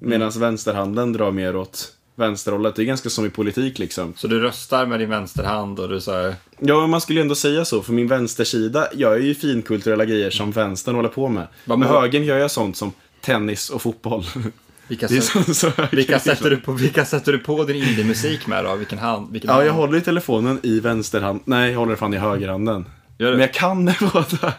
Medan 0.00 0.30
vänsterhanden 0.30 1.12
drar 1.12 1.30
mer 1.30 1.56
åt 1.56 1.92
vänsterhållet. 2.14 2.76
Det 2.76 2.82
är 2.82 2.84
ganska 2.84 3.10
som 3.10 3.26
i 3.26 3.30
politik 3.30 3.78
liksom. 3.78 4.14
Så 4.16 4.28
du 4.28 4.40
röstar 4.40 4.86
med 4.86 5.00
din 5.00 5.10
vänsterhand 5.10 5.80
och 5.80 5.88
du 5.88 6.00
säger 6.00 6.34
Ja, 6.58 6.80
men 6.80 6.90
man 6.90 7.00
skulle 7.00 7.20
ju 7.20 7.22
ändå 7.22 7.34
säga 7.34 7.64
så. 7.64 7.82
För 7.82 7.92
min 7.92 8.08
vänstersida 8.08 8.88
gör 8.94 9.16
ju 9.16 9.34
finkulturella 9.34 10.04
grejer 10.04 10.30
som 10.30 10.50
vänstern 10.50 10.94
håller 10.94 11.08
på 11.08 11.28
med. 11.28 11.46
Vad 11.64 11.78
med 11.78 11.88
högern 11.88 12.24
gör 12.24 12.38
jag 12.38 12.50
sånt 12.50 12.76
som 12.76 12.92
tennis 13.26 13.70
och 13.70 13.82
fotboll. 13.82 14.24
vilka, 14.88 15.08
så, 15.08 15.70
vilka, 15.92 16.18
sätter 16.20 16.50
du 16.50 16.56
på, 16.56 16.72
vilka 16.72 17.04
sätter 17.04 17.32
du 17.32 17.38
på 17.38 17.64
din 17.64 17.76
indie-musik 17.76 18.46
med 18.46 18.64
då? 18.64 18.74
Vilken 18.74 18.98
hand? 18.98 19.32
Vilken 19.32 19.48
Ja, 19.48 19.54
hand? 19.54 19.66
jag 19.66 19.72
håller 19.72 19.98
i 19.98 20.00
telefonen 20.00 20.60
i 20.62 20.80
vänsterhand. 20.80 21.40
Nej, 21.44 21.70
jag 21.70 21.78
håller 21.78 21.90
den 21.90 21.98
fan 21.98 22.14
i 22.14 22.16
högerhanden. 22.16 22.84
Du? 23.18 23.30
Men 23.30 23.40
jag 23.40 23.54
kan 23.54 23.84
det 23.84 23.96
båda. 24.12 24.54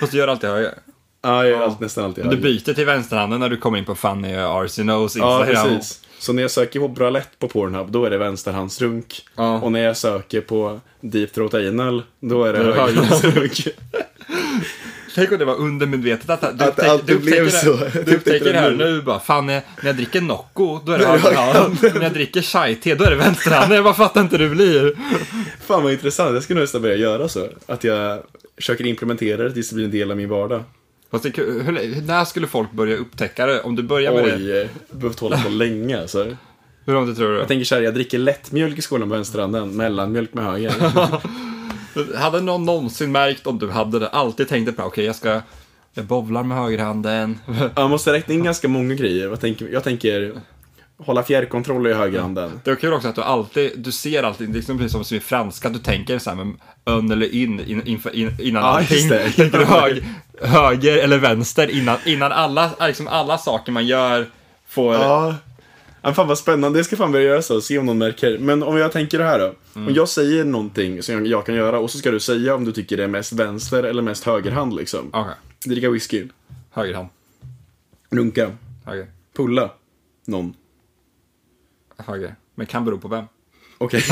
Fast 0.00 0.12
du 0.12 0.18
gör 0.18 0.28
alltid 0.28 0.50
höger. 0.50 0.74
Ja, 1.22 1.44
jag 1.44 1.50
gör 1.50 1.62
allt, 1.62 1.80
nästan 1.80 2.04
alltid 2.04 2.24
Du 2.24 2.28
höger. 2.28 2.42
byter 2.42 2.74
till 2.74 2.86
vänsterhanden 2.86 3.40
när 3.40 3.48
du 3.48 3.56
kommer 3.56 3.78
in 3.78 3.84
på 3.84 3.94
Fanny 3.94 4.34
Arsenos 4.34 5.16
Ja, 5.16 5.40
Instagram. 5.46 5.68
precis. 5.78 6.00
Så 6.18 6.32
när 6.32 6.42
jag 6.42 6.50
söker 6.50 6.80
på 6.80 6.88
bralett 6.88 7.38
på 7.38 7.48
Pornhub, 7.48 7.90
då 7.92 8.04
är 8.04 8.10
det 8.10 8.18
vänsterhandsrunk. 8.18 9.22
Ja. 9.36 9.60
Och 9.60 9.72
när 9.72 9.80
jag 9.80 9.96
söker 9.96 10.40
på 10.40 10.80
Deep 11.00 11.32
Throat 11.32 11.54
Anal, 11.54 12.02
då 12.20 12.44
är 12.44 12.52
det 12.52 12.58
Då 12.58 12.64
är 12.64 12.74
det 12.74 12.80
högerhandsrunk. 12.80 13.68
Tänk 15.14 15.32
om 15.32 15.38
det 15.38 15.44
var 15.44 15.54
undermedvetet 15.56 16.30
att, 16.30 16.58
du 16.58 16.64
Att 16.64 16.78
alltid 16.82 17.06
du 17.06 17.14
upptäcker 17.14 17.42
blev 17.42 17.50
så. 17.50 17.76
Du 17.92 18.02
Du 18.02 18.16
upptäcker 18.16 18.54
här 18.54 18.70
nu. 18.70 19.02
bara, 19.02 19.20
fan 19.20 19.46
när, 19.46 19.62
jag 19.82 19.96
dricker 19.96 20.20
Nocco, 20.20 20.80
då 20.86 20.92
är 20.92 20.98
det 20.98 21.04
Då 21.04 21.10
är 21.10 21.16
det 21.16 21.22
högerhand. 21.22 21.78
När 21.94 22.02
jag 22.02 22.12
dricker 22.12 22.42
chai-te, 22.42 22.94
då 22.94 23.04
är 23.04 23.10
det 23.10 23.16
vänsterhanden. 23.16 23.74
Jag 23.76 23.84
bara 23.84 23.94
fattar 23.94 24.20
inte 24.20 24.36
hur 24.36 24.48
det 24.48 24.54
blir. 24.54 24.94
Fan 25.66 25.82
vad 25.82 25.92
intressant, 25.92 26.34
jag 26.34 26.42
ska 26.42 26.54
nog 26.54 26.60
nästan 26.60 26.82
börja 26.82 26.96
göra 26.96 27.28
så. 27.28 27.48
Att 27.66 27.84
jag 27.84 28.22
försöker 28.56 28.86
implementera 28.86 29.42
det 29.42 29.52
tills 29.52 29.68
det 29.68 29.74
blir 29.74 29.84
en 29.84 29.90
del 29.90 30.10
av 30.10 30.16
min 30.16 30.28
vardag. 30.28 30.62
Fast 31.10 31.24
när 31.24 32.24
skulle 32.24 32.46
folk 32.46 32.72
börja 32.72 32.96
upptäcka 32.96 33.46
det? 33.46 33.60
Om 33.60 33.76
du 33.76 33.82
börjar 33.82 34.12
med 34.12 34.24
det, 34.24 34.34
Oj, 34.34 34.68
har 34.90 34.98
behövt 34.98 35.20
hålla 35.20 35.42
på 35.42 35.48
länge 35.48 36.00
alltså. 36.00 36.36
hur 36.86 36.92
långt 36.92 37.16
tror 37.16 37.32
du? 37.32 37.38
Jag 37.38 37.48
tänker 37.48 37.64
så 37.64 37.74
här, 37.74 37.82
jag 37.82 37.94
dricker 37.94 38.18
lättmjölk 38.18 38.78
i 38.78 38.82
skolan 38.82 39.08
med 39.08 39.18
vänsterhanden, 39.18 39.76
mellanmjölk 39.76 40.34
med 40.34 40.44
höger. 40.44 40.72
Hade 42.16 42.40
någon 42.40 42.64
någonsin 42.64 43.12
märkt 43.12 43.46
om 43.46 43.58
du 43.58 43.70
hade 43.70 43.98
det, 43.98 44.08
alltid 44.08 44.48
tänkte 44.48 44.72
på, 44.72 44.82
okej 44.82 45.04
jag 45.04 45.16
ska, 45.16 45.40
jag 45.94 46.04
bowlar 46.04 46.42
med 46.42 46.58
högerhanden. 46.58 47.38
Jag 47.76 47.90
måste 47.90 48.12
räkna 48.12 48.34
in 48.34 48.42
ganska 48.44 48.68
många 48.68 48.94
grejer. 48.94 49.28
Vad 49.28 49.40
tänker, 49.40 49.68
jag 49.68 49.84
tänker 49.84 50.32
hålla 50.98 51.22
fjärrkontroll 51.22 51.86
i 51.86 51.92
högerhanden. 51.94 52.60
Det 52.64 52.70
är 52.70 52.74
kul 52.76 52.92
också 52.92 53.08
att 53.08 53.14
du 53.14 53.22
alltid, 53.22 53.72
du 53.78 53.92
ser 53.92 54.22
alltid, 54.22 54.48
det 54.48 54.52
är 54.52 54.56
liksom 54.56 54.78
precis 54.78 55.08
som 55.08 55.16
i 55.16 55.20
franska, 55.20 55.68
du 55.68 55.78
tänker 55.78 56.18
så 56.18 56.30
här 56.30 56.36
med 56.36 56.54
ön 56.86 57.10
eller 57.10 57.34
in, 57.34 57.60
in, 57.60 57.86
inför- 57.86 58.14
in 58.14 58.36
innan 58.40 58.62
Ja, 58.62 58.68
allting. 58.68 59.08
Tänker 59.36 59.58
du 59.58 59.64
hög, 59.64 60.04
höger 60.42 60.96
eller 60.98 61.18
vänster 61.18 61.70
innan, 61.70 61.98
innan 62.04 62.32
alla, 62.32 62.70
liksom 62.80 63.08
alla 63.08 63.38
saker 63.38 63.72
man 63.72 63.86
gör 63.86 64.26
får... 64.68 64.94
Ja. 64.94 65.34
Ja, 66.04 66.14
fan 66.14 66.28
vad 66.28 66.38
spännande, 66.38 66.78
det 66.78 66.84
ska 66.84 66.96
fan 66.96 67.12
börja 67.12 67.24
göra 67.26 67.42
så, 67.42 67.60
se 67.60 67.78
om 67.78 67.86
någon 67.86 67.98
märker. 67.98 68.38
Men 68.38 68.62
om 68.62 68.76
jag 68.76 68.92
tänker 68.92 69.18
det 69.18 69.24
här 69.24 69.38
då. 69.38 69.54
Om 69.80 69.94
jag 69.94 70.08
säger 70.08 70.44
någonting 70.44 71.02
som 71.02 71.14
jag, 71.14 71.26
jag 71.26 71.46
kan 71.46 71.54
göra 71.54 71.78
och 71.78 71.90
så 71.90 71.98
ska 71.98 72.10
du 72.10 72.20
säga 72.20 72.54
om 72.54 72.64
du 72.64 72.72
tycker 72.72 72.96
det 72.96 73.04
är 73.04 73.08
mest 73.08 73.32
vänster 73.32 73.82
eller 73.82 74.02
mest 74.02 74.24
högerhand 74.24 74.76
liksom. 74.76 75.10
Okej, 75.12 75.34
Dricka 75.66 75.90
whisky, 75.90 76.28
högerhand. 76.70 77.08
runka, 78.10 78.52
Höger. 78.84 79.06
pulla, 79.36 79.70
någon. 80.26 80.54
Höger. 81.96 82.34
Men 82.54 82.66
kan 82.66 82.84
bero 82.84 82.98
på 82.98 83.08
vem. 83.08 83.24
Okej. 83.78 84.02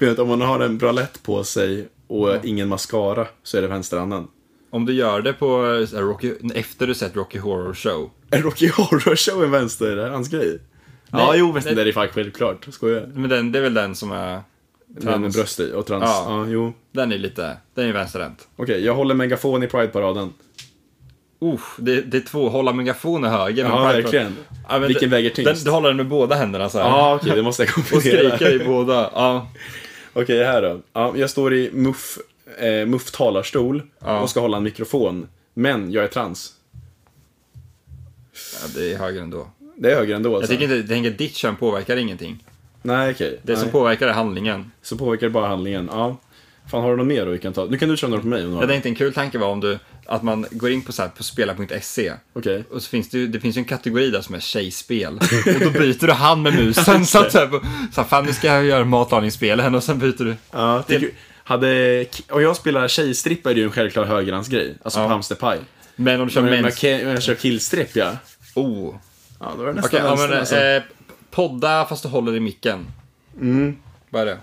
Att 0.10 0.18
om 0.18 0.28
man 0.28 0.40
har 0.40 0.60
en 0.60 0.78
bralett 0.78 1.22
på 1.22 1.44
sig 1.44 1.88
och 2.06 2.44
ingen 2.44 2.68
mascara 2.68 3.26
så 3.42 3.58
är 3.58 3.62
det 3.62 3.68
vänsterhanden. 3.68 4.28
Om 4.70 4.84
du 4.84 4.92
gör 4.92 5.22
det 5.22 5.32
på 5.32 5.66
eh, 5.94 5.98
Rocky, 5.98 6.32
efter 6.54 6.86
du 6.86 6.94
sett 6.94 7.16
Rocky 7.16 7.38
Horror 7.38 7.74
Show. 7.74 8.10
En 8.30 8.42
Rocky 8.42 8.68
Horror 8.68 9.16
Show 9.16 9.44
en 9.44 9.50
vänsterhandsgrej? 9.50 10.58
Ja, 11.12 11.34
jo, 11.36 11.56
är 11.56 11.84
det 11.84 11.92
fan 11.92 12.08
självklart. 12.08 12.66
Skojar. 12.70 13.08
Men 13.14 13.30
den, 13.30 13.52
det 13.52 13.58
är 13.58 13.62
väl 13.62 13.74
den 13.74 13.94
som 13.94 14.12
är... 14.12 14.40
Trans. 15.02 15.20
Med 15.20 15.32
bröst 15.32 15.60
i 15.60 15.72
och 15.72 15.86
trans. 15.86 16.04
Ja. 16.06 16.24
Ja, 16.28 16.46
jo. 16.48 16.72
Den 16.92 17.12
är 17.12 17.18
lite, 17.18 17.56
den 17.74 17.88
är 17.88 17.92
vänsterhänt. 17.92 18.48
Okej, 18.56 18.84
jag 18.84 18.94
håller 18.94 19.14
megafon 19.14 19.62
i 19.62 19.66
Pride-paraden. 19.66 20.32
Usch, 21.42 21.74
det, 21.78 22.00
det 22.00 22.16
är 22.16 22.20
två, 22.20 22.48
hålla 22.48 22.72
megafon 22.72 23.24
är 23.24 23.28
höger. 23.28 23.64
Ja, 23.64 23.82
verkligen. 23.82 24.36
Ja, 24.68 24.78
Vilken 24.78 25.10
väger 25.10 25.30
tyngst? 25.30 25.54
Den, 25.54 25.64
du 25.64 25.70
håller 25.70 25.88
den 25.88 25.96
med 25.96 26.06
båda 26.08 26.34
händerna 26.36 26.68
så 26.68 26.78
här. 26.78 26.84
Ja, 26.88 27.14
okej, 27.22 27.36
det 27.36 27.42
måste 27.42 27.62
jag 27.62 27.70
Och 27.78 27.84
kombinera. 27.90 28.36
skrika 28.36 28.52
i 28.52 28.58
båda. 28.66 29.10
Ja. 29.14 29.48
Okej, 30.12 30.44
här 30.44 30.62
då. 30.62 30.80
Ja, 30.92 31.12
jag 31.16 31.30
står 31.30 31.54
i 31.54 31.70
muff, 31.72 32.18
eh, 32.58 32.86
muff 32.86 33.10
talarstol 33.10 33.82
Ja. 34.04 34.20
och 34.20 34.30
ska 34.30 34.40
hålla 34.40 34.56
en 34.56 34.62
mikrofon. 34.62 35.28
Men 35.54 35.92
jag 35.92 36.04
är 36.04 36.08
trans. 36.08 36.52
Ja, 38.62 38.68
det 38.74 38.92
är 38.92 38.98
höger 38.98 39.22
ändå. 39.22 39.46
Det 39.76 39.92
är 39.92 39.96
höger 39.96 40.14
ändå 40.14 40.30
Jag 40.30 40.34
alltså. 40.36 40.50
tycker 40.52 40.64
inte, 40.64 40.76
jag 40.76 40.88
tänker 40.88 41.10
ditt 41.10 41.34
kön 41.36 41.56
påverkar 41.56 41.96
ingenting. 41.96 42.44
Nej, 42.82 43.10
okej. 43.10 43.40
Det 43.42 43.52
Nej. 43.52 43.62
som 43.62 43.70
påverkar 43.70 44.08
är 44.08 44.12
handlingen. 44.12 44.70
Så 44.82 44.96
påverkar 44.96 45.26
det 45.26 45.30
bara 45.30 45.48
handlingen. 45.48 45.88
Ja. 45.92 46.16
Fan, 46.70 46.82
har 46.82 46.90
du 46.90 46.96
något 46.96 47.06
mer 47.06 47.26
då 47.26 47.32
vi 47.32 47.38
kan 47.38 47.52
ta? 47.52 47.64
Nu 47.64 47.78
kan 47.78 47.88
du 47.88 47.96
köra 47.96 48.10
något 48.10 48.20
på 48.20 48.26
mig 48.26 48.44
om. 48.46 48.52
Jag 48.54 48.68
tänkte 48.68 48.88
en 48.88 48.94
kul 48.94 49.12
tanke 49.12 49.38
var 49.38 49.48
om 49.48 49.60
du, 49.60 49.78
att 50.06 50.22
man 50.22 50.46
går 50.50 50.70
in 50.70 50.82
på, 50.82 50.92
så 50.92 51.02
här, 51.02 51.08
på 51.08 51.22
spela.se 51.22 52.12
Okej. 52.32 52.64
och 52.70 52.82
så 52.82 52.88
finns 52.88 53.08
det 53.10 53.18
ju, 53.18 53.26
det 53.26 53.40
finns 53.40 53.56
ju 53.56 53.58
en 53.58 53.64
kategori 53.64 54.10
där 54.10 54.20
som 54.20 54.34
är 54.34 54.40
tjejspel. 54.40 55.14
Och 55.54 55.60
då 55.60 55.70
byter 55.70 56.06
du 56.06 56.12
hand 56.12 56.42
med 56.42 56.54
musen. 56.54 57.06
så 57.06 57.18
att 57.18 57.32
så 57.32 57.38
här, 57.38 57.46
på- 57.46 57.60
så 57.94 58.00
här, 58.00 58.08
fan 58.08 58.24
nu 58.26 58.32
ska 58.32 58.46
jag 58.46 58.64
göra 58.64 58.84
matlagningsspelen 58.84 59.74
och 59.74 59.82
sen 59.84 59.98
byter 59.98 60.24
du. 60.24 60.34
Ja, 60.50 60.84
Det- 60.86 60.94
tycker, 60.94 61.10
hade, 61.44 62.06
och 62.30 62.42
jag 62.42 62.56
spelar 62.56 62.88
tjejstrippa 62.88 63.50
är 63.50 63.54
det 63.54 63.60
ju 63.60 63.66
en 63.66 63.72
självklar 63.72 64.04
högerhandsgrej. 64.04 64.74
Alltså 64.82 64.98
Ja. 65.00 65.04
på 65.04 65.10
hamsterpaj. 65.10 65.58
Men 65.96 66.20
om 66.20 66.26
du 66.26 66.32
kör 66.32 66.42
Men 66.42 66.62
mens... 66.62 66.82
jag, 66.84 67.02
jag 67.02 67.22
kör 67.22 67.34
killstripp 67.34 67.96
ja. 67.96 68.12
Oh. 68.56 68.94
Ja, 69.40 69.52
då 69.56 69.62
är 69.62 69.66
det 69.66 69.70
Okej, 69.70 69.82
nästan 69.82 70.00
ja, 70.00 70.08
vänster 70.08 70.28
men, 70.28 70.38
alltså. 70.38 70.56
eh, 70.56 70.82
podda 71.30 71.84
fast 71.84 72.02
du 72.02 72.08
håller 72.08 72.36
i 72.36 72.40
micken. 72.40 72.86
Mm. 73.40 73.76
Vad 74.10 74.22
är 74.22 74.26
det? 74.26 74.38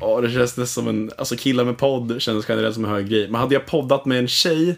Ja, 0.00 0.20
det 0.20 0.30
känns 0.30 0.56
nästan 0.56 0.66
som 0.66 0.88
en... 0.88 1.10
Alltså 1.18 1.36
killar 1.36 1.64
med 1.64 1.78
podd 1.78 2.16
känns 2.22 2.48
generellt 2.48 2.74
som 2.74 2.84
en 2.84 2.90
hög 2.90 3.08
grej. 3.08 3.28
Men 3.30 3.40
hade 3.40 3.54
jag 3.54 3.66
poddat 3.66 4.04
med 4.04 4.18
en 4.18 4.28
tjej 4.28 4.76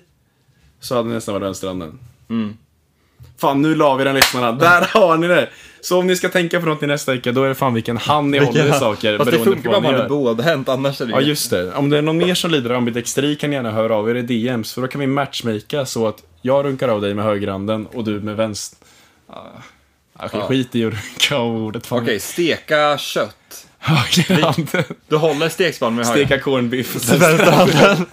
så 0.80 0.96
hade 0.96 1.08
det 1.08 1.14
nästan 1.14 1.34
varit 1.34 1.46
vänsterhanden. 1.46 1.98
Fan, 3.38 3.62
nu 3.62 3.74
la 3.74 3.94
vi 3.96 4.04
den 4.04 4.14
lyssnarna. 4.14 4.52
Där 4.52 4.80
har 5.00 5.16
ni 5.16 5.28
det! 5.28 5.48
Så 5.80 5.98
om 5.98 6.06
ni 6.06 6.16
ska 6.16 6.28
tänka 6.28 6.60
på 6.60 6.66
något 6.66 6.82
i 6.82 6.86
nästa 6.86 7.12
vecka, 7.12 7.32
då 7.32 7.42
är 7.42 7.48
det 7.48 7.54
fan 7.54 7.74
vilken 7.74 7.96
hand 7.96 8.30
ni 8.30 8.38
håller 8.38 8.66
i 8.68 8.72
saker. 8.72 9.18
Fast 9.18 9.30
det 9.30 9.36
beroende 9.38 9.62
funkar 9.62 9.70
på 9.72 9.80
bara 9.80 9.80
vad 9.80 9.84
om 9.90 9.92
ni 9.92 9.92
man 9.92 10.00
gör. 10.00 10.08
bådhänt, 10.08 10.68
annars 10.68 11.00
är 11.00 11.06
det 11.06 11.12
Ja, 11.12 11.20
ju- 11.20 11.26
just 11.28 11.50
det. 11.50 11.74
Om 11.74 11.90
det 11.90 11.98
är 11.98 12.02
någon 12.02 12.16
mer 12.18 12.34
som 12.34 12.50
lider 12.50 12.70
av 12.70 12.76
ambidextri 12.76 13.36
kan 13.36 13.50
ni 13.50 13.56
gärna 13.56 13.70
höra 13.70 13.94
av 13.96 14.10
er 14.10 14.14
i 14.14 14.22
DMs, 14.22 14.72
för 14.74 14.82
då 14.82 14.88
kan 14.88 15.00
vi 15.00 15.06
matchmaka 15.06 15.86
så 15.86 16.06
att 16.08 16.22
jag 16.42 16.64
runkar 16.64 16.88
av 16.88 17.00
dig 17.00 17.14
med 17.14 17.24
högerhanden 17.24 17.86
och 17.86 18.04
du 18.04 18.20
med 18.20 18.36
vänster. 18.36 18.78
Ah, 19.26 19.38
Okej, 20.18 20.40
skit 20.40 20.74
i 20.74 20.84
att 20.84 20.92
runka 20.92 21.36
av 21.36 21.56
ordet. 21.56 21.92
Okej, 21.92 22.20
steka 22.20 22.98
kött. 22.98 23.66
Högerhanden. 23.78 24.84
Du 25.08 25.16
håller 25.16 25.48
stekspannen 25.48 25.94
med 25.96 26.06
höger. 26.06 26.26
Steka 26.26 26.42
corned 26.42 26.70
beef. 26.70 26.94
Vänsterhanden. 27.10 28.06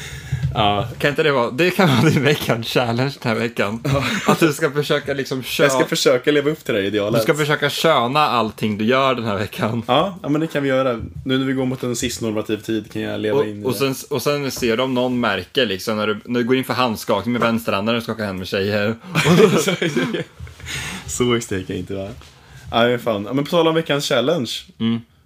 Ja, 0.53 0.87
Kan 0.97 1.09
inte 1.09 1.23
det 1.23 1.31
vara, 1.31 1.51
det 1.51 1.71
kan 1.71 1.89
vara 1.89 2.09
din 2.09 2.23
veckans 2.23 2.67
challenge 2.67 3.13
den 3.21 3.31
här 3.31 3.39
veckan. 3.39 3.83
Att 4.27 4.39
du 4.39 4.53
ska 4.53 4.71
försöka 4.71 5.13
liksom 5.13 5.43
köna, 5.43 5.65
jag 5.65 5.71
ska 5.79 5.85
försöka 5.85 6.31
leva 6.31 6.49
upp 6.51 6.63
till 6.65 6.73
det 6.73 6.79
här 6.79 6.87
idealet. 6.87 7.19
du 7.21 7.23
ska 7.23 7.33
försöka 7.35 7.69
köna 7.69 8.19
allting 8.19 8.77
du 8.77 8.85
gör 8.85 9.15
den 9.15 9.23
här 9.25 9.37
veckan. 9.37 9.83
Ja, 9.87 10.19
ja, 10.23 10.29
men 10.29 10.41
det 10.41 10.47
kan 10.47 10.63
vi 10.63 10.69
göra. 10.69 10.99
Nu 11.25 11.37
när 11.37 11.45
vi 11.45 11.53
går 11.53 11.65
mot 11.65 11.83
en 11.83 11.95
cisnormativ 11.95 12.57
tid 12.57 12.91
kan 12.91 13.01
jag 13.01 13.19
leva 13.19 13.45
in 13.45 13.61
i 13.61 13.63
Och, 13.63 13.67
och, 13.67 13.73
det. 13.73 13.93
sen, 13.95 13.95
och 14.09 14.21
sen 14.21 14.51
ser 14.51 14.77
du 14.77 14.83
om 14.83 14.93
någon 14.93 15.19
märker 15.19 15.65
liksom 15.65 15.97
när 15.97 16.07
du, 16.07 16.19
när 16.25 16.39
du 16.39 16.45
går 16.45 16.55
in 16.55 16.63
för 16.63 16.73
handskakning 16.73 17.33
med 17.33 17.41
vänsterhanden 17.41 17.93
när 17.93 17.99
du 17.99 18.03
skakar 18.03 18.25
hand 18.25 18.39
med 18.39 18.47
tjejer. 18.47 18.95
Så 21.07 21.33
extremt 21.35 21.67
kan 21.67 21.75
jag 21.75 21.81
inte 21.81 21.95
vara. 21.95 22.09
Ja, 22.71 22.83
men 22.87 22.99
fan. 22.99 23.25
Ja, 23.25 23.33
men 23.33 23.43
på 23.43 23.49
tal 23.49 23.67
om 23.67 23.75
veckans 23.75 24.05
challenge. 24.09 24.51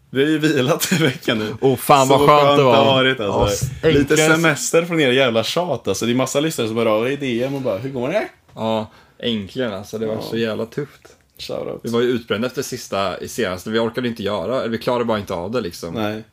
Vi 0.09 0.23
har 0.23 0.29
ju 0.31 0.37
vilat 0.37 0.91
en 0.91 0.97
vecka 1.03 1.33
nu. 1.35 1.53
Mm. 1.61 1.77
fan, 1.77 2.07
Så 2.07 2.17
vad 2.17 2.29
skönt 2.29 2.57
det 2.57 2.63
var. 2.63 2.85
varit 2.85 3.19
alltså. 3.19 3.65
Ja, 3.83 3.89
Lite 3.89 4.17
semester 4.17 4.85
från 4.85 4.99
er 4.99 5.11
jävla 5.11 5.43
tjat 5.43 5.87
alltså. 5.87 6.05
Det 6.05 6.11
är 6.11 6.15
massa 6.15 6.39
lyssnare 6.39 6.67
som 6.67 6.77
hör 6.77 6.85
av 6.85 7.11
i 7.11 7.15
DM 7.15 7.55
och 7.55 7.61
bara, 7.61 7.77
hur 7.77 7.89
går 7.89 8.09
det? 8.09 8.27
Ja, 8.55 8.91
äntligen 9.19 9.73
alltså. 9.73 9.97
Det 9.97 10.05
var 10.07 10.21
så 10.21 10.37
jävla 10.37 10.65
tufft. 10.65 11.01
Shoutout. 11.39 11.79
Vi 11.83 11.89
var 11.89 12.01
ju 12.01 12.07
utbrända 12.07 12.47
efter 12.47 12.61
sista, 12.61 13.19
i 13.19 13.27
senaste. 13.27 13.69
Vi 13.69 13.79
orkade 13.79 14.07
inte 14.07 14.23
göra, 14.23 14.59
eller 14.59 14.69
vi 14.69 14.77
klarade 14.77 15.05
bara 15.05 15.19
inte 15.19 15.33
av 15.33 15.51
det 15.51 15.61
liksom. 15.61 15.93
Nej. 15.93 16.23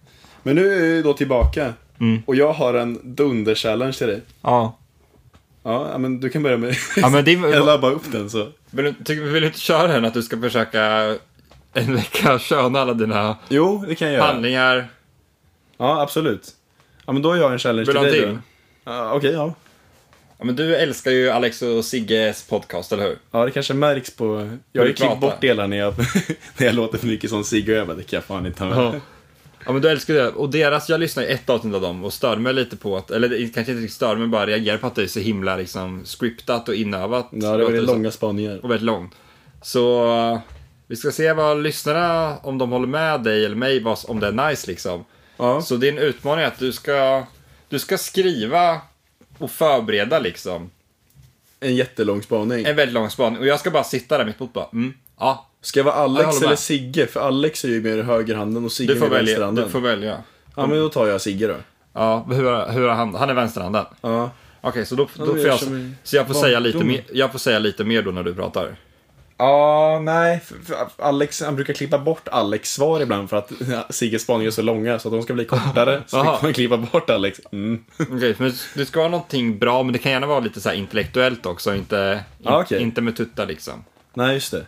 Men 0.43 0.57
nu 0.57 0.73
är 0.75 0.81
vi 0.81 1.03
då 1.03 1.13
tillbaka. 1.13 1.73
Mm. 2.01 2.23
Och 2.27 2.35
jag 2.37 2.53
har 2.53 2.75
en 2.75 2.99
dunder-challenge 3.17 3.93
till 3.99 4.07
dig. 4.07 4.21
Ja. 4.43 4.79
Ja, 5.63 5.89
ja, 5.93 5.99
men 5.99 6.21
du 6.21 6.29
kan 6.31 6.43
börja 6.43 6.57
med... 6.57 6.77
Ja, 6.97 7.09
men 7.09 7.25
det, 7.25 7.33
jag 7.53 7.67
la 7.67 7.79
bara 7.79 7.93
upp 7.93 8.13
den 8.13 8.31
så. 8.31 8.49
vill, 8.71 8.85
du, 8.85 8.95
tycker- 9.05 9.23
vill 9.23 9.41
du 9.43 9.47
inte 9.47 9.61
köra 9.61 9.87
den 9.93 10.05
att 10.05 10.15
du 10.15 10.23
ska 10.23 10.41
försöka 10.41 11.15
en 11.75 11.95
vecka 11.97 12.39
köna 12.39 12.81
alla 12.81 12.95
dina 12.95 13.37
Jo, 13.49 13.85
det 13.89 13.95
kan 13.95 14.09
jag 14.09 14.15
göra. 14.15 14.27
handlingar? 14.27 14.89
Ja, 15.77 16.01
absolut. 16.03 16.49
Ja, 17.07 17.13
men 17.13 17.23
då 17.23 17.29
har 17.31 17.37
jag 17.37 17.53
en 17.53 17.59
challenge 17.59 17.93
Vill 17.93 18.03
du 18.03 18.11
till 18.11 18.11
ha 18.11 18.17
dig 18.17 18.23
en 18.23 18.29
då. 18.29 18.35
till? 18.35 18.43
Ja, 18.85 19.13
Okej, 19.13 19.33
ja. 19.33 19.55
Ja, 20.39 20.45
men 20.45 20.57
du 20.57 20.77
älskar 20.77 21.11
ju 21.11 21.31
Alex 21.31 21.63
och 21.63 21.85
Sigges 21.85 22.43
podcast, 22.49 22.93
eller 22.93 23.05
hur? 23.05 23.17
Ja, 23.31 23.45
det 23.45 23.51
kanske 23.51 23.75
märks 23.75 24.17
på... 24.17 24.57
Jag 24.73 24.83
har 24.83 24.87
ju 24.87 24.93
du 24.93 24.97
klippt 24.97 25.21
bort 25.21 25.41
delar 25.41 25.67
när 25.67 25.77
jag, 25.77 25.95
när 26.59 26.67
jag 26.67 26.75
låter 26.75 26.99
för 26.99 27.07
mycket 27.07 27.31
som 27.31 27.45
Sigge 27.45 27.73
och 27.73 27.79
jag 27.79 27.87
bara, 27.87 27.97
det 27.97 28.03
kan 28.03 28.17
jag 28.17 28.25
fan 28.25 28.47
inte 28.47 28.65
ha 28.65 28.91
med. 28.93 29.01
Ja 29.67 29.73
men 29.73 29.83
du 29.83 29.89
älskar 29.89 30.15
det. 30.15 30.29
Och 30.29 30.51
deras, 30.51 30.89
jag 30.89 31.01
lyssnade 31.01 31.29
i 31.29 31.33
ett 31.33 31.51
avsnitt 31.51 31.75
av 31.75 31.81
dem 31.81 32.05
och 32.05 32.13
störde 32.13 32.41
mig 32.41 32.53
lite 32.53 32.77
på 32.77 32.97
att, 32.97 33.11
eller 33.11 33.29
kanske 33.29 33.61
inte 33.61 33.73
riktigt 33.73 33.93
störde 33.93 34.21
mig, 34.21 34.29
bara 34.29 34.47
reagerade 34.47 34.79
på 34.79 34.87
att 34.87 34.95
det 34.95 35.03
är 35.03 35.07
så 35.07 35.21
himla 35.21 35.57
liksom 35.57 36.03
scriptat 36.05 36.69
och 36.69 36.75
inövat. 36.75 37.29
Ja, 37.31 37.39
det 37.39 37.49
var 37.49 37.59
Låter 37.59 37.87
så. 37.87 37.93
långa 37.93 38.11
spaningar. 38.11 38.61
Och 38.65 38.71
väldigt 38.71 38.87
långt. 38.87 39.13
Så 39.63 40.05
uh, 40.33 40.39
vi 40.95 40.99
ska 40.99 41.11
se 41.11 41.33
vad 41.33 41.63
lyssnarna, 41.63 42.39
om 42.43 42.59
de 42.59 42.71
håller 42.71 42.87
med 42.87 43.21
dig 43.21 43.45
eller 43.45 43.57
mig, 43.57 43.81
vad, 43.81 43.99
om 44.09 44.21
det 44.21 44.27
är 44.27 44.49
nice 44.49 44.71
liksom. 44.71 45.05
Ja. 45.37 45.63
Så 45.63 45.77
din 45.77 45.99
utmaning 45.99 46.45
är 46.45 46.49
att 46.49 46.59
du 46.59 46.73
ska, 46.73 47.27
du 47.69 47.79
ska 47.79 47.99
skriva 47.99 48.81
och 49.39 49.51
förbereda 49.51 50.19
liksom. 50.19 50.71
En 51.61 51.77
jättelång 51.77 52.23
spaning. 52.23 52.65
En 52.67 52.77
väldigt 52.77 52.95
lång 52.95 53.11
spaning. 53.11 53.39
Och 53.39 53.47
jag 53.47 53.61
ska 53.61 53.71
bara 53.71 53.85
sitta 53.85 54.19
där 54.19 54.25
mitt 54.25 54.41
emot 54.41 54.53
bara, 54.53 54.69
mm, 54.73 54.95
ja, 55.19 55.51
Ska 55.61 55.81
jag 55.81 55.85
vara 55.85 55.95
jag 55.95 56.05
Alex 56.05 56.27
håller 56.27 56.47
eller. 56.47 56.57
Sigge? 56.57 57.07
För 57.07 57.21
Alex 57.21 57.65
är 57.65 57.69
ju 57.69 57.83
med 57.83 58.05
högerhanden 58.05 58.65
och 58.65 58.73
Sigge 58.73 58.95
du 58.95 59.01
får 59.01 59.09
välja. 59.09 59.19
vänsterhanden. 59.19 59.65
Du 59.65 59.71
får 59.71 59.81
välja. 59.81 60.23
Ja, 60.57 60.67
men 60.67 60.79
då 60.79 60.89
tar 60.89 61.07
jag 61.07 61.21
Sigge 61.21 61.47
då. 61.47 61.57
Ja, 61.93 62.27
hur, 62.29 62.73
hur 62.73 62.89
är 62.89 62.95
han? 62.95 63.15
Han 63.15 63.31
är 63.31 63.35
vänsterhanden. 63.35 63.85
Ja. 64.01 64.31
Okej, 64.61 64.87
så 64.87 64.95
då, 64.95 65.09
då 65.17 65.27
får 65.27 65.39
jag, 65.39 65.59
så 66.03 66.17
jag 66.17 66.27
får, 66.27 66.35
säga 66.35 66.59
lite 66.59 66.85
mer, 66.85 67.05
jag 67.13 67.33
får 67.33 67.39
säga 67.39 67.59
lite 67.59 67.85
mer 67.85 68.03
då 68.03 68.11
när 68.11 68.23
du 68.23 68.35
pratar. 68.35 68.77
Ja, 69.39 70.01
nej. 70.03 70.41
Alex, 70.99 71.43
han 71.43 71.55
brukar 71.57 71.75
klippa 71.75 71.99
bort 71.99 72.29
Alex 72.29 72.73
svar 72.73 73.01
ibland 73.01 73.31
för 73.31 73.37
att 73.37 73.53
Sigges 73.91 74.23
spaningar 74.23 74.47
är 74.47 74.51
så 74.53 74.63
långa 74.63 74.99
så 74.99 75.09
att 75.09 75.13
de 75.15 75.23
ska 75.23 75.35
bli 75.35 75.45
kortare. 75.45 76.03
så 76.07 76.19
Aha. 76.19 76.37
får 76.37 76.47
man 76.47 76.53
klippa 76.55 76.77
bort 76.77 77.11
Alex. 77.11 77.41
Mm. 77.53 77.85
Okej, 77.99 78.35
men 78.39 78.53
det 78.75 78.87
ska 78.87 78.99
vara 79.01 79.11
någonting 79.11 79.59
bra, 79.59 79.83
men 79.83 79.93
det 79.93 79.99
kan 79.99 80.13
gärna 80.13 80.27
vara 80.27 80.41
lite 80.41 80.61
så 80.61 80.73
intellektuellt 80.73 81.47
också, 81.47 81.75
inte, 81.75 82.25
in, 82.39 82.45
Ja, 82.47 82.61
okej. 82.63 82.83
inte 82.83 83.01
med 83.01 83.17
tuttar 83.17 83.47
liksom. 83.47 83.85
Nej, 84.15 84.35
just 84.35 84.51
det. 84.51 84.67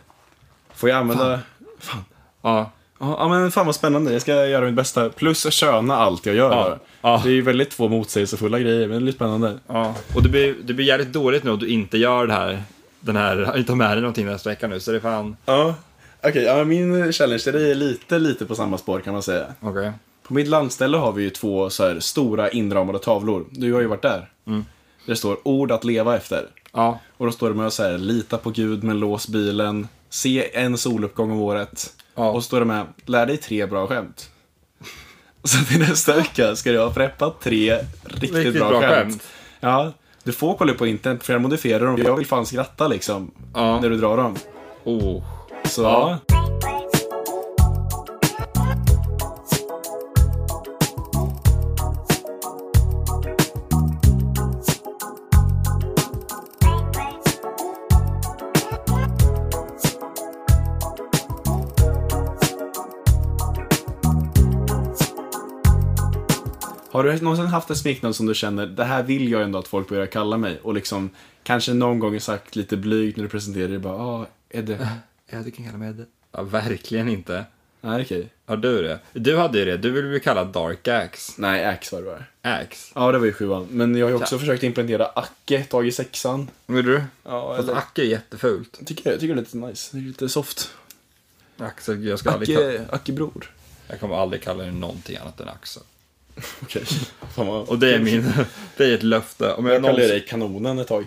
Får 0.75 0.89
jag 0.89 0.97
använda... 0.97 1.39
Fan. 1.79 2.05
Ja, 2.41 2.71
Ja, 2.99 3.27
men 3.29 3.51
fan 3.51 3.65
vad 3.65 3.75
spännande. 3.75 4.13
Jag 4.13 4.21
ska 4.21 4.45
göra 4.47 4.65
mitt 4.65 4.73
bästa. 4.73 5.09
Plus 5.09 5.53
köna 5.53 5.95
allt 5.95 6.25
jag 6.25 6.35
gör. 6.35 6.51
Ja. 6.51 6.77
Ja. 7.01 7.21
Det 7.23 7.29
är 7.29 7.33
ju 7.33 7.41
väldigt 7.41 7.69
två 7.71 7.87
motsägelsefulla 7.87 8.59
grejer, 8.59 8.79
men 8.87 8.89
det 8.89 8.95
är 8.95 8.99
lite 9.05 9.15
spännande. 9.15 9.59
ja. 9.67 9.95
Och 10.15 10.23
det 10.23 10.29
blir, 10.29 10.55
det 10.63 10.73
blir 10.73 10.85
jävligt 10.85 11.13
dåligt 11.13 11.43
nu 11.43 11.51
om 11.51 11.59
du 11.59 11.67
inte 11.67 11.97
gör 11.97 12.27
det 12.27 12.33
här, 12.33 12.63
den 13.07 13.15
här, 13.15 13.57
inte 13.57 13.71
har 13.71 13.77
med 13.77 13.89
dig 13.91 14.01
någonting 14.01 14.25
nästa 14.25 14.49
vecka 14.49 14.67
nu, 14.67 14.79
så 14.79 14.91
det 14.91 14.97
är 14.97 15.01
fan, 15.01 15.37
Ja. 15.45 15.75
Okej, 16.23 16.43
ja, 16.43 16.63
min 16.63 17.13
challenge 17.13 17.39
till 17.39 17.53
dig 17.53 17.71
är 17.71 17.75
lite, 17.75 18.19
lite 18.19 18.45
på 18.45 18.55
samma 18.55 18.77
spår 18.77 18.99
kan 18.99 19.13
man 19.13 19.23
säga. 19.23 19.45
okej. 19.61 19.91
På 20.23 20.33
mitt 20.33 20.47
landställe 20.47 20.97
har 20.97 21.11
vi 21.11 21.23
ju 21.23 21.29
två 21.29 21.69
så 21.69 21.87
här 21.87 21.99
stora 21.99 22.49
inramade 22.49 22.99
tavlor. 22.99 23.45
Du 23.51 23.73
har 23.73 23.81
ju 23.81 23.87
varit 23.87 24.01
där. 24.01 24.29
Det 25.05 25.15
står 25.15 25.37
ord 25.47 25.71
att 25.71 25.83
leva 25.83 26.15
efter. 26.15 26.47
Ja, 26.73 26.99
Och 27.17 27.25
då 27.25 27.31
står 27.31 27.49
det 27.49 27.55
med 27.55 27.73
så 27.73 27.83
här, 27.83 27.97
lita 27.97 28.37
på 28.37 28.49
Gud 28.49 28.83
men 28.83 28.99
lås 28.99 29.27
bilen. 29.27 29.87
Se 30.09 30.57
en 30.57 30.77
soluppgång 30.77 31.31
om 31.31 31.39
året. 31.41 31.93
Ja. 32.15 32.29
Och 32.31 32.43
så 32.43 32.47
står 32.47 32.59
det 32.59 32.65
med, 32.65 32.85
lär 33.05 33.25
dig 33.25 33.37
tre 33.37 33.65
bra 33.65 33.87
skämt. 33.87 34.29
Så 35.43 35.65
till 35.65 35.79
nästa 35.79 36.15
vecka 36.15 36.55
ska 36.55 36.71
jag 36.71 36.83
ha 36.87 36.93
preppat 36.93 37.41
tre 37.41 37.77
riktigt, 38.03 38.33
Riktigt 38.35 38.53
bra, 38.53 38.69
bra 38.69 38.81
skämt. 38.81 38.91
skämt. 39.11 39.23
Ja, 39.59 39.93
du 40.27 40.33
får 40.33 40.55
kolla 40.57 40.73
på 40.73 40.87
internet 40.87 41.23
för 41.23 41.33
jag 41.33 41.41
modifierar 41.41 41.85
dem. 41.85 42.01
Jag 42.05 42.15
vill 42.15 42.25
fan 42.25 42.45
skratta 42.45 42.87
liksom. 42.87 43.31
Ja. 43.53 43.79
När 43.81 43.89
du 43.89 43.97
drar 43.97 44.17
dem. 44.17 44.35
oh. 44.83 45.23
Så 45.65 45.81
Ja. 45.81 46.36
Du 67.07 67.21
någonsin 67.21 67.45
haft 67.45 67.71
ett 67.71 67.77
smeknamn 67.77 68.13
som 68.13 68.25
du 68.25 68.35
känner, 68.35 68.65
det 68.65 68.83
här 68.83 69.03
vill 69.03 69.31
jag 69.31 69.41
ändå 69.41 69.59
att 69.59 69.67
folk 69.67 69.89
börjar 69.89 70.05
kalla 70.05 70.37
mig? 70.37 70.59
Och 70.63 70.73
liksom, 70.73 71.09
kanske 71.43 71.73
någon 71.73 71.99
gång 71.99 72.19
sagt 72.19 72.55
lite 72.55 72.77
blygt 72.77 73.17
när 73.17 73.23
du 73.23 73.29
presenterar 73.29 73.67
dig, 73.67 73.79
bara, 73.79 73.95
ah, 73.95 74.27
Edde. 74.49 74.89
Ja, 75.29 75.39
du 75.39 75.51
kan 75.51 75.65
kalla 75.65 75.77
mig 75.77 75.93
det. 75.93 76.05
Ja, 76.31 76.43
verkligen 76.43 77.09
inte. 77.09 77.45
Nej, 77.81 78.01
okej. 78.01 78.29
Har 78.45 78.57
du 78.57 78.81
det? 78.81 78.99
Du 79.13 79.37
hade 79.37 79.59
ju 79.59 79.65
det, 79.65 79.77
du 79.77 79.91
ville 79.91 80.09
bli 80.09 80.19
kallad 80.19 80.47
Dark 80.47 80.87
Axe. 80.87 81.33
Nej, 81.37 81.65
Axe 81.65 81.95
var 81.95 82.01
det 82.01 82.07
bara. 82.41 82.53
Axe. 82.61 82.91
Ja, 82.95 83.11
det 83.11 83.19
var 83.19 83.25
ju 83.25 83.33
sjuan. 83.33 83.67
Men 83.71 83.95
jag 83.95 84.05
har 84.05 84.11
ju 84.11 84.15
också 84.15 84.39
försökt 84.39 84.63
implementera 84.63 85.05
Acke 85.05 85.63
tag 85.63 85.87
i 85.87 85.91
sexan. 85.91 86.49
Vill 86.65 86.85
du? 86.85 87.03
Ja, 87.23 87.55
Fast 87.57 87.69
Acke 87.69 88.01
är 88.01 88.05
jättefult. 88.05 88.75
Jag 88.79 88.87
tycker, 88.87 89.11
jag 89.11 89.19
tycker 89.19 89.35
det 89.35 89.39
är 89.41 89.43
lite 89.43 89.57
nice. 89.57 89.97
Det 89.97 90.03
är 90.03 90.07
lite 90.07 90.29
soft. 90.29 90.69
Axel, 91.57 92.05
jag 92.05 92.19
ska 92.19 92.31
aldrig 92.31 92.57
kalla, 92.57 92.69
Acke, 92.69 92.85
Acke 92.89 93.11
bror. 93.11 93.51
jag 93.87 93.99
kommer 93.99 94.15
aldrig 94.15 94.41
kalla 94.43 94.63
dig 94.63 94.71
någonting 94.71 95.17
annat 95.17 95.39
än 95.39 95.49
Axel. 95.49 95.83
Okej. 96.61 96.83
Och 97.67 97.79
det 97.79 97.95
är 97.95 97.99
min, 97.99 98.33
det 98.77 98.85
är 98.85 98.93
ett 98.95 99.03
löfte. 99.03 99.53
Om 99.53 99.65
jag, 99.65 99.75
Jag 99.75 99.81
någonsin- 99.81 100.07
dig 100.07 100.25
kanonen 100.25 100.79
ett 100.79 100.87
tag. 100.87 101.05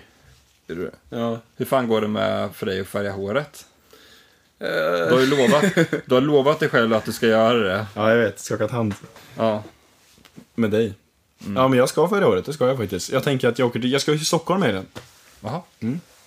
Är 0.68 0.74
du 0.74 0.84
det? 0.84 1.16
Ja. 1.18 1.38
Hur 1.56 1.64
fan 1.64 1.88
går 1.88 2.00
det 2.00 2.08
med 2.08 2.54
för 2.54 2.66
dig 2.66 2.80
att 2.80 2.86
färga 2.86 3.12
håret? 3.12 3.66
Du 4.58 5.10
har 5.14 5.20
ju 5.20 5.26
lovat, 5.26 5.64
du 6.06 6.14
har 6.14 6.20
lovat 6.20 6.60
dig 6.60 6.68
själv 6.68 6.94
att 6.94 7.04
du 7.04 7.12
ska 7.12 7.26
göra 7.26 7.58
det. 7.58 7.86
Ja, 7.94 8.10
jag 8.10 8.16
vet. 8.16 8.40
Skakat 8.40 8.70
hand. 8.70 8.94
Ja. 9.36 9.62
Med 10.54 10.70
dig. 10.70 10.94
Mm. 11.40 11.56
Ja, 11.56 11.68
men 11.68 11.78
jag 11.78 11.88
ska 11.88 12.08
förra 12.08 12.28
året. 12.28 12.44
Det 12.44 12.52
ska 12.52 12.66
jag 12.66 12.76
faktiskt. 12.76 13.10
Jag 13.12 13.24
tänker 13.24 13.48
att 13.48 13.58
jag 13.58 13.68
åker 13.68 13.80
till... 13.80 13.92
Jag 13.92 14.00
ska 14.00 14.12
till 14.12 14.26
Stockholm 14.26 14.60
med 14.60 14.74
den. 14.74 14.86
Jaha. 15.40 15.62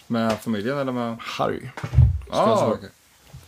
Med 0.08 0.39
familjen 0.41 0.78
eller 0.78 0.91
med... 0.91 1.18
Harry. 1.20 1.62
Ah, 2.30 2.68
okej. 2.68 2.89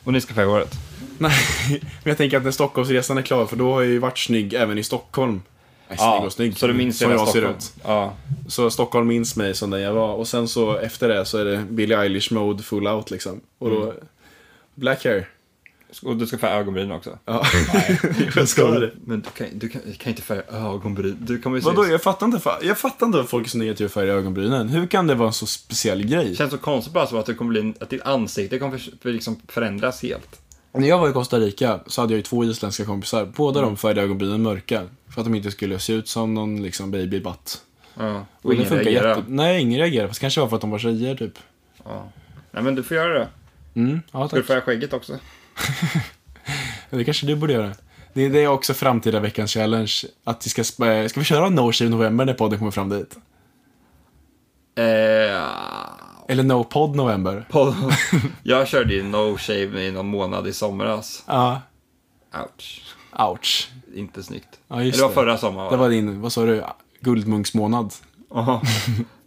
Och 0.06 0.14
ni 0.14 0.22
ska 0.22 0.34
färga 0.34 0.48
håret? 0.48 0.74
Nej, 1.18 1.32
men 1.80 1.82
jag 2.04 2.18
tänker 2.18 2.38
att 2.38 2.44
när 2.44 2.52
Stockholmsresan 2.52 3.18
är 3.18 3.22
klar, 3.22 3.46
för 3.46 3.56
då 3.56 3.74
har 3.74 3.82
jag 3.82 3.92
ju 3.92 4.00
varit 4.00 4.18
snygg 4.18 4.54
även 4.54 4.78
i 4.78 4.84
Stockholm. 4.84 5.42
Nej, 5.90 5.98
snygg 5.98 6.26
och 6.26 6.34
snygg. 6.34 6.58
Så 6.58 6.68
du 6.68 6.74
minns 6.74 7.00
som 7.00 7.12
jag 7.12 7.20
ser 7.20 7.32
Stockholm? 7.32 7.56
ut. 7.58 7.74
Ja. 7.84 8.14
Så 8.48 8.70
Stockholm 8.70 9.08
minns 9.08 9.36
mig 9.36 9.56
som 9.56 9.70
den 9.70 9.82
jag 9.82 9.94
var. 9.94 10.14
Och 10.14 10.28
sen 10.28 10.48
så 10.48 10.78
efter 10.78 11.10
det 11.10 11.26
så 11.26 11.38
är 11.38 11.46
det 11.46 11.58
Billie 11.70 11.96
Eilish 11.96 12.34
mode 12.34 12.64
full 12.64 12.88
out 12.88 13.12
liksom. 13.12 13.42
Och 13.58 13.70
då... 13.70 13.84
Mm. 13.84 13.96
Black 14.76 15.06
hair. 15.06 15.30
Och 16.04 16.18
du 16.18 16.28
ska 16.28 16.38
färga 16.38 16.56
ögonbryn 16.56 16.92
också. 16.92 17.20
Ja, 17.26 17.46
jag 18.36 18.48
ska 18.48 18.68
det. 18.72 18.92
Men 19.06 19.22
du 19.22 19.30
kan, 19.30 19.48
du 19.60 19.70
kan, 19.70 19.82
du 19.86 19.94
kan 19.94 20.10
inte 20.10 20.22
färga 20.22 20.44
ögonbryn. 20.52 21.18
Du 21.20 21.42
kommer 21.42 21.58
ju 21.58 21.62
se... 21.62 21.70
Vadå, 21.70 21.88
jag 21.88 22.02
fattar 22.02 22.26
inte, 22.26 22.50
jag 22.62 22.78
fattar 22.78 23.06
inte 23.06 23.24
folk 23.24 23.46
är 23.46 23.50
så 23.50 23.58
negativa 23.58 23.90
färg 23.90 24.08
i 24.08 24.12
ögonbrynen. 24.12 24.70
Hur 24.70 24.88
kan 24.88 25.08
det 25.08 25.16
vara 25.16 25.28
en 25.28 25.34
så 25.34 25.46
speciell 25.46 26.04
grej? 26.08 26.30
Det 26.30 26.36
känns 26.36 26.52
så 26.52 26.58
konstigt 26.58 26.94
bara 26.94 27.08
som 27.08 27.18
att, 27.20 27.26
det 27.26 27.34
kommer 27.34 27.50
bli, 27.50 27.74
att 27.80 27.90
ditt 27.90 28.02
ansikte 28.02 28.60
kommer 28.60 28.78
för, 28.78 28.92
för 29.02 29.10
liksom 29.14 29.36
förändras 29.48 30.04
helt. 30.04 30.42
När 30.74 30.88
jag 30.88 31.00
var 31.00 31.10
i 31.10 31.14
Costa 31.14 31.40
Rica 31.40 31.80
så 31.88 32.02
hade 32.02 32.14
jag 32.14 32.18
ju 32.18 32.24
två 32.24 32.44
isländska 32.44 32.86
kompisar. 32.86 33.26
Båda 33.36 33.62
de 33.62 33.78
färgade 33.78 34.02
ögonbrynen 34.02 34.42
mörka. 34.42 34.84
För 35.10 35.22
att 35.22 35.26
de 35.26 35.36
inte 35.36 35.52
skulle 35.52 35.80
se 35.80 35.94
ut 35.94 36.08
som 36.08 36.34
någon 36.34 36.64
liksom 36.64 36.92
baby 36.92 37.20
butt. 37.20 37.62
Ja. 37.98 38.26
Och, 38.42 38.46
Och 38.46 38.54
ingen 38.54 38.66
funkar 38.66 38.84
reagerar. 38.86 39.10
jätte... 39.10 39.24
Nej, 39.28 39.62
ingen 39.62 39.80
reagerar. 39.80 40.08
Fast 40.08 40.20
kanske 40.20 40.42
var 40.42 40.48
för 40.48 40.56
att 40.56 40.62
de 40.62 40.70
var 40.72 40.80
tjejer 40.80 41.16
typ. 41.16 41.34
Ja. 41.84 42.12
Nej 42.52 42.64
men 42.64 42.76
du 42.76 42.84
får 42.84 42.98
göra 42.98 43.20
det. 43.20 43.28
Mm, 43.76 44.02
ja 44.12 44.28
Ska 44.28 44.36
du 44.38 44.42
tack. 44.42 44.48
färga 44.48 44.62
skägget 44.62 44.94
också? 44.94 45.20
Det 46.90 47.04
kanske 47.04 47.26
du 47.26 47.36
borde 47.36 47.54
göra. 47.54 47.72
Det, 48.14 48.30
det 48.30 48.40
är 48.44 48.48
också 48.48 48.74
framtida 48.74 49.20
veckans 49.20 49.54
challenge. 49.54 49.92
Att 50.24 50.46
vi 50.46 50.50
ska, 50.50 50.62
sp- 50.62 51.08
ska 51.08 51.20
vi 51.20 51.26
köra 51.26 51.50
No 51.50 51.72
Shave 51.72 51.90
November 51.92 52.26
när 52.26 52.34
podden 52.34 52.60
kommer 52.60 52.72
fram 52.72 52.90
dit? 52.90 53.16
Eh, 54.78 54.84
Eller 56.28 56.44
No 56.44 56.64
Pod 56.64 56.96
November? 56.96 57.46
på, 57.52 57.76
jag 58.44 58.68
körde 58.68 58.94
ju 58.94 59.04
no 59.04 59.38
shave 59.38 59.84
i 59.88 59.92
någon 59.92 60.08
månad 60.08 60.48
i 60.48 60.54
somras. 60.54 61.24
Ja. 61.28 61.62
Ouch. 62.34 62.82
Ouch. 63.20 63.70
Inte 63.96 64.24
snyggt. 64.24 64.60
Ja, 64.68 64.84
just 64.84 64.98
det 65.00 65.04
var 65.04 65.12
förra 65.14 65.38
sommaren. 65.38 65.72
Det 65.72 65.78
var 65.78 65.90
din, 65.90 66.22
vad 66.22 66.32
sa 66.34 66.46
du, 66.46 66.64
guldmunksmånad? 67.02 67.94
Aha. 68.32 68.62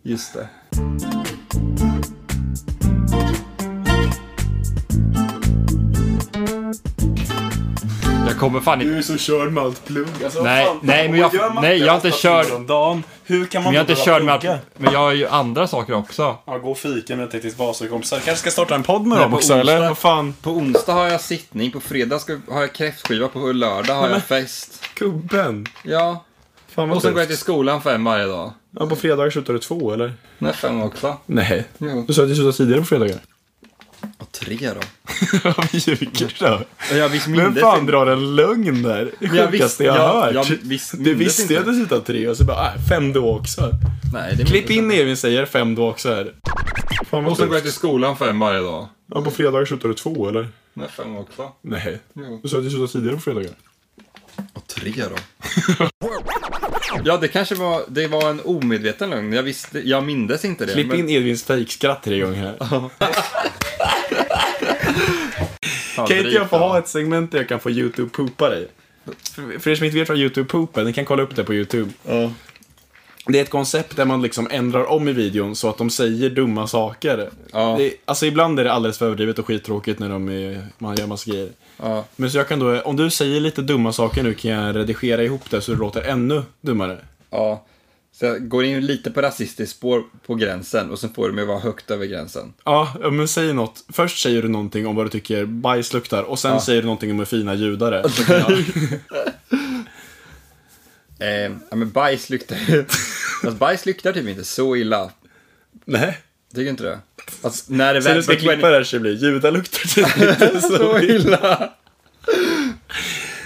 Just 0.03 0.35
det. 0.35 0.49
kommer 8.39 8.61
fan 8.61 8.83
inte... 8.83 8.95
är 8.99 9.03
så 9.03 9.17
körd 9.19 9.53
med 9.53 9.65
allt 9.65 9.85
plugg. 9.87 10.09
Alltså, 10.25 10.43
Nej, 10.43 10.67
fan, 10.67 10.79
nej, 10.83 11.09
men 11.09 11.21
jag- 11.21 11.33
nej, 11.63 11.79
jag 11.79 11.89
har 11.89 11.95
inte 11.95 12.11
kört- 12.11 12.67
dagen. 12.69 13.03
Hur 13.25 13.47
kan 13.47 13.63
man 13.63 13.73
Men 13.73 13.75
jag 13.81 13.87
är 13.89 13.91
inte 13.91 14.05
körd 14.05 14.23
med 14.23 14.35
att... 14.35 14.61
Men 14.77 14.93
jag 14.93 15.01
har 15.01 15.13
ju 15.13 15.27
andra 15.29 15.67
saker 15.67 15.93
också. 15.95 16.37
Ja, 16.47 16.59
gå 16.59 16.71
och 16.71 16.79
fika 16.79 17.17
med 17.17 17.31
Teknisk 17.31 17.59
Vasakompisar. 17.59 18.17
Kanske 18.17 18.37
ska 18.41 18.51
starta 18.51 18.75
en 18.75 18.83
podd 18.83 19.07
med 19.07 19.19
dem 19.19 19.35
också, 19.35 19.55
onsdag. 19.55 19.61
eller? 19.75 19.89
Vad 19.89 19.99
fan? 19.99 20.35
På 20.43 20.51
onsdag 20.51 20.93
har 20.93 21.07
jag 21.09 21.21
sittning, 21.21 21.71
på 21.71 21.81
fredag 21.81 22.19
ska, 22.19 22.39
har 22.51 22.61
jag 22.61 22.73
kräftskiva, 22.73 23.29
på 23.29 23.39
lördag 23.53 23.95
har 23.95 24.09
jag 24.09 24.23
fest. 24.23 24.83
Gubben. 24.95 25.67
Ja. 25.85 26.25
Fan 26.75 26.91
Och 26.91 27.03
sen 27.03 27.13
går 27.13 27.21
jag 27.21 27.29
till 27.29 27.39
skolan 27.39 27.83
fem 27.83 28.05
varje 28.05 28.27
dag. 28.27 28.53
Ja, 28.79 28.87
på 28.87 28.97
fredagar 28.97 29.31
slutar 29.31 29.53
du 29.53 29.59
två, 29.59 29.93
eller? 29.93 30.13
Nej, 30.39 30.53
fem 30.53 30.83
också. 30.83 31.17
Nej. 31.27 31.65
Jo. 31.79 32.05
Du 32.09 32.15
sa 32.15 32.23
att 32.23 32.29
du 32.29 32.35
slutar 32.35 32.53
tidigare 32.53 32.81
på 32.81 32.87
fredagar. 32.87 33.17
Tre 34.33 34.71
då. 34.75 34.81
Ljuger 35.73 36.09
du 36.39 36.47
då? 36.47 36.61
Jag 36.97 37.09
visst 37.09 37.29
Vem 37.29 37.55
fan 37.55 37.81
inte. 37.81 37.93
drar 37.93 38.07
en 38.07 38.37
lögn 38.37 38.83
där? 38.83 39.05
Det 39.19 39.27
jag 39.27 39.31
sjukaste 39.31 39.51
visste- 39.59 39.85
jag 39.85 39.93
har 39.93 40.33
jag- 40.33 40.35
hört. 40.45 40.49
jag 40.51 40.59
visst 40.63 40.95
du 40.99 41.15
visste 41.15 41.53
ju 41.53 41.59
att 41.59 41.67
du 41.67 41.73
slutade 41.75 42.01
tre 42.05 42.29
och 42.29 42.37
så 42.37 42.45
bara, 42.45 42.67
äh, 42.75 42.81
fem 42.89 43.13
då 43.13 43.35
också. 43.37 43.71
Nej, 44.13 44.35
det 44.37 44.45
Klipp 44.45 44.71
in 44.71 44.91
Evin 44.91 45.17
säger 45.17 45.47
fem 45.47 45.75
då 45.75 45.89
också 45.91 46.09
här. 46.15 46.35
Fan 47.11 47.27
Och 47.27 47.37
sen 47.37 47.47
går 47.47 47.57
jag 47.57 47.63
till 47.63 47.73
skolan 47.73 48.17
fem 48.17 48.39
varje 48.39 48.61
dag. 48.61 48.89
Ja, 49.15 49.23
på 49.23 49.31
fredagar 49.31 49.65
slutar 49.67 49.89
du 49.89 49.95
två, 49.95 50.29
eller? 50.29 50.49
Nej, 50.75 50.89
fem 50.97 51.17
också. 51.17 51.53
Nej. 51.63 51.99
Jo. 52.15 52.41
Du 52.43 52.49
sa 52.49 52.57
att 52.59 52.65
du 52.65 52.71
slutade 52.71 52.93
tidigare 52.93 53.15
på 53.17 53.23
fredagar. 53.23 53.51
Och 54.53 54.67
tre 54.67 54.93
då. 54.97 55.17
ja, 57.05 57.17
det 57.17 57.29
kanske 57.29 57.55
var, 57.55 57.83
det 57.89 58.07
var 58.09 58.31
en 58.31 58.41
omedveten 58.45 59.11
lögn. 59.11 59.33
Jag 59.33 59.43
visste, 59.43 59.89
jag 59.89 60.05
mindes 60.05 60.45
inte 60.45 60.67
det. 60.67 60.73
Klipp 60.73 60.87
men- 60.87 60.99
in 60.99 61.09
Edvins 61.09 61.45
fejkskratt 61.45 62.03
tre 62.03 62.21
gånger 62.21 62.43
här. 62.61 62.81
Kan 66.07 66.19
inte 66.19 66.31
jag 66.31 66.51
få 66.51 66.59
ha 66.59 66.79
ett 66.79 66.89
segment 66.89 67.33
där 67.33 67.39
jag 67.39 67.49
kan 67.49 67.61
få 67.61 67.71
YouTube-poopa 67.71 68.49
dig? 68.51 68.69
För, 69.35 69.59
för 69.59 69.71
er 69.71 69.75
som 69.75 69.85
inte 69.85 69.99
vet 69.99 70.09
vad 70.09 70.19
YouTube-poop 70.19 70.79
är, 70.79 70.85
ni 70.85 70.93
kan 70.93 71.05
kolla 71.05 71.23
upp 71.23 71.37
det 71.37 71.45
på 71.45 71.55
YouTube. 71.55 71.91
Ja. 72.05 72.31
Det 73.27 73.39
är 73.39 73.43
ett 73.43 73.51
koncept 73.51 73.97
där 73.97 74.05
man 74.05 74.23
liksom 74.23 74.49
ändrar 74.51 74.85
om 74.85 75.09
i 75.09 75.13
videon 75.13 75.57
så 75.57 75.69
att 75.69 75.79
de 75.79 75.91
säger 75.91 76.31
dumma 76.31 76.67
saker. 76.67 77.31
Ja. 77.53 77.75
Det, 77.79 77.95
alltså 78.05 78.27
ibland 78.27 78.61
är 78.61 78.65
det 78.65 78.73
alldeles 78.73 78.99
för 78.99 79.07
överdrivet 79.07 79.39
och 79.39 79.47
skittråkigt 79.47 79.99
när 79.99 80.09
de 80.09 80.29
är, 80.29 80.67
man 80.79 80.97
gör 80.97 81.07
massa 81.07 81.31
grejer. 81.31 81.49
Ja. 81.77 82.05
Men 82.17 82.31
så 82.31 82.39
jag 82.39 82.49
kan 82.49 82.59
då, 82.59 82.81
om 82.81 82.97
du 82.97 83.11
säger 83.11 83.41
lite 83.41 83.63
dumma 83.63 83.93
saker 83.93 84.23
nu 84.23 84.35
kan 84.35 84.51
jag 84.51 84.77
redigera 84.77 85.23
ihop 85.23 85.51
det 85.51 85.61
så 85.61 85.73
det 85.73 85.79
låter 85.79 86.03
ännu 86.03 86.43
dummare. 86.61 86.99
ja. 87.31 87.65
Så 88.19 88.27
jag 88.27 88.49
går 88.49 88.65
in 88.65 88.87
lite 88.87 89.11
på 89.11 89.23
rasistiskt 89.23 89.77
spår 89.77 90.05
på 90.27 90.35
gränsen 90.35 90.91
och 90.91 90.99
sen 90.99 91.15
får 91.15 91.29
du 91.29 91.35
mig 91.35 91.45
vara 91.45 91.59
högt 91.59 91.91
över 91.91 92.07
gränsen. 92.07 92.53
Ja, 92.65 92.97
ja, 93.01 93.11
men 93.11 93.29
säg 93.29 93.53
något. 93.53 93.85
Först 93.89 94.23
säger 94.23 94.43
du 94.43 94.49
någonting 94.49 94.87
om 94.87 94.97
vad 94.97 95.07
du 95.07 95.11
tycker 95.11 95.45
bajs 95.45 95.93
luktar 95.93 96.23
och 96.23 96.39
sen 96.39 96.61
säger 96.61 96.83
du 96.83 96.87
någonting 96.87 97.11
om 97.11 97.19
hur 97.19 97.25
fina 97.25 97.55
judar 97.55 97.93
är. 97.93 98.05
Eh, 101.21 101.53
ja, 101.71 101.77
men 101.77 101.91
bajs 101.91 102.31
luktar 102.31 102.57
Fast 103.43 103.57
bajs 103.59 103.87
luktar 103.87 104.13
typ 104.13 104.29
inte 104.29 104.45
så 104.45 104.77
illa. 104.77 105.11
Nej. 105.85 106.19
Tycker 106.55 106.71
inte 106.71 106.83
det? 106.83 106.99
Alltså, 107.43 107.73
när 107.73 107.95
det 107.95 108.03
Så 108.03 108.09
väl... 108.09 108.17
du 108.17 108.23
ska 108.23 108.37
klippa 108.37 108.69
det 108.69 108.77
här 108.77 108.85
så 108.85 108.99
blir 108.99 109.17
judar 109.17 109.51
luktar 109.51 109.89
typ 109.95 110.21
inte 110.43 110.61
så 110.61 110.77
så 110.77 110.99
illa. 110.99 111.73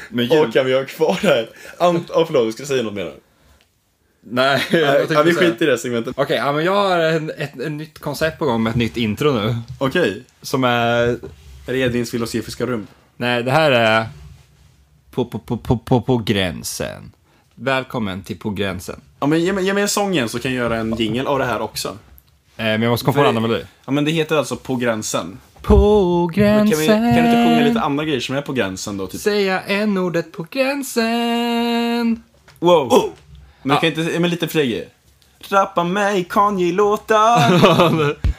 Men 0.08 0.30
Och 0.30 0.36
ljud... 0.36 0.52
kan 0.52 0.66
vi 0.66 0.74
ha 0.74 0.84
kvar 0.84 1.18
det 1.22 1.28
här? 1.28 1.48
Ant, 1.78 2.10
oh, 2.10 2.26
förlåt, 2.26 2.46
du 2.46 2.52
ska 2.52 2.66
säga 2.66 2.82
något 2.82 2.94
mer 2.94 3.04
nu. 3.04 3.14
Nej, 4.24 4.62
jag 4.70 5.10
ja, 5.10 5.22
vi 5.22 5.34
skiter 5.34 5.68
i 5.68 5.70
det 5.70 5.78
segmentet. 5.78 6.14
Okej, 6.16 6.36
ja, 6.36 6.52
men 6.52 6.64
jag 6.64 6.74
har 6.74 6.98
en, 6.98 7.30
ett, 7.30 7.60
ett 7.60 7.72
nytt 7.72 7.98
koncept 7.98 8.38
på 8.38 8.44
gång 8.44 8.62
med 8.62 8.70
ett 8.70 8.76
nytt 8.76 8.96
intro 8.96 9.32
nu. 9.32 9.56
Okej. 9.78 10.22
Som 10.42 10.64
är... 10.64 11.08
Är 11.66 11.72
det 11.72 11.78
Edvins 11.78 12.10
filosofiska 12.10 12.66
rum? 12.66 12.86
Nej, 13.16 13.42
det 13.42 13.50
här 13.50 13.70
är... 13.70 14.06
På, 15.10 15.24
på, 15.24 15.38
på, 15.38 15.56
på, 15.56 15.78
på, 15.78 16.00
på 16.00 16.18
gränsen. 16.18 17.12
Välkommen 17.54 18.22
till 18.22 18.38
På 18.38 18.50
gränsen. 18.50 19.00
Ja, 19.20 19.26
men 19.26 19.40
ge 19.40 19.52
mig, 19.52 19.64
ge 19.64 19.74
mig 19.74 19.82
en 19.82 19.88
sång 19.88 20.12
igen 20.12 20.28
så 20.28 20.38
kan 20.38 20.54
jag 20.54 20.58
göra 20.64 20.76
en 20.76 20.96
jingle 20.96 21.24
av 21.24 21.38
det 21.38 21.44
här 21.44 21.60
också. 21.60 21.88
Eh, 21.88 21.94
men 22.56 22.82
jag 22.82 22.90
måste 22.90 23.04
komma 23.04 23.14
på 23.14 23.20
en 23.20 23.26
annan 23.26 23.42
melodi. 23.42 23.64
Ja, 23.84 23.92
men 23.92 24.04
det 24.04 24.10
heter 24.10 24.36
alltså 24.36 24.56
På 24.56 24.76
gränsen. 24.76 25.38
På 25.62 26.26
Men 26.26 26.34
gränsen. 26.34 26.70
kan, 26.70 27.02
vi, 27.02 27.14
kan 27.14 27.22
du 27.24 27.30
inte 27.30 27.46
sjunga 27.46 27.68
lite 27.68 27.80
andra 27.80 28.04
grejer 28.04 28.20
som 28.20 28.36
är 28.36 28.42
på 28.42 28.52
gränsen 28.52 28.96
då? 28.96 29.06
Typ? 29.06 29.20
Säga 29.20 29.60
en 29.60 29.98
ordet 29.98 30.32
på 30.32 30.46
gränsen. 30.50 32.22
Wow! 32.58 33.12
Men 33.62 33.76
kan 33.76 33.88
inte, 33.88 34.20
men 34.20 34.30
lite 34.30 34.46
grejer. 34.46 34.84
Rappa 35.48 35.84
mig 35.84 36.24
Kanye-låtar. 36.24 38.16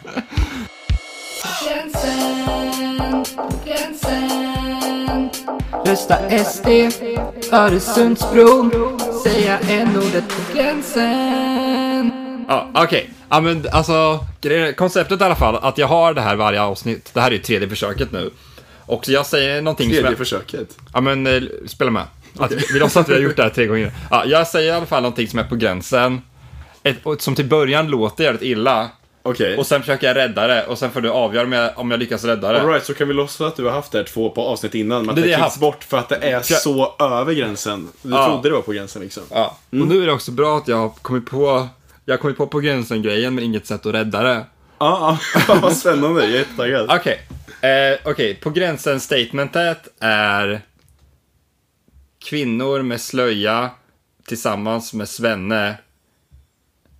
Rösta 5.86 6.44
SD, 6.46 6.68
Öresundsbron, 7.52 9.00
säga 9.24 9.60
en 9.60 9.98
ordet 9.98 10.30
på 10.30 10.58
gränsen. 10.58 12.12
Ja, 12.48 12.70
okej. 12.74 13.10
Ja, 13.30 13.42
men 13.42 13.66
alltså, 13.72 14.26
konceptet 14.76 15.22
i 15.22 15.24
alla 15.24 15.36
fall, 15.36 15.56
att 15.56 15.78
jag 15.78 15.88
har 15.88 16.14
det 16.14 16.22
här 16.22 16.36
varje 16.36 16.62
avsnitt. 16.62 17.10
Det 17.14 17.22
här 17.22 17.28
är 17.28 17.36
ju 17.36 17.40
tredje 17.40 17.70
försöket 17.70 18.12
nu. 18.12 18.32
Och 18.86 19.10
jag 19.10 19.26
säger 19.26 19.62
någonting 19.62 19.90
som 19.90 20.02
Tredje 20.02 20.18
försöket. 20.18 20.78
Ja, 20.94 21.02
men 21.02 21.28
eh, 21.28 21.42
spela 21.68 21.92
med. 21.92 22.04
Att, 22.40 22.52
vi 22.52 22.80
låtsas 22.80 22.98
att 23.04 23.10
vi 23.10 23.14
har 23.14 23.22
gjort 23.22 23.36
det 23.36 23.44
här 23.44 23.50
tre 23.50 23.66
gånger. 23.66 23.92
Ja, 24.12 24.24
jag 24.26 24.48
säger 24.48 24.74
i 24.74 24.76
alla 24.76 24.86
fall 24.86 25.02
någonting 25.04 25.28
som 25.28 25.40
är 25.40 25.44
på 25.44 25.56
gränsen. 25.56 26.22
Ett, 26.84 26.98
som 27.20 27.36
till 27.36 27.46
början 27.46 27.88
låter 27.88 28.24
jävligt 28.24 28.42
illa. 28.42 28.90
Okej. 29.26 29.58
Och 29.58 29.68
sen 29.68 29.82
försöker 29.82 30.08
jag 30.08 30.16
rädda 30.18 30.48
det. 30.48 30.66
Och 30.66 30.78
sen 30.78 30.92
får 30.92 31.02
du 31.02 31.10
avgöra 31.10 31.44
om 31.46 31.52
jag, 31.52 31.72
om 31.76 31.92
jag 31.92 32.00
lyckas 32.00 32.24
rädda 32.24 32.54
det. 32.54 32.62
Alright, 32.62 32.86
så 32.86 32.94
kan 32.94 33.08
vi 33.08 33.14
låtsas 33.14 33.42
att 33.48 33.56
du 33.56 33.64
har 33.66 33.72
haft 33.72 33.92
det 33.92 33.98
här 33.98 34.06
två 34.06 34.30
på 34.30 34.42
avsnitt 34.42 34.76
innan, 34.76 35.06
men 35.06 35.16
Det 35.16 35.22
är 35.22 35.24
det, 35.24 35.28
klipps 35.28 35.42
haft. 35.42 35.60
bort 35.60 35.84
för 35.84 35.98
att 35.98 36.10
det 36.10 36.16
är 36.16 36.32
jag- 36.32 36.46
så 36.46 36.96
över 37.00 37.34
gränsen. 37.34 37.90
Du 38.02 38.12
Ja. 38.12 38.26
trodde 38.28 38.50
det 38.50 38.56
var 38.56 38.62
på 38.62 38.72
gränsen 38.72 39.02
liksom. 39.02 39.24
Ja. 39.30 39.58
Och 39.70 39.76
nu 39.78 40.04
är 40.04 40.08
det 40.08 40.14
också 40.14 40.32
bra 40.32 40.58
att 40.58 40.68
jag 40.68 40.78
har 40.78 40.90
kommit 40.90 41.26
på 41.30 41.68
jag 42.06 42.14
har 42.14 42.18
kommit 42.18 42.38
på 42.38 42.48
på 42.48 42.60
gränsen-grejen, 42.60 43.36
men 43.36 43.44
inget 43.44 43.68
sätt 43.68 43.86
att 43.86 43.94
rädda 43.94 44.24
det. 44.24 44.46
Ja, 44.80 45.18
ja. 45.48 45.56
vad 45.62 45.74
spännande. 45.78 46.22
Jag 46.22 46.30
är 46.32 46.38
jättetaggad. 46.38 46.90
Okej, 46.92 47.22
eh, 47.62 48.00
okej. 48.12 48.36
på 48.36 48.50
gränsen-statementet 48.50 49.88
är 50.00 50.62
kvinnor 52.24 52.82
med 52.82 53.02
slöja 53.02 53.70
tillsammans 54.28 54.94
med 54.94 55.10
svenne 55.10 55.78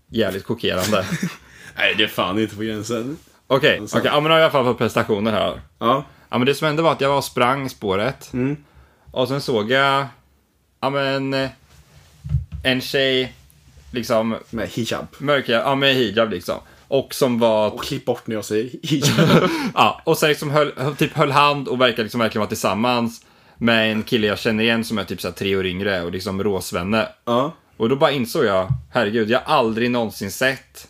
jävligt 0.08 0.46
chockerande. 0.46 1.06
Nej, 1.78 1.96
det 1.98 2.04
är 2.04 2.08
fan 2.08 2.40
inte 2.40 2.56
på 2.56 2.62
gränsen. 2.62 3.18
Okej, 3.48 3.82
okej, 3.82 4.02
ja, 4.06 4.14
men 4.20 4.24
då 4.24 4.30
har 4.30 4.38
jag 4.38 4.40
i 4.40 4.44
alla 4.44 4.52
fall 4.52 4.66
fått 4.66 4.78
prestationer 4.78 5.32
här. 5.32 5.62
Ja. 5.80 6.06
Ja, 6.30 6.38
men 6.38 6.46
det 6.46 6.56
som 6.56 6.68
hände 6.68 6.82
var 6.82 6.92
att 6.92 7.02
jag 7.02 7.10
var 7.10 7.18
och 7.18 7.24
sprang 7.24 7.70
spåret. 7.70 8.32
Och 9.12 9.28
sen 9.28 9.42
såg 9.42 9.72
jag, 9.72 10.06
ja 10.82 10.90
men, 10.90 11.34
eh, 11.34 11.50
en 12.64 12.82
tjej, 12.82 13.34
liksom, 13.92 14.36
Med 14.50 14.70
hijab. 14.70 15.08
mörkare, 15.18 15.58
ja 15.66 15.76
med 15.76 15.96
hijab 15.96 16.30
liksom. 16.30 16.56
Och 16.88 17.14
som 17.14 17.40
var 17.40 17.72
Och 17.72 17.84
klipp 17.84 18.06
bort 18.06 18.28
när 18.28 18.36
jag 18.36 18.46
säger 18.46 18.70
hijab. 18.84 19.50
Ja, 19.74 20.02
och 20.06 20.18
sen 20.18 20.30
liksom 20.30 20.50
höll- 20.52 20.96
typ 20.98 21.14
höll 21.14 21.32
hand 21.32 21.68
och 21.68 21.82
verkade 21.82 22.04
liksom 22.04 22.20
verkligen 22.20 22.40
vara 22.40 22.50
tillsammans 22.50 23.26
med 23.64 23.92
en 23.92 24.04
kille 24.04 24.28
jag 24.28 24.40
känner 24.40 24.64
igen 24.64 24.84
som 24.84 24.98
är 24.98 25.04
typ 25.04 25.22
så 25.22 25.32
tre 25.32 25.56
år 25.56 25.66
yngre 25.66 26.02
och 26.02 26.12
liksom 26.12 26.44
råsvenne. 26.44 27.08
ja. 27.26 27.54
Och 27.78 27.90
då 27.90 27.96
bara 27.96 28.12
insåg 28.12 28.46
jag, 28.46 28.68
herregud, 28.92 29.30
jag 29.30 29.40
har 29.40 29.58
aldrig 29.58 29.92
någonsin 29.92 30.32
sett... 30.32 30.88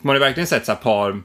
Man 0.00 0.08
har 0.08 0.14
ju 0.14 0.20
verkligen 0.20 0.46
sett 0.46 0.66
så 0.66 0.72
här 0.72 0.78
par, 0.78 1.22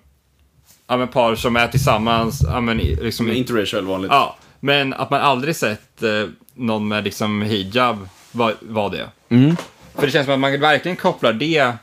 ja 0.87 0.97
men 0.97 1.07
par 1.07 1.35
som 1.35 1.55
är 1.55 1.67
tillsammans, 1.67 2.41
ja 2.43 2.61
men 2.61 2.77
liksom... 2.77 3.25
Men 3.25 3.35
interracial 3.35 3.85
vanligt. 3.85 4.11
Ja, 4.11 4.37
Men 4.59 4.93
att 4.93 5.09
man 5.09 5.21
aldrig 5.21 5.55
sett 5.55 6.03
eh, 6.03 6.27
någon 6.53 6.87
med 6.87 7.03
liksom 7.03 7.41
hijab 7.41 8.09
var, 8.31 8.55
var 8.59 8.89
det. 8.89 9.09
För 9.95 10.05
det 10.05 10.11
känns 10.11 10.25
som 10.25 10.33
att 10.33 10.39
man 10.39 10.59
verkligen 10.59 10.97
kopplar 10.97 11.33
det, 11.33 11.73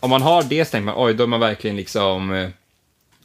om 0.00 0.10
man 0.10 0.22
har 0.22 0.42
det 0.42 0.64
så 0.64 0.70
tänker 0.70 0.84
man 0.84 0.94
oj, 0.96 1.14
då 1.14 1.22
är 1.22 1.28
man 1.28 1.40
verkligen 1.40 1.76
liksom, 1.76 2.32
eh, 2.32 2.48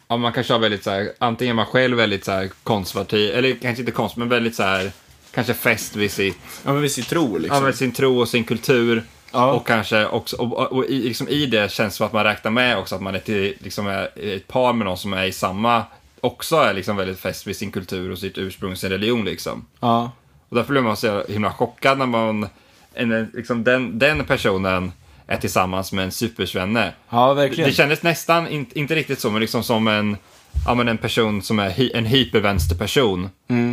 ja, 0.08 0.18
man 0.18 0.34
kanske 0.34 0.54
har 0.54 0.60
väldigt 0.60 0.84
så 0.84 0.90
här, 0.90 1.12
antingen 1.18 1.54
är 1.54 1.56
man 1.56 1.66
själv 1.66 1.98
väldigt 1.98 2.26
så 2.26 2.32
här 2.32 2.50
konservativ, 2.64 3.36
eller 3.36 3.56
kanske 3.62 3.82
inte 3.82 3.92
konservativ, 3.92 4.20
men 4.20 4.30
väldigt 4.30 4.56
så 4.56 4.64
här, 4.64 4.92
kanske 5.34 5.54
fäst 5.54 5.96
vid 5.96 6.12
sitt 6.12 6.38
Ja, 6.66 6.74
men 6.74 6.82
vid 6.82 6.92
sin 6.92 7.04
tro 7.04 7.38
liksom. 7.38 7.58
Ja, 7.58 7.64
men 7.64 7.74
sin 7.74 7.92
tro 7.92 8.20
och 8.20 8.30
sin 8.30 8.44
kultur. 8.44 9.04
Ja. 9.32 9.52
Och 9.52 9.68
kanske 9.68 10.06
också, 10.06 10.36
och, 10.36 10.58
och, 10.58 10.72
och 10.72 10.86
i, 10.86 11.02
liksom 11.02 11.28
i 11.28 11.46
det 11.46 11.72
känns 11.72 11.94
det 11.94 11.98
som 11.98 12.06
att 12.06 12.14
man 12.14 12.24
räknar 12.24 12.52
med 12.52 12.78
också 12.78 12.96
att 12.96 13.02
man 13.02 13.16
är, 13.16 13.20
till, 13.20 13.58
liksom 13.60 13.88
är 13.88 14.10
ett 14.36 14.48
par 14.48 14.74
med 14.74 14.86
någon 14.86 14.98
som 14.98 15.14
är 15.14 15.26
i 15.26 15.32
samma, 15.32 15.84
också 16.22 16.56
är 16.56 16.74
liksom 16.74 16.96
väldigt 16.98 17.20
fäst 17.20 17.48
vid 17.48 17.56
sin 17.56 17.72
kultur 17.72 18.12
och 18.12 18.20
sitt 18.20 18.38
ursprung, 18.38 18.76
sin 18.76 18.90
religion 18.90 19.26
liksom. 19.26 19.66
Ja. 19.80 20.12
Och 20.50 20.56
därför 20.56 20.72
blir 20.72 20.82
man 20.82 20.98
så 20.98 21.24
himla 21.30 21.54
chockad 21.54 21.98
när 21.98 22.06
man, 22.06 22.48
en, 22.94 23.32
liksom 23.34 23.64
den, 23.64 24.00
den 24.00 24.26
personen 24.26 24.92
är 25.28 25.38
tillsammans 25.38 25.92
med 25.92 26.06
en 26.06 26.12
supersvenne. 26.12 26.94
Ja, 27.10 27.34
verkligen. 27.34 27.70
Det 27.70 27.76
kändes 27.76 28.04
nästan, 28.04 28.48
in, 28.48 28.66
inte 28.74 28.96
riktigt 28.96 29.20
så, 29.20 29.30
men 29.30 29.42
liksom 29.42 29.64
som 29.64 29.88
en, 29.88 30.18
ja, 30.66 30.76
men 30.76 30.88
en 30.88 30.98
person 30.98 31.42
som 31.42 31.60
är 31.60 31.70
hy, 31.70 31.92
en 31.94 32.06
hypervänsterperson. 32.06 33.30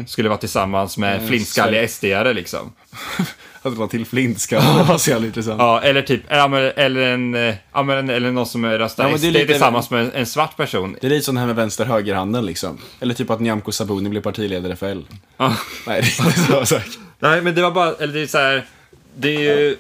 Skulle 0.07 0.29
vara 0.29 0.39
tillsammans 0.39 0.99
med 0.99 1.15
Mm, 1.17 1.29
flintskalliga 1.29 1.83
SD-are 1.87 2.35
liksom. 2.35 2.73
Att 3.63 3.77
dra 3.77 3.87
till 3.87 4.07
flintska. 4.07 4.61
Det 4.89 4.99
så 4.99 5.11
jävla 5.11 5.27
intressant. 5.27 5.59
Ja, 5.61 5.81
eller 5.83 6.03
typ, 6.03 6.23
ja, 6.29 6.49
men, 6.49 6.73
eller, 6.77 7.01
en, 7.01 7.55
ja, 7.73 7.83
men, 7.83 8.11
eller 8.11 8.31
någon 8.31 8.47
som 8.47 8.67
röstar 8.67 9.05
Ja, 9.05 9.11
är 9.15 9.19
SD 9.19 9.25
lite- 9.25 9.47
tillsammans 9.47 9.91
med 9.91 10.01
en, 10.05 10.13
en 10.13 10.27
svart 10.27 10.57
person. 10.57 10.97
Det 11.01 11.07
är 11.07 11.11
lite 11.11 11.25
som 11.25 11.35
det 11.35 11.41
här 11.41 11.47
med 11.47 11.57
vänster-högerhanden 11.57 12.47
liksom. 12.47 12.79
Eller 13.01 13.15
typ 13.15 13.31
att 13.31 13.41
Nyamko 13.41 13.73
Sabuni 13.73 14.09
blir 14.09 14.21
partiledare 14.21 14.77
för 14.77 14.87
L. 14.91 15.05
Ja. 15.37 15.57
Nej, 15.87 16.01
det 16.19 16.23
är 16.23 16.27
inte 16.27 16.41
så 16.41 16.67
sagt. 16.67 16.99
Nej, 17.19 17.43
men 17.43 17.55
det 17.55 17.63
var 17.63 17.71
bara, 17.71 17.95
eller 17.95 18.13
det 18.15 18.21
är 18.23 18.27
så 18.27 18.39
här, 18.39 18.65
det 19.17 19.29
är 19.37 19.41
ju, 19.41 19.77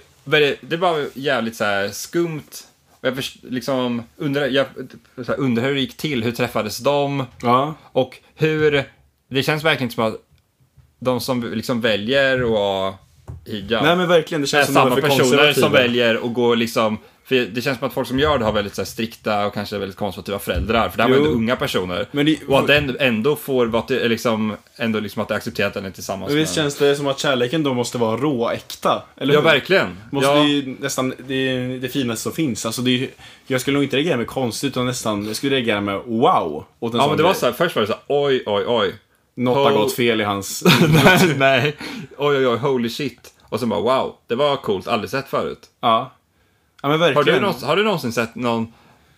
det 0.60 0.76
var 0.76 1.06
jävligt 1.14 1.56
så 1.56 1.64
här 1.64 1.88
skumt. 1.88 2.42
Jag 3.06 3.16
först, 3.16 3.36
liksom, 3.42 4.02
undrar, 4.16 4.46
jag, 4.46 4.66
här, 5.16 5.40
undrar 5.40 5.64
hur 5.64 5.74
det 5.74 5.80
gick 5.80 5.96
till, 5.96 6.24
hur 6.24 6.32
träffades 6.32 6.78
de? 6.78 7.24
Ja. 7.42 7.74
Och 7.82 8.18
hur, 8.34 8.84
det 9.28 9.42
känns 9.42 9.64
verkligen 9.64 9.90
som 9.90 10.04
att 10.04 10.14
de 10.98 11.20
som 11.20 11.42
liksom 11.42 11.80
väljer 11.80 12.38
att 12.88 12.94
hijab 13.46 13.82
Nej 13.84 13.96
men 13.96 14.08
verkligen, 14.08 14.40
det 14.40 14.44
är 14.44 14.46
känns 14.46 14.66
som 14.66 14.74
de 14.74 14.80
samma 14.80 14.90
är 14.96 15.00
för 15.00 15.02
personer 15.08 15.18
konservativa. 15.24 15.54
som 15.66 15.72
väljer 15.72 16.14
att 16.26 16.34
gå 16.34 16.54
liksom 16.54 16.98
för 17.24 17.34
det 17.34 17.62
känns 17.62 17.78
som 17.78 17.86
att 17.88 17.94
folk 17.94 18.08
som 18.08 18.18
gör 18.18 18.38
det 18.38 18.44
har 18.44 18.52
väldigt 18.52 18.74
så 18.74 18.80
här, 18.82 18.86
strikta 18.86 19.46
och 19.46 19.54
kanske 19.54 19.78
väldigt 19.78 19.96
konservativa 19.98 20.38
föräldrar. 20.38 20.88
För 20.88 20.96
det 20.96 21.02
här 21.02 21.10
var 21.10 21.16
Jo. 21.16 21.22
ändå 21.24 21.36
unga 21.36 21.56
personer. 21.56 22.08
Men 22.12 22.26
det- 22.26 22.38
och 22.48 22.58
att 22.58 22.66
den 22.66 22.96
ändå 23.00 23.36
får 23.36 23.66
vara 23.66 23.82
till, 23.82 24.08
liksom, 24.08 24.56
ändå 24.76 25.00
liksom 25.00 25.22
att 25.22 25.28
det 25.28 25.34
accepterat 25.34 25.74
den 25.74 25.84
är 25.84 25.90
tillsammans 25.90 26.30
Men 26.30 26.38
visst 26.38 26.56
med 26.56 26.62
känns 26.64 26.74
det 26.76 26.96
som 26.96 27.06
att 27.06 27.18
kärleken 27.18 27.62
då 27.62 27.74
måste 27.74 27.98
vara 27.98 28.16
råäkta? 28.16 29.02
Eller 29.16 29.34
Ja, 29.34 29.40
hur? 29.40 29.44
verkligen. 29.44 29.96
Måste 30.12 30.30
ja. 30.30 30.42
det 30.42 30.76
nästan, 30.80 31.14
det 31.26 31.34
är 31.34 31.78
det 31.80 31.88
finaste 31.88 32.22
som 32.22 32.32
finns. 32.32 32.66
Alltså 32.66 32.82
det 32.82 32.90
är, 33.04 33.08
jag 33.46 33.60
skulle 33.60 33.74
nog 33.74 33.84
inte 33.84 33.96
reagera 33.96 34.16
med 34.16 34.26
konstigt, 34.26 34.68
utan 34.68 34.86
nästan, 34.86 35.26
jag 35.26 35.36
skulle 35.36 35.56
reagera 35.56 35.80
med 35.80 36.00
wow. 36.06 36.64
Åt 36.80 36.92
en 36.92 36.96
Ja, 36.98 37.02
sån 37.02 37.08
men 37.10 37.16
det 37.16 37.22
var 37.22 37.30
grej. 37.30 37.40
så 37.40 37.46
här, 37.46 37.52
först 37.52 37.76
var 37.76 37.80
det 37.80 37.86
så 37.86 37.92
här, 37.92 38.02
oj, 38.08 38.42
oj, 38.46 38.64
oj. 38.66 38.94
Något 39.36 39.64
har 39.72 39.72
gått 39.72 39.92
fel 39.92 40.20
i 40.20 40.24
hans... 40.24 40.64
nej, 41.04 41.34
nej. 41.36 41.76
Oj, 42.18 42.36
oj, 42.36 42.46
oj, 42.46 42.58
holy 42.58 42.88
shit. 42.88 43.34
Och 43.42 43.60
sen 43.60 43.68
bara, 43.68 43.80
wow, 43.80 44.14
det 44.26 44.34
var 44.34 44.56
coolt, 44.56 44.88
aldrig 44.88 45.10
sett 45.10 45.28
förut. 45.28 45.60
ja. 45.80 46.12
Ja 46.82 46.88
men 46.88 47.00
Har 47.00 47.14
verkligen. 47.14 47.34
du, 47.34 47.40
någonsin, 47.40 47.68
har 47.68 47.76
du 47.76 47.84
någonsin 47.84 48.12
sett 48.12 48.34
någon... 48.34 48.72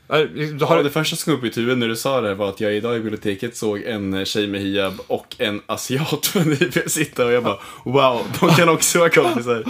Har 0.09 0.65
Har 0.67 0.77
det 0.77 0.83
du, 0.83 0.91
första 0.91 1.17
som 1.17 1.33
kom 1.39 1.49
upp 1.49 1.57
i 1.57 1.61
huvudet 1.61 1.79
när 1.79 1.89
du 1.89 1.97
sa 1.97 2.21
det 2.21 2.35
var 2.35 2.49
att 2.49 2.61
jag 2.61 2.75
idag 2.75 2.97
i 2.97 3.01
biblioteket 3.01 3.57
såg 3.57 3.83
en 3.83 4.25
tjej 4.25 4.47
med 4.47 4.61
hijab 4.61 5.01
och 5.07 5.37
en 5.39 5.63
asiat 5.67 6.37
sitta 6.87 7.25
och 7.27 7.33
jag 7.33 7.45
bara 7.45 7.59
wow, 7.85 8.21
de 8.41 8.51
kan 8.51 8.69
också 8.69 8.99
vara 8.99 9.11
kompisar. 9.11 9.65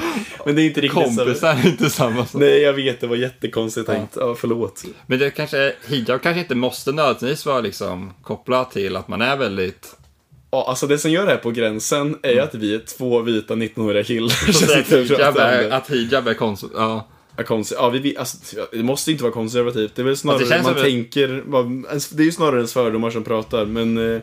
Men 0.47 0.57
det 0.57 0.63
är 0.63 0.67
inte 0.67 0.81
riktigt 0.81 1.15
så. 1.15 1.25
kompisar 1.25 1.49
är 1.55 1.67
inte 1.67 1.91
samma 1.91 2.27
sak. 2.27 2.41
Nej, 2.41 2.61
jag 2.61 2.73
vet, 2.73 3.01
det 3.01 3.07
var 3.07 3.17
jättekonstigt 3.17 3.87
tänkt. 3.87 4.17
Ja, 4.17 4.35
förlåt. 4.35 4.85
Men 5.07 5.19
det 5.19 5.31
kanske, 5.31 5.73
hijab 5.89 6.23
kanske 6.23 6.41
inte 6.41 6.55
måste 6.55 6.93
nödvändigtvis 6.93 7.47
vara 7.47 7.61
liksom 7.61 8.13
kopplat 8.23 8.71
till 8.71 8.97
att 8.97 9.09
man 9.09 9.23
är 9.23 9.37
väldigt... 9.37 9.95
Ja, 10.51 10.65
alltså 10.69 10.87
det 10.87 10.99
som 10.99 11.11
gör 11.11 11.27
det 11.27 11.31
här 11.33 11.39
på 11.39 11.51
gränsen 11.51 12.19
är 12.23 12.33
ju 12.33 12.41
att 12.41 12.55
vi 12.55 12.75
är 12.75 12.79
två 12.79 13.21
vita 13.21 13.55
1900 13.55 14.05
killar 14.05 14.29
som 14.53 14.65
att 14.69 14.71
sitter 14.87 14.99
och 15.01 15.05
hijab 15.07 15.19
pratar 15.35 15.53
är, 15.53 15.63
det. 15.69 15.77
att 15.77 15.91
hijab 15.91 16.29
är 16.29 16.35
konstigt. 16.35 16.71
Ja. 16.75 17.09
Ja, 17.37 17.45
konser- 17.45 17.77
ja, 17.77 17.89
vi, 17.91 18.17
alltså, 18.17 18.57
ja, 18.57 18.67
det 18.73 18.83
måste 18.83 19.11
inte 19.11 19.23
vara 19.23 19.33
konservativt. 19.33 19.95
Det 19.95 20.03
är 20.03 20.07
väl 20.07 20.17
snarare 20.17 20.37
Alltså, 20.39 20.49
det 20.51 20.55
känns 20.57 20.67
man 20.67 20.75
som- 20.75 20.83
tänker, 20.83 21.29
det 22.17 22.23
är 22.23 22.25
ju 22.25 22.33
snarare 22.33 22.57
ens 22.57 22.73
fördomar 22.73 23.11
som 23.11 23.25
pratar. 23.25 23.65
Men 23.67 24.15
eh, 24.15 24.21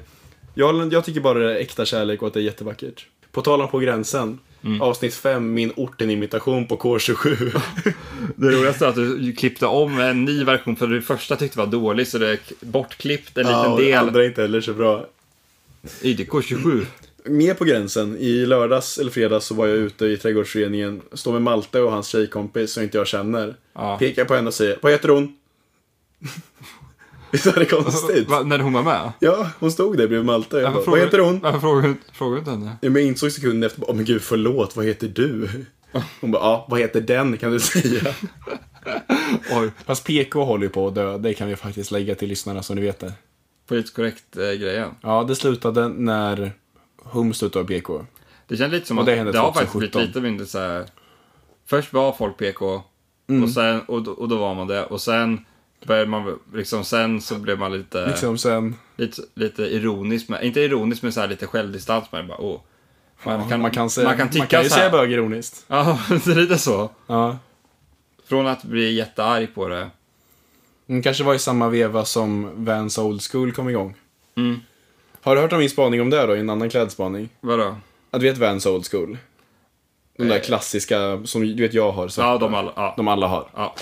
jag, 0.53 0.93
jag 0.93 1.05
tycker 1.05 1.21
bara 1.21 1.39
det 1.39 1.51
är 1.51 1.55
äkta 1.59 1.85
kärlek 1.85 2.21
och 2.21 2.27
att 2.27 2.33
det 2.33 2.39
är 2.39 2.43
jättevackert. 2.43 3.05
På 3.31 3.41
tal 3.41 3.61
om 3.61 3.67
på 3.67 3.79
gränsen. 3.79 4.39
Mm. 4.63 4.81
Avsnitt 4.81 5.13
5, 5.13 5.53
min 5.53 5.71
orten-imitation 5.75 6.67
på 6.67 6.77
K27. 6.77 7.61
Det 8.35 8.47
roligaste 8.51 8.85
är 8.85 8.89
att 8.89 8.95
du 8.95 9.33
klippte 9.33 9.65
om 9.65 9.99
en 9.99 10.25
ny 10.25 10.43
version 10.43 10.75
för 10.75 10.87
du 10.87 11.01
första 11.01 11.35
tyckte 11.35 11.57
var 11.57 11.65
dålig 11.67 12.07
så 12.07 12.17
det 12.17 12.29
är 12.31 12.39
bortklippt 12.61 13.37
en 13.37 13.47
ja, 13.47 13.61
liten 13.63 13.75
det 13.77 13.91
del. 13.91 13.97
andra 14.07 14.23
är 14.23 14.27
inte 14.27 14.41
heller 14.41 14.61
så 14.61 14.73
bra. 14.73 15.05
IDK27. 16.01 16.85
Med 17.27 17.57
på 17.57 17.63
gränsen, 17.65 18.17
i 18.17 18.45
lördags 18.45 18.97
eller 18.97 19.11
fredags 19.11 19.45
så 19.45 19.53
var 19.55 19.67
jag 19.67 19.77
ute 19.77 20.05
i 20.05 20.17
trädgårdsföreningen, 20.17 21.01
står 21.13 21.33
med 21.33 21.41
Malte 21.41 21.81
och 21.81 21.91
hans 21.91 22.07
tjejkompis 22.07 22.71
som 22.73 22.83
inte 22.83 22.97
jag 22.97 23.07
känner. 23.07 23.55
Ja. 23.73 23.97
Pekar 23.97 24.25
på 24.25 24.35
henne 24.35 24.47
och 24.47 24.53
säger, 24.53 24.79
vad 24.81 24.91
heter 24.91 25.09
hon? 25.09 25.35
Visst 27.31 27.45
är 27.47 27.59
det 27.59 27.65
konstigt? 27.65 28.29
Va, 28.29 28.43
när 28.43 28.59
hon 28.59 28.73
var 28.73 28.83
med? 28.83 29.11
Ja, 29.19 29.49
hon 29.59 29.71
stod 29.71 29.97
där 29.97 30.07
bredvid 30.07 30.25
Malte. 30.25 30.57
Jag 30.57 30.63
bara, 30.63 30.75
Varför 30.75 30.91
vad 30.91 30.99
frågar- 30.99 31.05
heter 31.05 31.19
hon? 31.19 31.39
Varför 31.39 31.59
frågar 31.59 31.81
du- 31.87 31.95
frågar 32.13 32.37
inte 32.37 32.51
henne? 32.51 32.77
Ja, 32.81 32.89
Men 32.89 33.01
jag 33.01 33.09
insåg 33.11 33.31
sekunden 33.31 33.63
efter, 33.63 33.89
åh 33.89 33.95
men 33.95 34.05
gud 34.05 34.21
förlåt, 34.21 34.75
vad 34.75 34.85
heter 34.85 35.07
du? 35.07 35.49
Hon 36.21 36.31
bara, 36.31 36.43
ja, 36.43 36.67
vad 36.69 36.79
heter 36.79 37.01
den 37.01 37.37
kan 37.37 37.51
du 37.51 37.59
säga? 37.59 38.13
Oj, 39.51 39.71
Fast 39.85 40.03
PK 40.03 40.43
håller 40.45 40.63
ju 40.63 40.69
på 40.69 40.87
att 40.87 40.95
dö, 40.95 41.17
det 41.17 41.33
kan 41.33 41.47
vi 41.47 41.55
faktiskt 41.55 41.91
lägga 41.91 42.15
till 42.15 42.29
lyssnarna 42.29 42.63
så 42.63 42.73
ni 42.73 42.81
vet 42.81 42.99
det. 42.99 43.13
Politiskt 43.67 43.95
korrekt 43.95 44.37
eh, 44.37 44.43
grejen. 44.43 44.89
Ja, 45.01 45.23
det 45.23 45.35
slutade 45.35 45.87
när 45.87 46.51
Hum 47.03 47.33
slutade 47.33 47.63
av 47.63 47.67
PK. 47.67 48.05
Det 48.47 48.57
känns 48.57 48.71
lite 48.71 48.87
som 48.87 48.97
Och 48.97 49.01
att 49.01 49.05
det 49.05 49.11
det, 49.11 49.17
hände 49.17 49.39
har 49.39 49.51
faktiskt 49.53 49.73
blivit 49.73 49.93
2017. 49.93 50.07
lite 50.07 50.21
mindre 50.29 50.45
så 50.45 50.59
här. 50.59 50.85
Först 51.65 51.93
var 51.93 52.11
folk 52.13 52.37
PK 52.37 52.81
Mm. 53.27 53.43
och, 53.43 53.49
sen, 53.49 53.81
och, 53.81 54.03
då- 54.03 54.11
och 54.11 54.27
då 54.29 54.37
var 54.37 54.55
man 54.55 54.67
det. 54.67 54.83
Och 54.85 55.01
sen 55.01 55.45
började 55.85 56.09
man 56.09 56.39
liksom, 56.53 56.83
sen 56.83 57.21
så 57.21 57.35
blev 57.35 57.59
man 57.59 57.71
lite, 57.77 58.07
Liksom 58.07 58.37
sen, 58.37 58.75
lite, 58.95 59.21
lite 59.33 59.63
ironisk, 59.63 60.29
med, 60.29 60.43
inte 60.43 60.61
ironisk 60.61 61.01
men 61.03 61.11
så 61.11 61.19
här 61.21 61.27
lite 61.27 61.47
självdistans 61.47 62.11
med 62.11 62.23
det. 62.23 62.27
Bara, 62.27 62.37
åh. 62.41 62.61
Man, 63.25 63.49
kan, 63.49 63.61
man 63.61 63.71
kan, 63.71 63.89
säga, 63.89 64.07
man 64.07 64.17
kan 64.17 64.27
tycka 64.29 64.39
man 64.39 64.47
kan 64.47 64.63
ju 64.63 64.69
så 64.69 64.75
här. 64.75 64.81
säga 64.81 64.91
bög 64.91 65.11
ironiskt. 65.11 65.65
Ja, 65.67 65.99
det 66.25 66.27
är 66.31 66.35
lite 66.35 66.57
så. 66.57 66.89
Ja. 67.07 67.37
Från 68.25 68.47
att 68.47 68.63
bli 68.63 68.93
jättearg 68.93 69.55
på 69.55 69.67
det. 69.67 69.89
Den 70.85 71.01
kanske 71.01 71.23
var 71.23 71.33
i 71.33 71.39
samma 71.39 71.69
veva 71.69 72.05
som 72.05 72.49
Vans 72.65 72.97
Old 72.97 73.21
School 73.21 73.51
kom 73.51 73.69
igång. 73.69 73.95
Mm. 74.37 74.59
Har 75.21 75.35
du 75.35 75.41
hört 75.41 75.53
om 75.53 75.59
min 75.59 75.69
spaning 75.69 76.01
om 76.01 76.09
det 76.09 76.25
då, 76.25 76.35
i 76.35 76.39
en 76.39 76.49
annan 76.49 76.69
klädspaning? 76.69 77.29
Vadå? 77.41 77.75
Att 78.11 78.21
du 78.21 78.27
vet 78.29 78.37
Vans 78.37 78.65
Old 78.65 78.87
School? 78.91 79.17
De 80.17 80.27
där 80.27 80.39
klassiska 80.39 81.21
som 81.25 81.41
du 81.41 81.63
vet 81.63 81.73
jag 81.73 81.91
har. 81.91 82.07
Så 82.07 82.21
Ja, 82.21 82.37
de 82.37 82.53
alla. 82.53 82.73
Ja. 82.75 82.93
de 82.97 83.07
alla 83.07 83.27
har. 83.27 83.47
ja. 83.55 83.75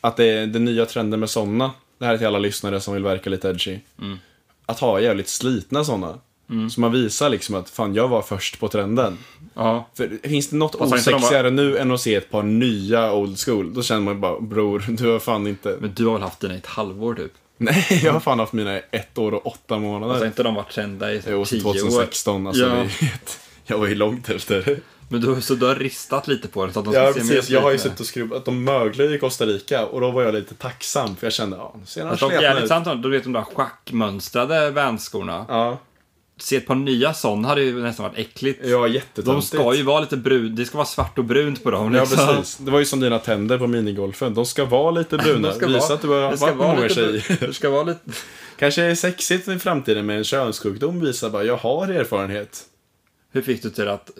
Att 0.00 0.16
det 0.16 0.24
är 0.24 0.46
den 0.46 0.64
nya 0.64 0.86
trenden 0.86 1.20
med 1.20 1.30
såna. 1.30 1.70
Det 1.98 2.04
här 2.06 2.14
är 2.14 2.18
till 2.18 2.26
alla 2.26 2.38
lyssnare 2.38 2.80
som 2.80 2.94
vill 2.94 3.02
verka 3.02 3.30
lite 3.30 3.48
edgy. 3.48 3.78
Mm. 4.00 4.18
Att 4.66 4.80
ha 4.80 5.00
jävligt 5.00 5.28
slitna 5.28 5.84
såna. 6.50 6.70
Så 6.70 6.80
man 6.80 6.92
visar 6.92 7.28
liksom 7.28 7.54
att 7.54 7.70
fan, 7.70 7.94
jag 7.94 8.08
var 8.08 8.22
först 8.22 8.60
på 8.60 8.68
trenden. 8.68 9.18
ja. 9.54 9.88
För 9.96 10.28
finns 10.28 10.48
det 10.50 10.56
något 10.56 10.78
Fast 10.78 11.04
de 11.06 11.14
osexigare 11.14 11.50
nu 11.50 11.78
än 11.78 11.90
att 11.90 12.00
se 12.00 12.14
ett 12.14 12.30
par 12.30 12.42
nya 12.42 13.12
old 13.12 13.38
school? 13.38 13.74
Då 13.74 13.82
känner 13.82 14.00
man 14.00 14.20
bara, 14.20 14.40
bror, 14.40 14.84
du 14.88 15.06
har 15.08 15.18
fan 15.18 15.46
inte... 15.46 15.76
Men 15.80 15.94
du 15.94 16.06
har 16.06 16.12
väl 16.12 16.22
haft 16.22 16.40
den 16.40 16.52
i 16.52 16.54
ett 16.54 16.66
halvår 16.66 17.14
typ? 17.14 17.32
Nej, 17.56 17.86
jag 18.04 18.12
har 18.12 18.20
fan 18.20 18.38
haft 18.38 18.52
mina 18.52 18.78
i 18.78 18.82
ett 18.90 19.18
år 19.18 19.32
och 19.34 19.46
åtta 19.46 19.78
månader. 19.78 20.12
Alltså 20.12 20.26
inte 20.26 20.42
de 20.42 20.54
varit 20.54 20.72
kända 20.72 21.12
i 21.12 21.22
Jo, 21.28 21.44
tio 21.44 21.60
så 21.60 21.68
år? 21.68 21.72
2016, 21.72 22.46
alltså 22.46 22.66
Ja. 22.66 22.86
Jag 23.66 23.78
var 23.78 23.86
ju 23.86 23.94
långt 23.94 24.28
efter. 24.30 24.80
Men 25.08 25.20
du, 25.20 25.40
så 25.40 25.54
du 25.54 25.66
har 25.66 25.74
ristat 25.74 26.28
lite 26.28 26.48
på 26.48 26.64
den 26.64 26.72
så 26.74 26.78
att 26.78 26.84
de 26.84 26.92
ska 26.92 27.02
Ja, 27.02 27.12
se 27.12 27.20
precis. 27.20 27.50
Jag 27.50 27.60
har 27.60 27.70
ju 27.70 27.78
suttit 27.78 28.00
och 28.00 28.06
skruvat. 28.06 28.44
De 28.44 28.64
möglade 28.64 29.14
i 29.14 29.18
Costa 29.18 29.46
Rica 29.46 29.86
och 29.86 30.00
då 30.00 30.10
var 30.10 30.22
jag 30.22 30.34
lite 30.34 30.54
tacksam 30.54 31.16
för 31.16 31.26
jag 31.26 31.32
kände, 31.32 31.56
ja, 31.56 31.74
nu 31.80 31.86
ser 31.86 32.06
de 32.06 32.16
sletna 32.16 32.42
jävligt 32.42 32.62
ut. 32.64 32.68
sant, 32.68 33.02
du 33.02 33.10
vet 33.10 33.24
de 33.24 33.32
där 33.32 33.42
schackmönstrade 33.42 34.70
Vanskorna. 34.70 35.46
Ja, 35.48 35.78
Se 36.42 36.56
ett 36.56 36.66
par 36.66 36.74
nya 36.74 37.14
sådana 37.14 37.48
hade 37.48 37.62
ju 37.62 37.82
nästan 37.82 38.04
varit 38.04 38.18
äckligt. 38.18 38.60
ja 38.64 38.82
de 38.86 38.92
jättetöntigt. 38.92 39.46
ska 39.46 39.74
ju 39.74 39.82
vara 39.82 40.00
lite 40.00 40.16
brun, 40.16 40.54
det 40.54 40.64
ska 40.64 40.76
vara 40.78 40.86
svart 40.86 41.18
och 41.18 41.24
brunt 41.24 41.62
på 41.62 41.70
dem. 41.70 41.94
Ja, 41.94 42.00
liksom. 42.00 42.26
precis. 42.26 42.56
Det 42.56 42.70
var 42.70 42.78
ju 42.78 42.84
som 42.84 43.00
dina 43.00 43.18
tänder 43.18 43.58
på 43.58 43.66
minigolfen. 43.66 44.34
De 44.34 44.46
ska 44.46 44.64
vara 44.64 44.90
lite 44.90 45.18
bruna. 45.24 45.48
De 45.48 45.54
ska 45.54 45.66
Visa 45.66 45.78
vara- 45.80 45.94
att 45.94 46.02
du 46.02 46.08
har 46.08 46.36
varit 46.36 46.56
många 46.56 46.88
tjejer. 46.88 47.36
Det 47.46 47.54
ska 47.54 47.70
vara 47.70 47.82
lite... 47.82 48.00
Kanske 48.58 48.82
är 48.82 48.94
sexigt 48.94 49.48
i 49.48 49.58
framtiden 49.58 50.06
med 50.06 50.18
en 50.18 50.24
könssjukdom 50.24 51.00
visar 51.00 51.30
bara, 51.30 51.44
jag 51.44 51.56
har 51.56 51.88
erfarenhet. 51.88 52.64
Hur 53.32 53.42
fick 53.42 53.62
du 53.62 53.70
till 53.70 53.88
att 53.88 54.10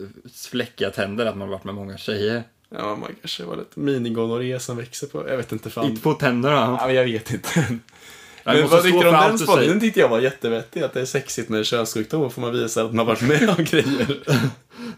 fläckiga 0.51 0.89
tänder, 0.89 1.25
att 1.25 1.37
man 1.37 1.49
varit 1.49 1.63
med 1.63 1.75
många 1.75 1.97
tjejer? 1.97 2.43
Ja, 2.75 2.95
man 2.95 3.15
kanske 3.21 3.43
var 3.43 3.55
lite 3.55 3.79
minigonorré 3.79 4.59
som 4.59 4.77
växer 4.77 5.07
på, 5.07 5.29
jag 5.29 5.37
vet 5.37 5.51
inte 5.51 5.69
fan. 5.69 5.85
Inte 5.85 6.01
på 6.01 6.13
tänderna. 6.13 6.77
Ja, 6.81 6.91
jag 6.91 7.03
vet 7.05 7.31
inte. 7.31 7.65
Jag 8.43 8.55
Men 8.55 8.69
vad 8.69 8.83
tyckte 8.83 8.99
du 8.99 9.07
om 9.07 9.13
den 9.13 9.39
spaningen? 9.39 9.71
Den 9.71 9.79
tyckte 9.79 9.99
jag 9.99 10.09
var 10.09 10.19
jättevettig. 10.19 10.83
Att 10.83 10.93
det 10.93 11.01
är 11.01 11.05
sexigt 11.05 11.49
med 11.49 11.65
könssjukdom. 11.65 12.31
Får 12.31 12.41
man 12.41 12.53
visa 12.53 12.83
att 12.83 12.93
man 12.93 13.05
varit 13.05 13.21
med 13.21 13.49
om 13.49 13.63
grejer. 13.63 14.19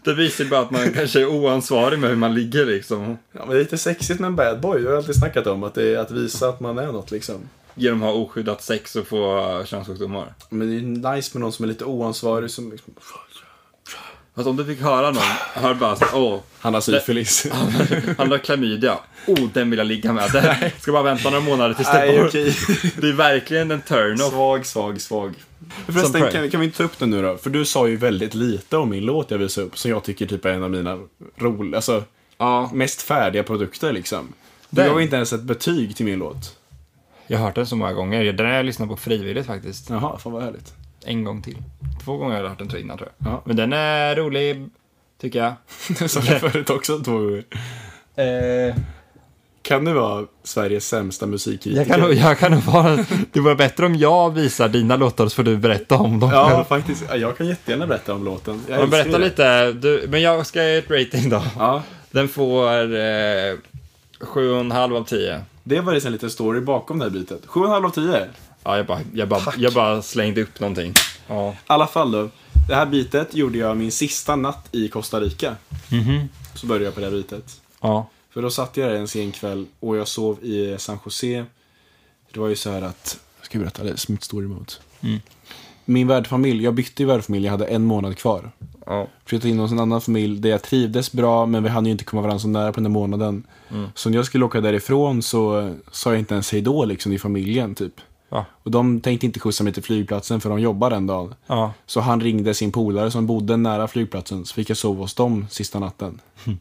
Det 0.04 0.14
visar 0.14 0.44
ju 0.44 0.50
bara 0.50 0.60
att 0.60 0.70
man 0.70 0.92
kanske 0.92 1.20
är 1.20 1.26
oansvarig 1.26 1.98
med 1.98 2.10
hur 2.10 2.16
man 2.16 2.34
ligger 2.34 2.66
liksom. 2.66 3.18
Ja, 3.32 3.40
men 3.40 3.48
det 3.48 3.56
är 3.56 3.58
lite 3.58 3.78
sexigt 3.78 4.20
med 4.20 4.28
en 4.28 4.36
bad 4.36 4.60
boy. 4.60 4.80
Det 4.80 4.86
har 4.86 4.92
jag 4.92 4.98
alltid 4.98 5.16
snackat 5.16 5.46
om. 5.46 5.64
Att 5.64 5.74
det 5.74 5.94
är 5.94 5.98
att 5.98 6.10
visa 6.10 6.48
att 6.48 6.60
man 6.60 6.78
är 6.78 6.86
något 6.86 7.10
liksom. 7.10 7.48
Genom 7.74 8.02
att 8.02 8.08
ha 8.08 8.14
oskyddat 8.22 8.62
sex 8.62 8.96
och 8.96 9.06
få 9.06 9.62
könssjukdomar. 9.66 10.34
Men 10.50 10.68
det 10.68 10.74
är 10.74 10.78
ju 10.78 11.16
nice 11.16 11.30
med 11.32 11.40
någon 11.40 11.52
som 11.52 11.64
är 11.64 11.68
lite 11.68 11.84
oansvarig. 11.84 12.50
Som 12.50 12.70
liksom, 12.70 12.94
Fast 14.34 14.48
om 14.48 14.56
du 14.56 14.64
fick 14.64 14.80
höra 14.80 15.10
någon, 15.10 15.22
hör 15.54 15.74
bara 15.74 15.96
så, 15.96 16.04
åh, 16.14 16.40
han 16.58 16.74
har 16.74 16.80
syfilis. 16.80 17.46
han 18.18 18.30
har 18.30 18.38
klamydia. 18.38 18.98
Oh, 19.26 19.48
den 19.52 19.70
vill 19.70 19.78
jag 19.78 19.86
ligga 19.86 20.12
med. 20.12 20.30
Den. 20.32 20.70
Ska 20.80 20.92
bara 20.92 21.02
vänta 21.02 21.30
några 21.30 21.44
månader 21.44 21.74
tills 21.74 21.92
det 21.92 22.18
bort. 22.18 22.28
okej. 22.28 22.54
Det 23.00 23.08
är 23.08 23.12
verkligen 23.12 23.70
en 23.70 23.80
turn-off. 23.80 24.32
Svag, 24.32 24.66
svag, 24.66 25.00
svag. 25.00 25.34
Förresten, 25.86 26.30
kan, 26.30 26.50
kan 26.50 26.60
vi 26.60 26.66
inte 26.66 26.78
ta 26.78 26.84
upp 26.84 26.98
den 26.98 27.10
nu 27.10 27.22
då? 27.22 27.36
För 27.36 27.50
du 27.50 27.64
sa 27.64 27.88
ju 27.88 27.96
väldigt 27.96 28.34
lite 28.34 28.76
om 28.76 28.90
min 28.90 29.04
låt 29.04 29.30
jag 29.30 29.38
visade 29.38 29.66
upp. 29.66 29.78
Som 29.78 29.90
jag 29.90 30.04
tycker 30.04 30.26
typ 30.26 30.44
är 30.44 30.50
en 30.52 30.62
av 30.62 30.70
mina 30.70 30.98
roliga, 31.36 31.76
alltså 31.76 32.04
Ja, 32.38 32.70
mest 32.72 33.02
färdiga 33.02 33.42
produkter 33.42 33.92
liksom. 33.92 34.32
Du 34.70 34.84
gav 34.84 35.02
inte 35.02 35.16
ens 35.16 35.32
ett 35.32 35.42
betyg 35.42 35.96
till 35.96 36.04
min 36.06 36.18
låt. 36.18 36.56
jag 37.26 37.38
har 37.38 37.46
hört 37.46 37.54
den 37.54 37.66
så 37.66 37.76
många 37.76 37.92
gånger. 37.92 38.32
Den 38.32 38.46
har 38.46 38.52
jag 38.52 38.66
lyssnat 38.66 38.88
på 38.88 38.96
frivilligt 38.96 39.46
faktiskt. 39.46 39.90
Jaha, 39.90 40.18
fan 40.18 40.32
vad 40.32 40.42
härligt. 40.42 40.72
En 41.04 41.24
gång 41.24 41.42
till. 41.42 41.56
Två 42.04 42.16
gånger 42.16 42.34
har 42.36 42.42
jag 42.42 42.48
hört 42.48 42.58
den 42.58 42.68
tror 42.68 42.78
jag 42.78 42.84
innan 42.86 42.98
tror 42.98 43.10
jag. 43.18 43.32
Ja. 43.32 43.42
Men 43.44 43.56
den 43.56 43.72
är 43.72 44.16
rolig, 44.16 44.68
tycker 45.20 45.38
jag. 45.38 45.52
Det 45.98 46.08
sa 46.08 46.20
jag 46.20 46.40
förut 46.40 46.70
också 46.70 46.98
två 46.98 47.12
gånger. 47.18 47.44
Eh, 48.16 48.74
Kan 49.62 49.84
du 49.84 49.92
vara 49.92 50.26
Sveriges 50.42 50.88
sämsta 50.88 51.26
musikkritiker? 51.26 51.76
jag, 51.80 51.86
kan 51.88 52.00
nog, 52.00 52.14
jag 52.14 52.38
kan 52.38 52.52
nog 52.52 52.62
vara... 52.62 52.98
Det 53.32 53.40
vore 53.40 53.54
bättre 53.54 53.86
om 53.86 53.94
jag 53.94 54.30
visar 54.34 54.68
dina 54.68 54.96
låtar 54.96 55.28
så 55.28 55.34
får 55.34 55.42
du 55.42 55.56
berätta 55.56 55.94
om 55.96 56.20
dem. 56.20 56.30
Ja, 56.32 56.64
faktiskt. 56.68 57.04
Ja, 57.08 57.16
Jag 57.16 57.36
kan 57.36 57.46
jättegärna 57.46 57.86
berätta 57.86 58.14
om 58.14 58.24
låten. 58.24 58.62
Jag 58.68 58.80
Men 58.80 58.90
berätta 58.90 59.18
det. 59.18 59.24
lite, 59.24 59.72
du, 59.72 60.06
men 60.08 60.22
jag 60.22 60.46
ska 60.46 60.64
ge 60.64 60.76
ett 60.76 60.90
rating 60.90 61.28
då. 61.30 61.42
Ja, 61.58 61.82
Den 62.10 62.28
får 62.28 62.68
eh, 62.82 63.54
7,5 64.20 64.96
av 64.96 65.04
10. 65.04 65.40
det 65.64 65.80
var 65.80 65.92
det 65.92 66.04
en 66.04 66.12
liten 66.12 66.30
story 66.30 66.60
bakom 66.60 66.98
det 66.98 67.04
här 67.04 67.10
bitet. 67.10 67.46
7,5 67.46 67.84
av 67.86 67.90
10. 67.90 68.26
Ja, 68.64 68.76
jag 68.76 68.86
bara, 68.86 69.00
jag, 69.12 69.28
bara, 69.28 69.52
jag 69.56 69.72
bara 69.72 70.02
slängde 70.02 70.42
upp 70.42 70.60
någonting. 70.60 70.92
Ja. 71.28 71.50
I 71.50 71.56
alla 71.66 71.86
fall 71.86 72.12
då. 72.12 72.28
Det 72.68 72.74
här 72.74 72.86
bitet 72.86 73.34
gjorde 73.34 73.58
jag 73.58 73.76
min 73.76 73.92
sista 73.92 74.36
natt 74.36 74.68
i 74.72 74.88
Costa 74.88 75.20
Rica. 75.20 75.56
Så 76.54 76.66
började 76.66 76.84
jag 76.84 76.94
på 76.94 77.00
det 77.00 77.06
här 77.06 77.12
bitet. 77.12 77.60
Ja. 77.80 78.08
För 78.30 78.42
då 78.42 78.50
satt 78.50 78.76
jag 78.76 78.90
där 78.90 78.96
en 78.96 79.08
sen 79.08 79.32
kväll 79.32 79.66
och 79.80 79.96
jag 79.96 80.08
sov 80.08 80.44
i 80.44 80.76
San 80.78 80.98
Jose. 81.04 81.44
Det 82.32 82.40
var 82.40 82.48
ju 82.48 82.56
så 82.56 82.70
här 82.70 82.82
att, 82.82 83.18
jag 83.38 83.46
ska 83.46 83.58
berätta, 83.58 83.82
det 83.82 83.90
är 83.90 84.10
mitt 84.10 84.24
story 84.24 84.46
mode. 84.46 84.72
Min 85.84 86.08
värdfamilj, 86.08 86.64
jag 86.64 86.74
bytte 86.74 87.02
ju 87.02 87.06
värdfamilj, 87.06 87.44
jag 87.44 87.50
hade 87.50 87.66
en 87.66 87.84
månad 87.84 88.18
kvar. 88.18 88.50
Ja. 88.86 89.08
Flyttade 89.24 89.48
in 89.48 89.58
hos 89.58 89.72
en 89.72 89.78
annan 89.78 90.00
familj 90.00 90.40
där 90.40 90.50
jag 90.50 90.62
trivdes 90.62 91.12
bra, 91.12 91.46
men 91.46 91.62
vi 91.62 91.68
hann 91.68 91.86
ju 91.86 91.92
inte 91.92 92.04
komma 92.04 92.22
varandra 92.22 92.38
så 92.38 92.48
nära 92.48 92.72
på 92.72 92.76
den 92.76 92.84
där 92.84 92.90
månaden. 92.90 93.46
Så 93.94 94.10
när 94.10 94.16
jag 94.16 94.26
skulle 94.26 94.44
åka 94.44 94.60
därifrån 94.60 95.22
så 95.22 95.74
sa 95.92 96.10
jag 96.10 96.18
inte 96.18 96.34
ens 96.34 96.52
hejdå 96.52 96.84
liksom 96.84 97.12
i 97.12 97.18
familjen 97.18 97.74
typ. 97.74 97.94
Ja. 98.34 98.44
Och 98.62 98.70
de 98.70 99.00
tänkte 99.00 99.26
inte 99.26 99.40
skjutsa 99.40 99.64
mig 99.64 99.72
till 99.72 99.82
flygplatsen 99.82 100.40
för 100.40 100.50
de 100.50 100.60
jobbar 100.60 100.90
den 100.90 101.06
dagen. 101.06 101.34
Ja. 101.46 101.72
Så 101.86 102.00
han 102.00 102.20
ringde 102.20 102.54
sin 102.54 102.72
polare 102.72 103.10
som 103.10 103.26
bodde 103.26 103.56
nära 103.56 103.88
flygplatsen, 103.88 104.44
så 104.44 104.54
fick 104.54 104.70
jag 104.70 104.76
sova 104.76 105.00
hos 105.00 105.14
dem 105.14 105.46
sista 105.50 105.78
natten. 105.78 106.20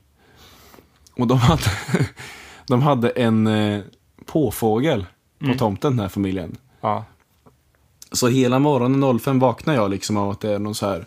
Och 1.15 1.27
de 1.27 1.37
hade, 1.37 1.61
de 2.67 2.81
hade 2.81 3.09
en 3.09 3.47
eh, 3.47 3.81
påfågel 4.25 5.05
på 5.39 5.53
tomten, 5.57 5.91
den 5.91 5.99
här 5.99 6.09
familjen. 6.09 6.57
Ja. 6.81 7.05
Så 8.11 8.27
hela 8.27 8.59
morgonen 8.59 9.19
05 9.19 9.39
vaknar 9.39 9.73
jag 9.73 9.89
liksom 9.89 10.17
av 10.17 10.29
att 10.29 10.39
det 10.39 10.49
är 10.49 10.59
någon 10.59 10.75
så 10.75 10.85
här. 10.85 11.05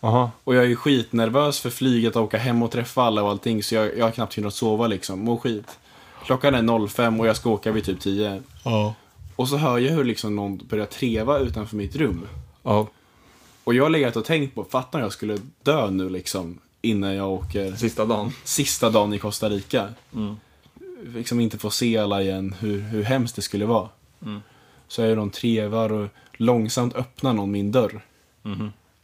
Aha. 0.00 0.30
Och 0.44 0.54
jag 0.54 0.64
är 0.64 0.68
ju 0.68 0.76
skitnervös 0.76 1.60
för 1.60 1.70
flyget 1.70 2.16
och 2.16 2.22
åka 2.22 2.38
hem 2.38 2.62
och 2.62 2.70
träffa 2.70 3.02
alla 3.02 3.22
och 3.22 3.30
allting. 3.30 3.62
Så 3.62 3.74
jag, 3.74 3.98
jag 3.98 4.04
har 4.04 4.12
knappt 4.12 4.36
hunnit 4.36 4.54
sova 4.54 4.86
liksom. 4.86 5.20
Mår 5.20 5.36
skit. 5.36 5.78
Klockan 6.24 6.54
är 6.54 6.88
05 6.88 7.20
och 7.20 7.26
jag 7.26 7.36
ska 7.36 7.50
åka 7.50 7.72
vid 7.72 7.84
typ 7.84 8.00
10. 8.00 8.42
Ja. 8.64 8.94
Och 9.40 9.48
så 9.48 9.56
hör 9.56 9.78
jag 9.78 9.92
hur 9.92 10.04
liksom 10.04 10.36
någon 10.36 10.56
börjar 10.56 10.86
treva 10.86 11.38
utanför 11.38 11.76
mitt 11.76 11.96
rum. 11.96 12.28
Ja. 12.62 12.88
Och 13.64 13.74
jag 13.74 13.84
har 13.84 13.90
legat 13.90 14.16
och 14.16 14.24
tänkt 14.24 14.54
på, 14.54 14.64
fattar 14.64 14.98
om 14.98 15.02
jag 15.02 15.12
skulle 15.12 15.38
dö 15.62 15.90
nu 15.90 16.08
liksom. 16.08 16.58
Innan 16.82 17.14
jag 17.14 17.30
åker 17.30 17.72
Sista 17.72 18.04
dagen. 18.04 18.32
sista 18.44 18.90
dagen 18.90 19.12
i 19.12 19.18
Costa 19.18 19.48
Rica. 19.48 19.88
Liksom 21.14 21.40
inte 21.40 21.58
få 21.58 21.70
se 21.70 21.98
alla 21.98 22.22
igen, 22.22 22.54
hur, 22.60 22.80
hur 22.80 23.02
hemskt 23.02 23.36
det 23.36 23.42
skulle 23.42 23.66
vara. 23.66 23.88
Så 24.88 25.02
är 25.02 25.16
någon 25.16 25.30
trevar 25.30 25.92
och 25.92 26.08
långsamt 26.32 26.94
öppnar 26.94 27.32
någon 27.32 27.50
min 27.50 27.72
dörr. 27.72 28.04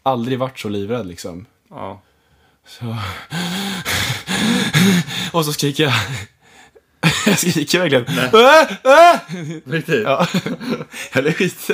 Aldrig 0.03 0.39
varit 0.39 0.59
så 0.59 0.69
livrädd 0.69 1.07
liksom. 1.07 1.47
Ja. 1.71 2.01
Så... 2.67 2.85
och 5.33 5.45
så 5.45 5.53
skriker 5.53 5.85
jag. 5.85 5.95
Jag 7.27 7.39
skriker 7.39 7.79
verkligen. 7.79 8.05
Äh, 8.07 8.35
äh! 8.35 9.71
Riktigt? 9.73 10.03
Ja. 10.05 10.27
Eller 11.13 11.33
skit 11.33 11.71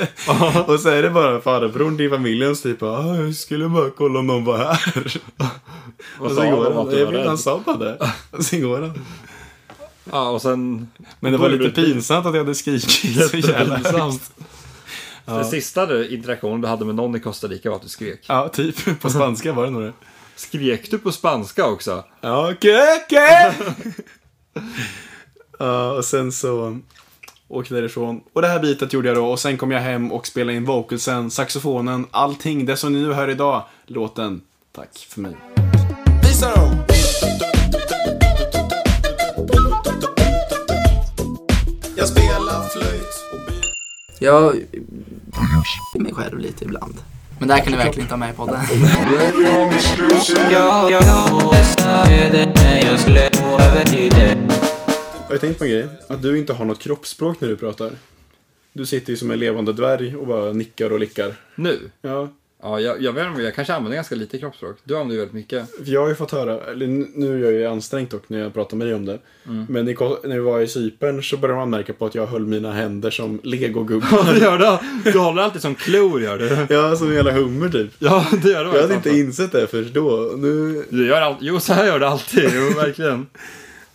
Och 0.67 0.79
så 0.79 0.89
är 0.89 1.01
det 1.01 1.09
bara 1.09 1.41
farbrorn 1.41 1.99
i 1.99 2.09
familjen 2.09 2.55
som 2.55 2.71
typ 2.71 2.83
"Ah, 2.83 3.15
jag 3.15 3.35
skulle 3.35 3.69
bara 3.69 3.89
kolla 3.89 4.19
om 4.19 4.27
någon 4.27 4.45
var 4.45 4.57
här. 4.57 4.81
Och 6.19 6.31
sen 6.31 6.51
går 6.51 6.73
han. 6.73 6.99
Jag 6.99 7.11
vet 7.11 7.27
han 7.27 7.37
sa 7.37 7.61
bara 7.65 7.77
det. 7.77 8.11
Och 8.31 8.45
sen 8.45 8.61
går 8.61 8.81
han. 8.81 9.05
Ja, 10.11 10.29
och 10.29 10.41
sen... 10.41 10.87
Men 11.19 11.31
det 11.31 11.37
var 11.37 11.49
lite 11.49 11.81
pinsamt 11.81 12.25
att 12.25 12.33
jag 12.33 12.41
hade 12.43 12.55
skrikit 12.55 12.91
så 13.31 13.37
jävla 13.37 13.75
högt. 13.75 13.85
Jättepinsamt. 13.85 14.31
Den 15.25 15.45
sista 15.45 15.85
du, 15.85 16.07
interaktionen 16.07 16.61
du 16.61 16.67
hade 16.67 16.85
med 16.85 16.95
någon 16.95 17.15
i 17.15 17.19
Costa 17.19 17.47
Rica 17.47 17.69
var 17.69 17.75
att 17.75 17.83
du 17.83 17.89
skrek. 17.89 18.25
Ja, 18.27 18.49
typ. 18.49 19.01
På 19.01 19.09
spanska 19.09 19.53
var 19.53 19.63
det 19.65 19.69
nog 19.69 19.81
det. 19.81 19.93
Skrek 20.35 20.91
du 20.91 20.97
på 20.99 21.11
spanska 21.11 21.65
också? 21.65 22.03
Ja, 22.21 22.51
okej, 22.51 23.01
okej! 23.05 23.53
Ja, 25.59 25.91
och 25.91 26.05
sen 26.05 26.31
så 26.31 26.79
åkte 27.47 27.73
jag 27.73 27.83
därifrån. 27.83 28.21
Och 28.33 28.41
det 28.41 28.47
här 28.47 28.59
bitet 28.59 28.93
gjorde 28.93 29.07
jag 29.07 29.17
då. 29.17 29.25
Och 29.25 29.39
sen 29.39 29.57
kom 29.57 29.71
jag 29.71 29.79
hem 29.79 30.11
och 30.11 30.27
spelade 30.27 30.57
in 30.57 30.65
vocalsen, 30.65 31.31
saxofonen, 31.31 32.05
allting. 32.11 32.65
Det 32.65 32.77
som 32.77 32.93
ni 32.93 32.99
nu 32.99 33.13
hör 33.13 33.29
idag, 33.29 33.63
låten. 33.85 34.41
Tack 34.71 34.97
för 35.09 35.21
mig. 35.21 35.35
Visa 36.23 36.55
dem! 36.55 36.77
Jag 41.95 42.07
spelar 42.07 42.69
flöjt 42.69 43.23
och 43.33 43.53
Jag 44.19 44.55
är 45.95 45.99
mig 45.99 46.13
själv 46.13 46.39
lite 46.39 46.65
ibland. 46.65 46.95
Men 47.39 47.47
det 47.47 47.53
här 47.53 47.61
kan 47.61 47.71
ni 47.71 47.77
verkligen 47.77 48.01
inte 48.01 48.13
ha 48.13 48.17
med 48.17 48.29
i 48.29 48.33
podden. 48.33 48.59
Jag, 50.51 50.91
jag, 50.91 50.91
jag, 50.91 51.03
jag 52.91 52.99
skulle 52.99 53.29
gå 53.43 53.59
över 53.59 53.85
till 53.85 54.09
dig 54.09 54.42
Jag 55.27 55.33
har 55.35 55.37
tänkt 55.37 55.57
på 55.57 55.63
en 55.63 55.69
grej. 55.69 55.87
Att 56.07 56.21
du 56.21 56.37
inte 56.37 56.53
har 56.53 56.65
något 56.65 56.79
kroppsspråk 56.79 57.41
när 57.41 57.47
du 57.49 57.55
pratar. 57.55 57.91
Du 58.73 58.85
sitter 58.85 59.09
ju 59.11 59.17
som 59.17 59.31
en 59.31 59.39
levande 59.39 59.73
dvärg 59.73 60.15
och 60.15 60.27
bara 60.27 60.53
nickar 60.53 60.89
och 60.91 60.99
lickar. 60.99 61.33
Nu? 61.55 61.79
Ja, 62.01 62.29
Ja, 62.65 62.79
jag, 62.79 63.01
jag 63.01 63.13
vet 63.13 63.27
inte, 63.27 63.41
jag 63.41 63.55
kanske 63.55 63.73
använder 63.73 63.95
ganska 63.95 64.15
lite 64.15 64.37
kroppsspråk. 64.37 64.77
Du 64.83 64.93
använder 64.93 65.13
ju 65.15 65.19
väldigt 65.19 65.33
mycket. 65.33 65.69
för 65.85 65.91
jag 65.91 66.01
har 66.01 66.09
ju 66.09 66.15
fått 66.15 66.31
höra, 66.31 66.59
eller 66.71 66.87
nu 67.19 67.35
är 67.45 67.51
jag 67.51 67.53
ju 67.59 67.65
ansträngt 67.67 68.11
dock 68.11 68.29
när 68.29 68.39
jag 68.39 68.53
pratar 68.53 68.77
med 68.77 68.87
dig 68.87 68.93
om 68.95 69.05
det. 69.05 69.19
Men 69.69 69.87
i, 69.89 69.93
Ko- 69.95 70.17
när 70.23 70.35
vi 70.35 70.39
var 70.41 70.59
i 70.61 70.67
Cypern 70.67 71.23
så 71.23 71.37
började 71.37 71.59
man 71.59 71.69
märka 71.69 71.93
på 71.93 72.05
att 72.05 72.15
jag 72.15 72.25
höll 72.27 72.45
mina 72.45 72.71
händer 72.71 73.11
som 73.11 73.39
legogubbar. 73.43 74.33
det 74.33 74.39
gör 74.39 74.57
du. 75.03 75.11
Du 75.11 75.19
håller 75.19 75.41
alltid 75.41 75.61
som 75.61 75.75
klor, 75.75 76.21
gör 76.21 76.37
du. 76.37 76.73
ja, 76.75 76.95
som 76.95 77.07
en 77.09 77.15
jävla 77.15 77.31
hummer 77.31 77.69
typ. 77.69 77.91
Ja, 77.99 78.25
det 78.43 78.49
gör 78.49 78.65
du. 78.65 78.71
Jag 78.71 78.81
hade 78.81 78.93
inte 78.95 79.09
insett 79.09 79.51
det 79.51 79.67
först 79.67 79.93
då. 79.93 80.33
Nu, 80.37 80.83
Du 80.89 81.07
gör 81.07 81.21
allt. 81.21 81.37
Jo, 81.41 81.59
så 81.59 81.73
här 81.73 81.85
gör 81.85 81.99
du 81.99 82.05
alltid. 82.05 82.49
Jo, 82.53 82.61
verkligen. 82.81 83.25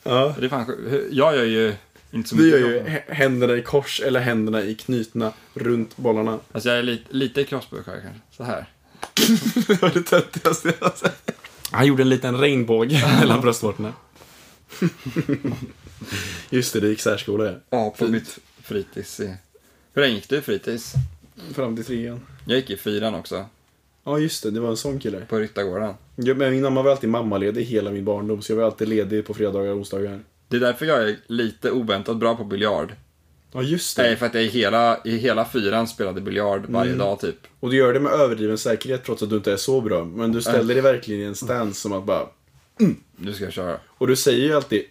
ja. 0.09 0.35
Det 0.39 0.45
är 0.45 0.49
fan. 0.49 1.09
Jag 1.11 1.37
gör 1.37 1.45
ju 1.45 1.75
inte 2.11 2.29
så 2.29 2.37
Du 2.37 2.43
mycket 2.43 2.61
gör 2.61 2.69
ju 2.69 3.15
händerna 3.15 3.55
i 3.55 3.63
kors 3.63 4.01
eller 4.01 4.21
händerna 4.21 4.63
i 4.63 4.75
knutna 4.75 5.33
runt 5.55 5.97
bollarna. 5.97 6.39
Alltså 6.53 6.69
jag 6.69 6.79
är 6.79 6.83
lite, 6.83 7.05
lite 7.15 7.45
här 7.45 7.83
kanske. 7.85 8.21
Så 8.31 8.45
här. 8.45 8.67
Det 9.67 9.83
var 9.83 9.91
det 9.91 10.03
töntigaste 10.03 10.75
jag 10.81 10.89
har 10.89 10.97
sett. 10.97 11.31
Han 11.71 11.87
gjorde 11.87 12.03
en 12.03 12.09
liten 12.09 12.39
regnbåge 12.39 13.19
mellan 13.21 13.41
bröstvårtorna. 13.41 13.93
Just 16.51 16.73
det, 16.73 16.81
det 16.81 16.89
gick 16.89 17.01
särskola 17.01 17.45
ja. 17.45 17.55
Ja, 17.71 17.95
på 17.99 18.09
mitt 18.09 18.39
fritids. 18.63 19.21
Hur 19.93 20.03
länge 20.03 20.15
gick 20.15 20.29
du 20.29 20.43
fritids? 20.43 20.93
Fram 21.55 21.77
till 21.77 21.85
trean. 21.85 22.21
Jag 22.45 22.57
gick 22.57 22.71
i 22.71 22.77
fyran 22.77 23.15
också. 23.15 23.47
Ja, 24.09 24.19
just 24.19 24.43
det. 24.43 24.51
Det 24.51 24.61
var 24.61 24.69
en 24.71 24.77
sån 24.77 24.99
kille. 24.99 25.21
På 25.29 25.39
Ryttargården. 25.39 25.95
Ja, 26.17 26.35
men 26.35 26.51
min 26.51 26.63
mamma 26.63 26.83
var 26.83 26.91
alltid 26.91 27.11
mammaledig 27.11 27.65
hela 27.65 27.91
min 27.91 28.05
barndom, 28.05 28.43
så 28.43 28.53
jag 28.53 28.57
var 28.57 28.65
alltid 28.65 28.89
ledig 28.89 29.27
på 29.27 29.35
fredagar 29.35 29.71
och 29.71 29.77
onsdagar. 29.79 30.21
Det 30.49 30.57
är 30.57 30.61
därför 30.61 30.87
jag 30.87 31.03
är 31.09 31.17
lite 31.27 31.71
oväntat 31.71 32.17
bra 32.17 32.37
på 32.37 32.45
biljard. 32.45 32.93
Ja, 33.53 33.63
just 33.63 33.97
Det 33.97 34.11
det. 34.11 34.17
för 34.17 34.27
att 34.27 34.35
jag 34.35 34.43
i 34.45 34.49
hela, 34.49 35.01
i 35.05 35.17
hela 35.17 35.45
fyran 35.45 35.87
spelade 35.89 36.21
biljard 36.21 36.63
varje 36.69 36.95
dag 36.95 37.21
typ. 37.21 37.37
Och 37.61 37.71
du 37.71 37.77
gör 37.77 37.93
det 37.93 38.01
med 38.01 38.13
överdriven 38.13 38.59
säkerhet 38.59 39.05
trots 39.05 39.23
att 39.23 39.31
du 39.31 39.37
inte 39.37 39.53
är 39.53 39.57
så 39.57 39.81
bra. 39.81 40.05
Men 40.05 40.33
du 40.33 40.43
ställer 40.43 40.75
dig 40.75 40.83
verkligen 40.83 41.21
i 41.21 41.25
en 41.25 41.35
stance 41.35 41.81
som 41.81 41.93
att 41.93 42.05
bara... 42.05 42.27
Nu 43.17 43.33
ska 43.33 43.45
jag 43.45 43.53
köra. 43.53 43.77
Och 43.89 44.07
du 44.07 44.17
säger 44.17 44.47
ju 44.47 44.55
alltid 44.55 44.83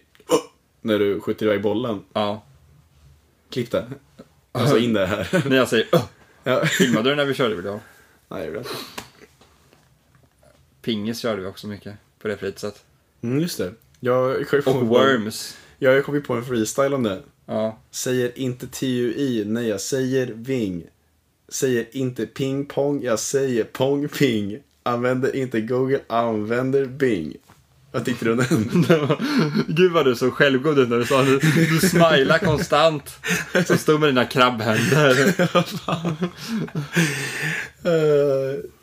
när 0.80 0.98
du 0.98 1.20
skjuter 1.20 1.46
iväg 1.46 1.62
bollen. 1.62 2.00
Ja. 2.12 2.44
Klipp 3.50 3.70
det. 3.70 3.84
Alltså 4.52 4.78
in 4.78 4.92
det 4.92 5.06
här. 5.06 5.42
När 5.48 5.56
jag 5.56 5.68
säger. 5.68 5.86
Ja. 6.44 6.64
Filmade 6.64 7.10
du 7.10 7.16
när 7.16 7.24
vi 7.24 7.34
körde 7.34 7.54
video? 7.54 7.80
Nej, 8.28 8.40
det 8.40 8.46
gjorde 8.46 8.58
jag 8.58 8.62
inte. 8.62 8.74
Pingis 10.88 11.20
körde 11.20 11.42
vi 11.42 11.46
också 11.46 11.66
mycket 11.66 11.94
på 12.18 12.28
det 12.28 12.36
fritidssätt. 12.36 12.84
Mm, 13.22 13.40
just 13.40 13.58
det. 13.58 13.72
Jag 14.00 14.48
kom 14.48 14.62
på, 14.62 14.70
Och 14.70 14.86
Worms. 14.86 15.56
Jag 15.78 15.94
har 15.94 16.02
kommit 16.02 16.26
på 16.26 16.34
en 16.34 16.44
freestyle 16.44 16.94
om 16.94 17.02
det. 17.02 17.22
Ja. 17.46 17.78
Säger 17.90 18.38
inte 18.38 18.66
TUI, 18.66 19.44
nej 19.46 19.68
jag 19.68 19.80
säger 19.80 20.26
ving. 20.26 20.84
Säger 21.48 21.86
inte 21.92 22.26
ping 22.26 22.66
pong, 22.66 23.02
jag 23.02 23.18
säger 23.18 23.64
pong 23.64 24.08
ping. 24.08 24.58
Använder 24.82 25.36
inte 25.36 25.60
Google, 25.60 26.00
använder 26.06 26.86
Bing. 26.86 27.36
Vad 27.92 28.04
tyckte 28.04 28.24
du 28.24 28.32
om 28.32 28.38
den? 28.38 29.64
Gud 29.68 29.92
vad 29.92 30.04
du 30.04 30.16
så 30.16 30.30
självgod 30.30 30.78
ut 30.78 30.88
när 30.88 30.98
du 30.98 31.04
sa 31.04 31.22
det. 31.22 31.38
Du 31.54 31.88
smilar 31.88 32.38
konstant. 32.38 33.18
Så 33.66 33.76
stod 33.76 34.00
med 34.00 34.08
dina 34.08 34.24
krabbhänder. 34.24 35.34
Uh, 37.86 38.60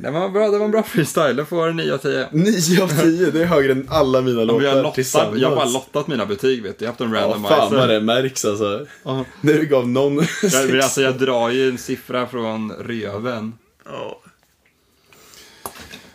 Det 0.00 0.10
var 0.10 0.28
bra, 0.28 0.48
det 0.50 0.58
var 0.58 0.64
en 0.64 0.70
bra 0.70 0.82
freestyle. 0.82 1.36
Du 1.36 1.44
får 1.44 1.72
9 1.72 1.94
av 1.94 1.98
10. 1.98 2.28
9 2.32 2.82
av 2.82 2.88
10, 2.88 3.30
det 3.30 3.40
är 3.42 3.44
högre 3.46 3.72
än 3.72 3.86
alla 3.90 4.20
mina 4.20 4.44
låtar 4.44 4.64
jag, 4.66 4.76
lottat, 4.76 4.94
tillsammans. 4.94 5.40
jag 5.40 5.48
har 5.48 5.56
bara 5.56 5.64
lottat 5.68 6.06
mina 6.08 6.26
betyg 6.26 6.62
vet 6.62 6.78
du. 6.78 6.84
Jag 6.84 6.92
har 6.92 6.92
haft 6.92 7.00
en 7.00 7.12
Ja, 7.12 7.20
randomizer. 7.20 7.56
fan 7.56 7.74
vad 7.74 7.88
det 7.88 8.00
märks 8.00 8.44
alltså. 8.44 8.86
Ja. 9.02 9.24
När 9.40 9.52
du 9.54 9.66
gav 9.66 9.88
någon 9.88 10.26
Jag, 10.42 10.76
alltså, 10.80 11.02
jag 11.02 11.18
drar 11.18 11.50
ju 11.50 11.68
en 11.68 11.78
siffra 11.78 12.26
från 12.26 12.72
röven. 12.72 13.58
Ja. 13.84 14.20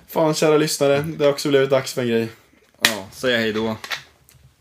Fan 0.07 0.34
kära 0.34 0.57
lyssnare, 0.57 1.05
det 1.17 1.25
har 1.25 1.31
också 1.31 1.49
blivit 1.49 1.69
dags 1.69 1.93
för 1.93 2.01
en 2.01 2.07
grej. 2.07 2.29
Ja, 2.81 3.07
säg 3.11 3.38
hej 3.38 3.53
då. 3.53 3.75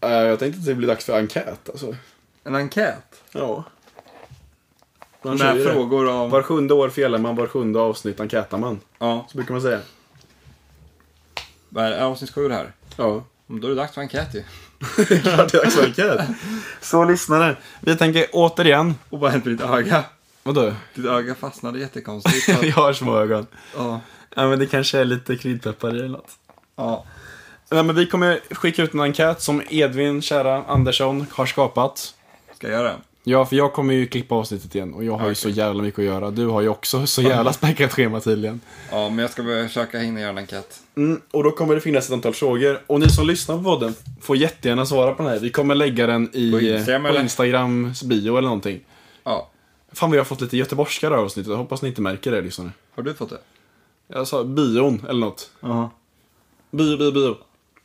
Eh, 0.01 0.11
jag 0.13 0.39
tänkte 0.39 0.59
att 0.59 0.67
det 0.67 0.75
blir 0.75 0.89
dags 0.89 1.05
för 1.05 1.17
enkät 1.19 1.69
alltså. 1.71 1.97
En 2.45 2.55
enkät? 2.55 3.23
Ja. 3.33 3.65
Man 5.25 5.37
Med 5.37 5.63
frågor 5.65 6.09
om... 6.09 6.31
Var 6.31 6.43
sjunde 6.43 6.75
år 6.75 6.89
felar 6.89 7.19
man, 7.19 7.37
var 7.37 7.47
sjunde 7.47 7.81
avsnitt 7.81 8.21
enkätar 8.21 8.59
man. 8.59 8.81
Ja, 8.99 9.27
Så 9.31 9.37
brukar 9.39 9.53
man 9.55 9.63
säga. 9.63 9.81
vad 11.69 11.85
är 11.85 11.91
det? 11.91 12.05
Avsnitt 12.05 12.31
sju 12.35 12.49
det 12.49 12.55
här. 12.55 12.73
Ja. 12.97 13.25
Då 13.47 13.67
är 13.67 13.71
det 13.71 13.75
dags 13.77 13.95
för 13.95 14.01
enkät 14.01 14.35
ju. 14.35 14.43
Klart 15.07 15.53
det 15.53 15.59
är 15.59 15.63
dags 15.63 15.75
för 15.75 15.85
enkät. 15.85 16.21
Så 16.81 17.05
lyssnare, 17.05 17.57
vi 17.81 17.97
tänker 17.97 18.27
återigen. 18.33 18.95
Och 19.11 19.21
vad 19.21 19.31
hände 19.31 19.49
med 19.49 19.59
ditt 19.59 19.67
öga? 19.67 20.05
Vadå? 20.43 20.73
Ditt 20.95 21.07
öga 21.07 21.35
fastnade 21.35 21.79
jättekonstigt. 21.79 22.45
Så... 22.45 22.53
Jag 22.67 22.75
har 22.75 22.93
små 22.93 23.17
ögon. 23.17 23.47
ja. 23.77 24.01
Ja 24.37 24.49
men 24.49 24.59
det 24.59 24.67
kanske 24.67 24.99
är 24.99 25.05
lite 25.05 25.37
kryddpeppar 25.37 25.95
i 25.95 25.99
eller 25.99 26.09
något. 26.09 26.31
ja. 26.77 27.05
Ja, 27.69 27.83
men 27.83 27.97
vi 27.97 28.07
kommer 28.07 28.41
skicka 28.55 28.83
ut 28.83 28.95
en 28.95 29.01
enkät 29.01 29.43
som 29.43 29.63
Edvin, 29.69 30.23
kära 30.23 30.65
Andersson, 30.65 31.27
har 31.31 31.47
skapat. 31.47 32.15
Ska 32.57 32.67
jag 32.69 32.77
göra 32.81 32.89
det? 32.89 32.97
Ja, 33.25 33.47
för 33.47 33.57
jag 33.57 33.73
kommer 33.73 33.95
ju 33.95 34.07
klippa 34.07 34.35
avsnittet 34.35 34.75
igen 34.75 34.95
och 34.95 35.05
jag 35.05 35.17
har 35.17 35.29
ju 35.29 35.35
så 35.35 35.49
jävla 35.49 35.83
mycket 35.83 35.99
att 35.99 36.05
göra. 36.05 36.31
Du 36.31 36.47
har 36.47 36.61
ju 36.61 36.69
också 36.69 37.07
så 37.07 37.23
jävla 37.23 37.53
späckat 37.53 37.93
schema 37.93 38.21
tydligen. 38.21 38.61
Ja, 38.91 39.09
men 39.09 39.19
jag 39.19 39.31
ska 39.31 39.43
försöka 39.43 39.99
hinna 39.99 40.21
göra 40.21 40.31
en 40.31 40.39
enkät. 40.39 40.81
Mm, 40.95 41.21
och 41.31 41.45
då 41.45 41.51
kommer 41.51 41.75
det 41.75 41.81
finnas 41.81 42.07
ett 42.07 42.13
antal 42.13 42.35
frågor. 42.35 42.81
Och 42.87 43.01
ni 43.01 43.09
som 43.09 43.27
lyssnar 43.27 43.57
på 43.57 43.63
podden 43.63 43.95
får 44.21 44.37
jättegärna 44.37 44.87
svara 44.87 45.15
på 45.15 45.23
den 45.23 45.33
här. 45.33 45.39
Vi 45.39 45.51
kommer 45.51 45.75
lägga 45.75 46.07
den 46.07 46.31
i, 46.33 46.53
På 46.53 46.61
Instagram, 46.61 47.03
på 47.03 47.09
eller? 47.09 47.21
Instagrams 47.21 48.03
bio 48.03 48.39
eller 48.39 48.49
någonting. 48.49 48.81
Ja. 49.25 49.51
Fan, 49.93 50.11
vi 50.11 50.19
har 50.19 50.25
fått 50.25 50.41
lite 50.41 50.57
göteborgska 50.57 51.09
det 51.11 51.17
här 51.17 51.23
avsnittet. 51.23 51.51
Jag 51.51 51.57
hoppas 51.57 51.83
ni 51.83 51.89
inte 51.89 52.01
märker 52.01 52.33
det, 52.33 52.41
lyssnare. 52.41 52.71
Har 52.95 53.03
du 53.03 53.15
fått 53.15 53.31
det? 53.31 53.39
Jag 54.09 54.29
sa 54.29 54.45
bion 54.45 55.07
eller 55.09 55.21
något. 55.21 55.51
Ja. 55.61 55.91
Bio, 56.71 56.97
bio, 56.97 57.13
bio. 57.13 57.37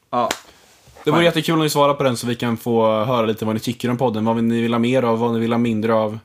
Ja. 0.10 0.30
Det 1.08 1.12
vore 1.12 1.24
jättekul 1.24 1.56
om 1.56 1.62
ni 1.62 1.70
svarar 1.70 1.94
på 1.94 2.04
den 2.04 2.18
så 2.18 2.28
vi 2.28 2.36
kan 2.36 2.58
få 2.58 3.04
höra 3.04 3.26
lite 3.26 3.46
vad 3.46 3.56
ni 3.56 3.60
tycker 3.60 3.90
om 3.90 3.98
podden. 3.98 4.26
Vad 4.26 4.44
ni 4.44 4.62
vill 4.62 4.74
ha 4.74 4.80
mer 4.80 5.04
av, 5.04 5.20
vad 5.20 5.34
ni 5.34 5.40
vill 5.40 5.52
ha 5.52 5.58
mindre 5.58 5.94
av. 5.94 6.20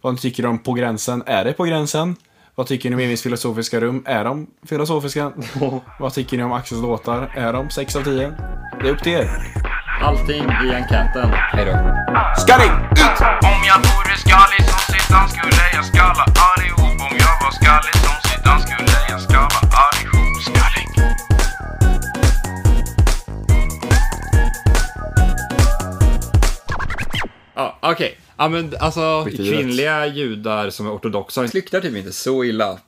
Vad 0.00 0.12
ni 0.12 0.18
tycker 0.18 0.46
om 0.46 0.58
På 0.58 0.72
gränsen. 0.72 1.22
Är 1.26 1.44
det 1.44 1.52
På 1.52 1.64
gränsen? 1.64 2.16
Vad 2.54 2.66
tycker 2.66 2.90
ni 2.90 2.96
om 2.96 3.00
Emils 3.00 3.22
filosofiska 3.22 3.80
rum? 3.80 4.02
Är 4.06 4.24
de 4.24 4.46
filosofiska? 4.68 5.32
vad 6.00 6.14
tycker 6.14 6.36
ni 6.36 6.42
om 6.42 6.52
Axels 6.52 6.82
låtar? 6.82 7.32
Är 7.36 7.52
de 7.52 7.70
6 7.70 7.96
av 7.96 8.02
10? 8.02 8.32
Det 8.80 8.88
är 8.88 8.92
upp 8.92 9.02
till 9.02 9.12
er. 9.12 9.30
Allting 10.02 10.44
i 10.44 10.74
enkäten. 10.74 11.28
Hej 11.32 11.64
då. 11.64 11.72
Skallig! 12.40 12.70
Om 13.50 13.60
jag 13.70 13.78
vore 13.78 14.14
skallig 14.24 14.62
som 14.68 14.80
Zidane 14.94 15.28
skulle 15.28 15.64
jag 15.74 15.84
skalla 15.84 16.24
allihop 16.48 17.00
Om 17.06 17.16
jag 17.24 17.34
var 17.42 17.52
skallig 17.58 17.96
som 18.04 18.16
Zidane 18.26 18.60
skulle 18.60 18.96
jag 19.10 19.20
skalla 19.20 19.60
allihop 19.84 20.42
Skallig 20.42 20.75
Ja, 27.56 27.78
okej. 27.82 28.18
Ja, 28.36 28.48
men 28.48 28.74
alltså 28.80 29.26
kvinnliga 29.36 30.06
judar 30.06 30.70
som 30.70 30.86
är 30.86 30.94
ortodoxa 30.96 31.48
flyktar 31.48 31.80
typ 31.80 31.96
inte 31.96 32.12
så 32.12 32.44
illa. 32.44 32.78